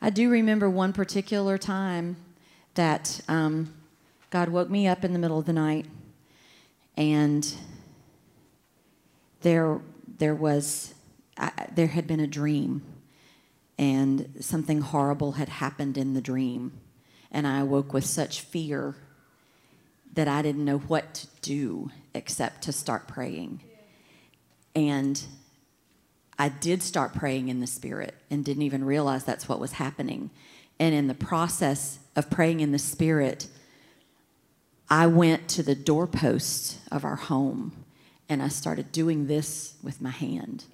I 0.00 0.10
do 0.10 0.30
remember 0.30 0.70
one 0.70 0.92
particular 0.92 1.58
time 1.58 2.16
that 2.74 3.20
um, 3.26 3.74
God 4.30 4.50
woke 4.50 4.70
me 4.70 4.86
up 4.86 5.04
in 5.04 5.12
the 5.12 5.18
middle 5.18 5.40
of 5.40 5.46
the 5.46 5.52
night, 5.52 5.86
and 6.96 7.52
there 9.40 9.80
there 10.20 10.34
was 10.34 10.94
I, 11.36 11.50
there 11.74 11.88
had 11.88 12.06
been 12.06 12.20
a 12.20 12.26
dream, 12.26 12.82
and 13.78 14.34
something 14.40 14.82
horrible 14.82 15.32
had 15.32 15.48
happened 15.48 15.96
in 15.96 16.14
the 16.14 16.20
dream, 16.20 16.78
and 17.32 17.46
I 17.46 17.60
awoke 17.60 17.92
with 17.92 18.04
such 18.04 18.42
fear 18.42 18.94
that 20.12 20.28
I 20.28 20.42
didn't 20.42 20.64
know 20.64 20.78
what 20.78 21.14
to 21.14 21.26
do 21.40 21.90
except 22.14 22.62
to 22.62 22.72
start 22.72 23.08
praying, 23.08 23.62
and 24.76 25.20
I 26.38 26.50
did 26.50 26.82
start 26.82 27.14
praying 27.14 27.48
in 27.48 27.60
the 27.60 27.66
spirit 27.66 28.14
and 28.30 28.44
didn't 28.44 28.62
even 28.62 28.84
realize 28.84 29.24
that's 29.24 29.48
what 29.48 29.60
was 29.60 29.72
happening. 29.72 30.30
And 30.78 30.94
in 30.94 31.06
the 31.06 31.14
process 31.14 31.98
of 32.16 32.30
praying 32.30 32.60
in 32.60 32.72
the 32.72 32.78
spirit, 32.78 33.46
I 34.88 35.06
went 35.06 35.48
to 35.50 35.62
the 35.62 35.74
doorposts 35.74 36.78
of 36.90 37.04
our 37.04 37.16
home 37.16 37.79
and 38.30 38.42
I 38.42 38.48
started 38.48 38.92
doing 38.92 39.26
this 39.26 39.74
with 39.82 40.00
my 40.00 40.10
hand. 40.10 40.64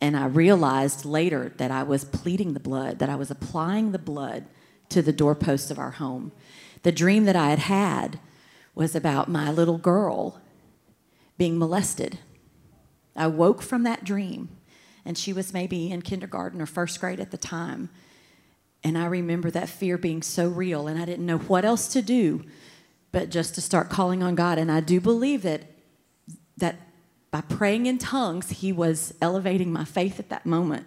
And 0.00 0.16
I 0.16 0.26
realized 0.26 1.04
later 1.04 1.52
that 1.56 1.70
I 1.70 1.82
was 1.82 2.04
pleading 2.04 2.52
the 2.52 2.60
blood, 2.60 2.98
that 2.98 3.08
I 3.08 3.16
was 3.16 3.30
applying 3.30 3.92
the 3.92 3.98
blood 3.98 4.44
to 4.90 5.00
the 5.00 5.12
doorposts 5.12 5.70
of 5.70 5.78
our 5.78 5.92
home. 5.92 6.32
The 6.82 6.92
dream 6.92 7.24
that 7.24 7.36
I 7.36 7.50
had 7.50 7.60
had 7.60 8.20
was 8.74 8.94
about 8.94 9.28
my 9.28 9.50
little 9.50 9.78
girl 9.78 10.40
being 11.38 11.58
molested 11.58 12.18
I 13.16 13.26
woke 13.26 13.60
from 13.60 13.82
that 13.82 14.04
dream, 14.04 14.48
and 15.04 15.18
she 15.18 15.32
was 15.32 15.52
maybe 15.52 15.90
in 15.90 16.02
kindergarten 16.02 16.60
or 16.60 16.66
first 16.66 17.00
grade 17.00 17.20
at 17.20 17.30
the 17.30 17.36
time. 17.36 17.90
And 18.82 18.96
I 18.96 19.06
remember 19.06 19.50
that 19.50 19.68
fear 19.68 19.98
being 19.98 20.22
so 20.22 20.48
real, 20.48 20.86
and 20.86 21.00
I 21.00 21.04
didn't 21.04 21.26
know 21.26 21.38
what 21.38 21.64
else 21.64 21.88
to 21.88 22.02
do 22.02 22.44
but 23.12 23.28
just 23.28 23.56
to 23.56 23.60
start 23.60 23.90
calling 23.90 24.22
on 24.22 24.36
God. 24.36 24.56
And 24.56 24.70
I 24.70 24.80
do 24.80 25.00
believe 25.00 25.42
that, 25.42 25.62
that 26.60 26.76
by 27.30 27.42
praying 27.42 27.86
in 27.86 27.98
tongues, 27.98 28.50
He 28.50 28.72
was 28.72 29.14
elevating 29.20 29.72
my 29.72 29.84
faith 29.84 30.18
at 30.18 30.30
that 30.30 30.46
moment. 30.46 30.86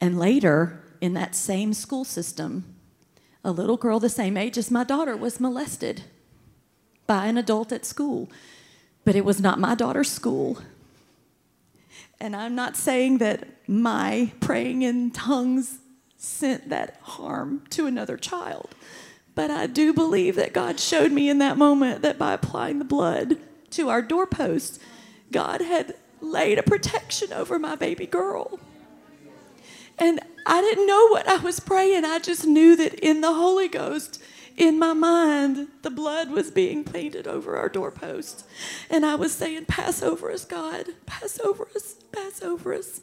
And 0.00 0.18
later, 0.18 0.82
in 1.00 1.14
that 1.14 1.34
same 1.34 1.72
school 1.72 2.04
system, 2.04 2.64
a 3.44 3.52
little 3.52 3.76
girl 3.76 4.00
the 4.00 4.08
same 4.08 4.36
age 4.36 4.56
as 4.56 4.70
my 4.70 4.84
daughter 4.84 5.16
was 5.16 5.38
molested 5.38 6.02
by 7.06 7.26
an 7.26 7.36
adult 7.36 7.72
at 7.72 7.84
school. 7.84 8.30
But 9.04 9.16
it 9.16 9.24
was 9.24 9.40
not 9.40 9.60
my 9.60 9.74
daughter's 9.74 10.10
school. 10.10 10.58
And 12.20 12.34
I'm 12.34 12.54
not 12.54 12.76
saying 12.76 13.18
that 13.18 13.48
my 13.68 14.32
praying 14.40 14.82
in 14.82 15.10
tongues 15.10 15.78
sent 16.16 16.70
that 16.70 16.98
harm 17.02 17.64
to 17.70 17.86
another 17.86 18.16
child. 18.16 18.74
But 19.34 19.50
I 19.50 19.66
do 19.66 19.92
believe 19.92 20.36
that 20.36 20.52
God 20.52 20.80
showed 20.80 21.12
me 21.12 21.28
in 21.28 21.38
that 21.38 21.58
moment 21.58 22.02
that 22.02 22.18
by 22.18 22.32
applying 22.32 22.78
the 22.78 22.84
blood 22.84 23.36
to 23.76 23.88
our 23.88 24.02
doorposts, 24.02 24.78
God 25.30 25.60
had 25.60 25.94
laid 26.20 26.58
a 26.58 26.62
protection 26.62 27.32
over 27.32 27.58
my 27.58 27.76
baby 27.76 28.06
girl. 28.06 28.58
And 29.98 30.20
I 30.46 30.60
didn't 30.60 30.86
know 30.86 31.08
what 31.08 31.28
I 31.28 31.36
was 31.36 31.60
praying. 31.60 32.04
I 32.04 32.18
just 32.18 32.46
knew 32.46 32.76
that 32.76 32.94
in 32.94 33.20
the 33.20 33.34
Holy 33.34 33.68
Ghost, 33.68 34.22
in 34.56 34.78
my 34.78 34.92
mind, 34.92 35.68
the 35.82 35.90
blood 35.90 36.30
was 36.30 36.50
being 36.50 36.84
painted 36.84 37.26
over 37.26 37.56
our 37.56 37.68
doorposts. 37.68 38.44
And 38.90 39.04
I 39.04 39.14
was 39.16 39.32
saying, 39.32 39.66
Pass 39.66 40.02
over 40.02 40.30
us, 40.30 40.44
God. 40.44 40.86
Pass 41.06 41.40
over 41.40 41.68
us. 41.74 41.94
Pass 42.12 42.42
over 42.42 42.74
us. 42.74 43.00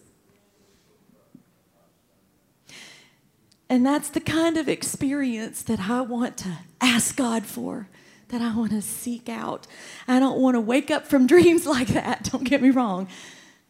And 3.70 3.86
that's 3.86 4.10
the 4.10 4.20
kind 4.20 4.58
of 4.58 4.68
experience 4.68 5.62
that 5.64 5.80
I 5.90 6.02
want 6.02 6.38
to 6.38 6.60
ask 6.82 7.16
God 7.16 7.46
for, 7.46 7.88
that 8.32 8.42
I 8.42 8.56
want 8.56 8.72
to 8.72 8.82
seek 8.82 9.30
out. 9.30 9.68
I 10.08 10.20
don't 10.20 10.40
want 10.40 10.56
to 10.56 10.62
wake 10.62 10.90
up 10.90 11.08
from 11.08 11.28
dreams 11.36 11.66
like 11.66 11.90
that. 11.90 12.30
Don't 12.32 12.44
get 12.44 12.62
me 12.62 12.70
wrong. 12.70 13.08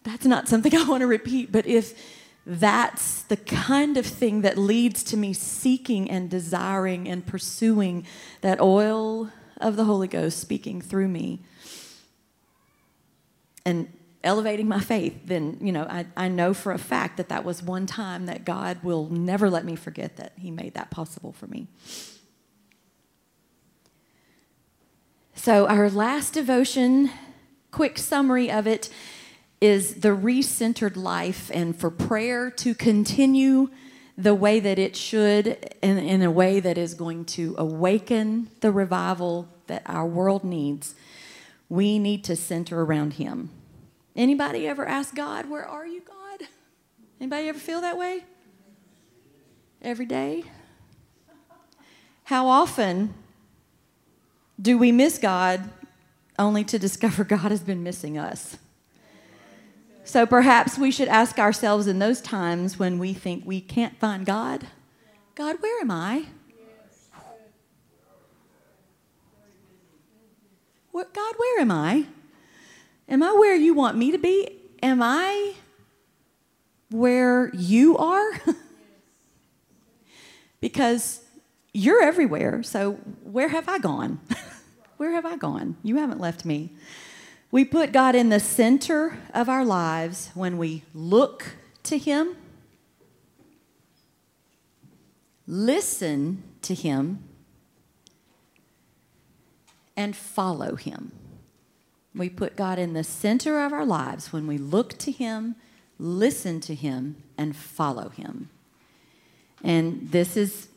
That's 0.04 0.26
not 0.26 0.48
something 0.48 0.76
I 0.78 0.88
want 0.88 1.02
to 1.02 1.08
repeat. 1.08 1.52
But 1.52 1.66
if 1.66 1.94
that's 2.46 3.24
the 3.24 3.38
kind 3.38 3.98
of 3.98 4.06
thing 4.06 4.42
that 4.42 4.58
leads 4.58 5.04
to 5.04 5.18
me 5.18 5.34
seeking 5.34 6.10
and 6.10 6.30
desiring 6.30 7.08
and 7.08 7.26
pursuing 7.26 8.06
that 8.42 8.60
oil 8.60 9.30
of 9.58 9.76
the 9.76 9.84
Holy 9.84 10.08
Ghost 10.08 10.40
speaking 10.40 10.82
through 10.82 11.08
me 11.08 11.40
and 13.64 13.88
elevating 14.24 14.68
my 14.68 14.80
faith, 14.80 15.20
then, 15.26 15.58
you 15.62 15.72
know, 15.72 15.84
I, 15.84 16.06
I 16.18 16.28
know 16.30 16.54
for 16.54 16.72
a 16.72 16.80
fact 16.80 17.18
that 17.18 17.30
that 17.30 17.44
was 17.44 17.62
one 17.62 17.86
time 17.86 18.26
that 18.26 18.44
God 18.44 18.84
will 18.84 19.08
never 19.10 19.50
let 19.50 19.66
me 19.66 19.76
forget 19.76 20.18
that 20.18 20.34
He 20.38 20.50
made 20.50 20.74
that 20.74 20.90
possible 20.90 21.32
for 21.32 21.48
me. 21.48 21.68
So, 25.44 25.66
our 25.66 25.90
last 25.90 26.36
devotion, 26.36 27.10
quick 27.72 27.98
summary 27.98 28.52
of 28.52 28.68
it 28.68 28.92
is 29.60 30.02
the 30.02 30.10
recentered 30.10 30.96
life 30.96 31.50
and 31.52 31.76
for 31.76 31.90
prayer 31.90 32.52
to 32.52 32.76
continue 32.76 33.72
the 34.16 34.36
way 34.36 34.60
that 34.60 34.78
it 34.78 34.96
should 34.96 35.74
and 35.82 35.98
in 35.98 36.22
a 36.22 36.30
way 36.30 36.60
that 36.60 36.78
is 36.78 36.94
going 36.94 37.26
to 37.26 37.56
awaken 37.58 38.52
the 38.60 38.72
revival 38.72 39.50
that 39.66 39.82
our 39.88 40.06
world 40.06 40.44
needs. 40.44 40.94
We 41.70 41.98
need 41.98 42.24
to 42.26 42.36
center 42.36 42.80
around 42.80 43.14
him. 43.14 43.50
Anybody 44.16 44.68
ever 44.68 44.86
ask 44.86 45.16
god 45.16 45.50
where 45.50 45.66
are 45.66 45.88
you 45.88 46.02
god? 46.02 46.50
Anybody 47.20 47.48
ever 47.48 47.58
feel 47.58 47.82
that 47.82 47.98
way? 47.98 48.26
Every 49.82 50.06
day? 50.06 50.44
How 52.26 52.48
often 52.48 53.16
do 54.62 54.78
we 54.78 54.92
miss 54.92 55.18
god 55.18 55.70
only 56.38 56.64
to 56.64 56.78
discover 56.78 57.24
god 57.36 57.52
has 57.52 57.62
been 57.62 57.84
missing 57.84 58.18
us 58.18 58.58
so 60.04 60.26
perhaps 60.26 60.78
we 60.78 60.92
should 60.92 61.08
ask 61.08 61.40
ourselves 61.40 61.88
in 61.88 62.00
those 62.00 62.22
times 62.22 62.78
when 62.78 63.00
we 63.00 63.14
think 63.14 63.46
we 63.46 63.62
can't 63.62 63.98
find 64.00 64.26
God 64.26 64.68
God, 65.36 65.58
where 65.62 65.82
am 65.82 65.90
I? 65.90 66.26
God, 71.14 71.34
where 71.38 71.60
am 71.60 71.72
I? 71.72 72.06
Am 73.10 73.24
I 73.24 73.32
where 73.34 73.56
you 73.56 73.74
want 73.74 73.98
me 73.98 74.12
to 74.12 74.18
be? 74.18 74.60
Am 74.84 75.02
I 75.02 75.54
where 76.90 77.50
you 77.54 77.98
are? 77.98 78.32
because 80.62 81.22
you're 81.74 82.02
everywhere. 82.02 82.62
So 82.64 82.94
where 83.24 83.50
have 83.50 83.68
I 83.68 83.80
gone? 83.80 84.20
where 85.02 85.14
have 85.14 85.26
I 85.26 85.36
gone? 85.36 85.78
You 85.82 85.98
haven't 85.98 86.20
left 86.20 86.46
me. 86.46 86.70
We 87.50 87.66
put 87.66 87.92
God 87.92 88.14
in 88.14 88.30
the 88.30 88.40
center 88.40 89.18
of 89.34 89.50
our 89.50 89.66
lives 89.66 90.30
when 90.36 90.60
we 90.60 90.84
look 90.94 91.56
to 91.82 91.98
Him, 91.98 92.36
listen 95.48 96.44
to 96.62 96.76
Him, 96.76 97.24
and 99.98 100.16
follow 100.16 100.76
Him. 100.76 101.12
We 102.14 102.30
put 102.30 102.56
God 102.56 102.78
in 102.78 102.94
the 102.94 103.04
center 103.04 103.60
of 103.60 103.74
our 103.74 103.88
lives 103.88 104.32
when 104.32 104.46
we 104.46 104.60
look 104.60 105.00
to 105.00 105.12
Him, 105.12 105.56
listen 105.98 106.60
to 106.60 106.76
Him, 106.76 107.24
and 107.40 107.56
follow 107.56 108.10
Him. 108.10 108.52
And 109.64 110.12
this 110.12 110.38
is, 110.38 110.68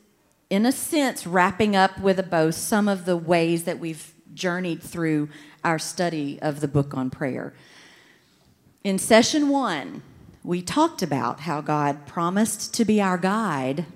in 0.48 0.64
a 0.64 0.72
sense, 0.72 1.26
wrapping 1.26 1.76
up 1.76 2.00
with 2.00 2.18
a 2.18 2.22
bow 2.22 2.52
some 2.52 2.88
of 2.88 3.04
the 3.04 3.18
ways 3.18 3.64
that 3.64 3.78
we've 3.78 4.13
journeyed 4.34 4.82
through 4.82 5.28
our 5.62 5.78
study 5.78 6.38
of 6.42 6.60
the 6.60 6.68
book 6.68 6.94
on 6.94 7.10
prayer. 7.10 7.54
In 8.82 8.98
session 8.98 9.48
one, 9.48 10.02
we 10.42 10.60
talked 10.60 11.02
about 11.02 11.40
how 11.40 11.60
God 11.62 12.06
promised 12.06 12.74
to 12.74 12.84
be 12.84 13.00
our 13.00 13.16
guide, 13.16 13.86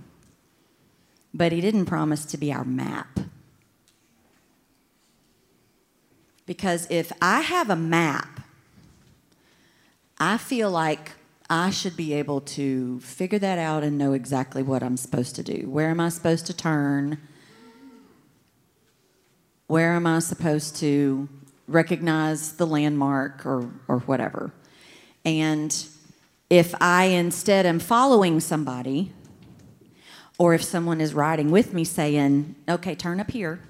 but 1.34 1.52
He 1.52 1.60
didn't 1.60 1.86
promise 1.86 2.24
to 2.26 2.38
be 2.38 2.52
our 2.52 2.64
map. 2.64 3.20
Because 6.46 6.86
if 6.88 7.12
I 7.20 7.42
have 7.42 7.68
a 7.68 7.76
map, 7.76 8.40
I 10.18 10.38
feel 10.38 10.70
like 10.70 11.12
I 11.50 11.70
should 11.70 11.96
be 11.96 12.14
able 12.14 12.40
to 12.42 13.00
figure 13.00 13.38
that 13.38 13.58
out 13.58 13.82
and 13.82 13.98
know 13.98 14.14
exactly 14.14 14.62
what 14.62 14.82
I'm 14.82 14.96
supposed 14.96 15.36
to 15.36 15.42
do. 15.42 15.68
Where 15.68 15.90
am 15.90 16.00
I 16.00 16.08
supposed 16.08 16.46
to 16.46 16.56
turn? 16.56 17.18
Where 19.68 19.92
am 19.92 20.06
I 20.06 20.20
supposed 20.20 20.76
to 20.76 21.28
recognize 21.66 22.52
the 22.52 22.66
landmark 22.66 23.44
or, 23.44 23.70
or 23.86 23.98
whatever? 24.00 24.50
And 25.26 25.86
if 26.48 26.74
I 26.80 27.04
instead 27.04 27.66
am 27.66 27.78
following 27.78 28.40
somebody, 28.40 29.12
or 30.38 30.54
if 30.54 30.62
someone 30.64 31.02
is 31.02 31.12
riding 31.12 31.50
with 31.50 31.74
me 31.74 31.84
saying, 31.84 32.54
okay, 32.66 32.94
turn 32.94 33.20
up 33.20 33.30
here. 33.30 33.60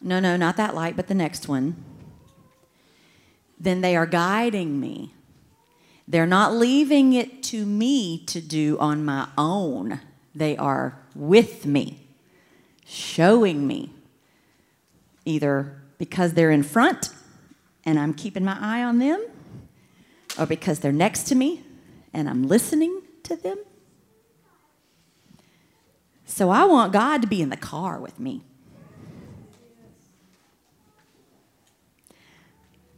No, 0.00 0.20
no, 0.20 0.36
not 0.36 0.56
that 0.58 0.76
light, 0.76 0.94
but 0.94 1.08
the 1.08 1.14
next 1.14 1.48
one. 1.48 1.82
Then 3.58 3.80
they 3.80 3.96
are 3.96 4.06
guiding 4.06 4.78
me. 4.78 5.12
They're 6.06 6.24
not 6.24 6.54
leaving 6.54 7.14
it 7.14 7.42
to 7.44 7.66
me 7.66 8.24
to 8.26 8.40
do 8.40 8.78
on 8.78 9.04
my 9.04 9.26
own. 9.36 9.98
They 10.36 10.56
are 10.56 11.00
with 11.16 11.66
me, 11.66 12.06
showing 12.86 13.66
me, 13.66 13.90
either 15.28 15.80
because 15.98 16.34
they're 16.34 16.50
in 16.50 16.62
front 16.62 17.10
and 17.84 17.98
I'm 17.98 18.14
keeping 18.14 18.44
my 18.44 18.56
eye 18.60 18.82
on 18.82 18.98
them, 18.98 19.24
or 20.38 20.46
because 20.46 20.80
they're 20.80 20.92
next 20.92 21.24
to 21.24 21.34
me 21.34 21.62
and 22.12 22.28
I'm 22.28 22.46
listening 22.46 23.02
to 23.24 23.36
them. 23.36 23.58
So 26.24 26.50
I 26.50 26.64
want 26.64 26.92
God 26.92 27.22
to 27.22 27.28
be 27.28 27.40
in 27.40 27.50
the 27.50 27.56
car 27.56 27.98
with 27.98 28.20
me. 28.20 28.42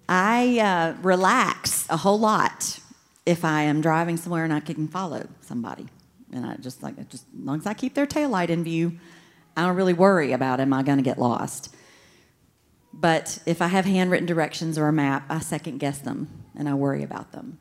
I 0.08 0.58
uh, 0.58 1.00
relax 1.02 1.86
a 1.88 1.96
whole 1.96 2.18
lot 2.18 2.80
if 3.24 3.44
I 3.44 3.62
am 3.62 3.80
driving 3.80 4.16
somewhere 4.16 4.42
and 4.42 4.52
I 4.52 4.58
can 4.58 4.88
follow 4.88 5.28
somebody. 5.40 5.86
And 6.32 6.44
I 6.44 6.56
just 6.56 6.82
like, 6.82 6.96
just 7.08 7.26
as 7.32 7.44
long 7.44 7.58
as 7.58 7.66
I 7.66 7.74
keep 7.74 7.94
their 7.94 8.06
taillight 8.06 8.48
in 8.48 8.64
view, 8.64 8.98
I 9.56 9.62
don't 9.62 9.76
really 9.76 9.92
worry 9.92 10.32
about 10.32 10.58
am 10.58 10.72
I 10.72 10.82
going 10.82 10.98
to 10.98 11.04
get 11.04 11.18
lost. 11.18 11.74
But 12.92 13.38
if 13.46 13.62
I 13.62 13.68
have 13.68 13.84
handwritten 13.84 14.26
directions 14.26 14.76
or 14.76 14.88
a 14.88 14.92
map, 14.92 15.24
I 15.28 15.40
second 15.40 15.78
guess 15.78 15.98
them 15.98 16.28
and 16.56 16.68
I 16.68 16.74
worry 16.74 17.02
about 17.02 17.32
them. 17.32 17.58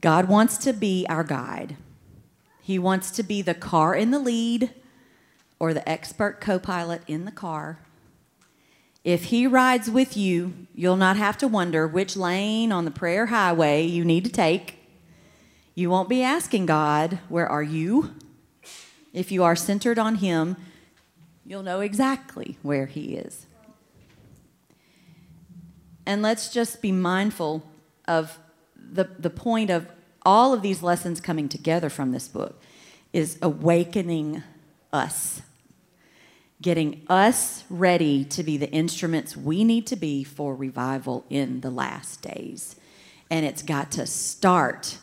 God 0.00 0.28
wants 0.28 0.58
to 0.58 0.72
be 0.72 1.06
our 1.08 1.24
guide. 1.24 1.76
He 2.62 2.78
wants 2.78 3.10
to 3.12 3.22
be 3.22 3.42
the 3.42 3.54
car 3.54 3.94
in 3.94 4.10
the 4.10 4.18
lead 4.18 4.72
or 5.58 5.72
the 5.72 5.88
expert 5.88 6.40
co 6.40 6.58
pilot 6.58 7.02
in 7.06 7.24
the 7.24 7.32
car. 7.32 7.78
If 9.04 9.24
he 9.26 9.46
rides 9.46 9.88
with 9.88 10.16
you, 10.16 10.52
you'll 10.74 10.96
not 10.96 11.16
have 11.16 11.38
to 11.38 11.48
wonder 11.48 11.86
which 11.86 12.16
lane 12.16 12.72
on 12.72 12.84
the 12.84 12.90
prayer 12.90 13.26
highway 13.26 13.84
you 13.84 14.04
need 14.04 14.24
to 14.24 14.32
take. 14.32 14.78
You 15.76 15.90
won't 15.90 16.08
be 16.08 16.22
asking 16.22 16.66
God, 16.66 17.20
Where 17.28 17.48
are 17.48 17.62
you? 17.62 18.16
If 19.12 19.30
you 19.30 19.44
are 19.44 19.54
centered 19.54 19.98
on 19.98 20.16
him, 20.16 20.56
you'll 21.44 21.62
know 21.62 21.80
exactly 21.80 22.58
where 22.62 22.86
he 22.86 23.14
is. 23.14 23.46
And 26.06 26.22
let's 26.22 26.48
just 26.48 26.80
be 26.80 26.92
mindful 26.92 27.68
of 28.06 28.38
the, 28.76 29.04
the 29.18 29.30
point 29.30 29.70
of 29.70 29.88
all 30.24 30.52
of 30.52 30.62
these 30.62 30.82
lessons 30.82 31.20
coming 31.20 31.48
together 31.48 31.88
from 31.90 32.12
this 32.12 32.28
book 32.28 32.60
is 33.12 33.38
awakening 33.42 34.42
us, 34.92 35.42
getting 36.62 37.02
us 37.08 37.64
ready 37.68 38.24
to 38.24 38.42
be 38.42 38.56
the 38.56 38.70
instruments 38.70 39.36
we 39.36 39.64
need 39.64 39.86
to 39.88 39.96
be 39.96 40.22
for 40.22 40.54
revival 40.54 41.24
in 41.28 41.60
the 41.60 41.70
last 41.70 42.22
days. 42.22 42.76
And 43.30 43.44
it's 43.44 43.62
got 43.62 43.90
to 43.92 44.06
start 44.06 44.98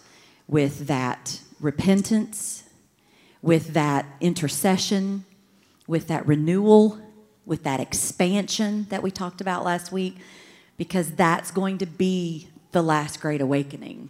with 0.47 0.87
that 0.87 1.41
repentance, 1.59 2.63
with 3.41 3.73
that 3.73 4.05
intercession, 4.21 5.25
with 5.87 6.07
that 6.07 6.25
renewal, 6.25 6.99
with 7.45 7.63
that 7.63 7.79
expansion 7.79 8.87
that 8.89 9.03
we 9.03 9.11
talked 9.11 9.41
about 9.41 9.63
last 9.65 9.91
week, 9.91 10.17
because 10.83 11.11
that's 11.11 11.49
going 11.49 11.77
to 11.77 11.85
be 11.85 12.49
the 12.73 12.81
last 12.81 13.21
great 13.21 13.39
awakening. 13.39 14.09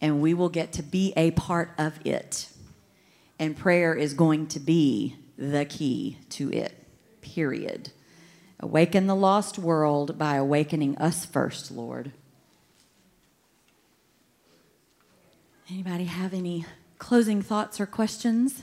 And 0.00 0.22
we 0.22 0.34
will 0.34 0.48
get 0.48 0.70
to 0.74 0.82
be 0.84 1.12
a 1.16 1.32
part 1.32 1.72
of 1.76 1.98
it. 2.06 2.48
And 3.40 3.56
prayer 3.56 3.92
is 3.92 4.14
going 4.14 4.46
to 4.48 4.60
be 4.60 5.16
the 5.36 5.64
key 5.64 6.18
to 6.30 6.52
it, 6.52 6.80
period. 7.22 7.90
Awaken 8.60 9.08
the 9.08 9.16
lost 9.16 9.58
world 9.58 10.16
by 10.16 10.36
awakening 10.36 10.96
us 10.98 11.26
first, 11.26 11.72
Lord. 11.72 12.12
Anybody 15.68 16.04
have 16.04 16.32
any 16.32 16.66
closing 17.00 17.42
thoughts 17.42 17.80
or 17.80 17.86
questions? 17.86 18.62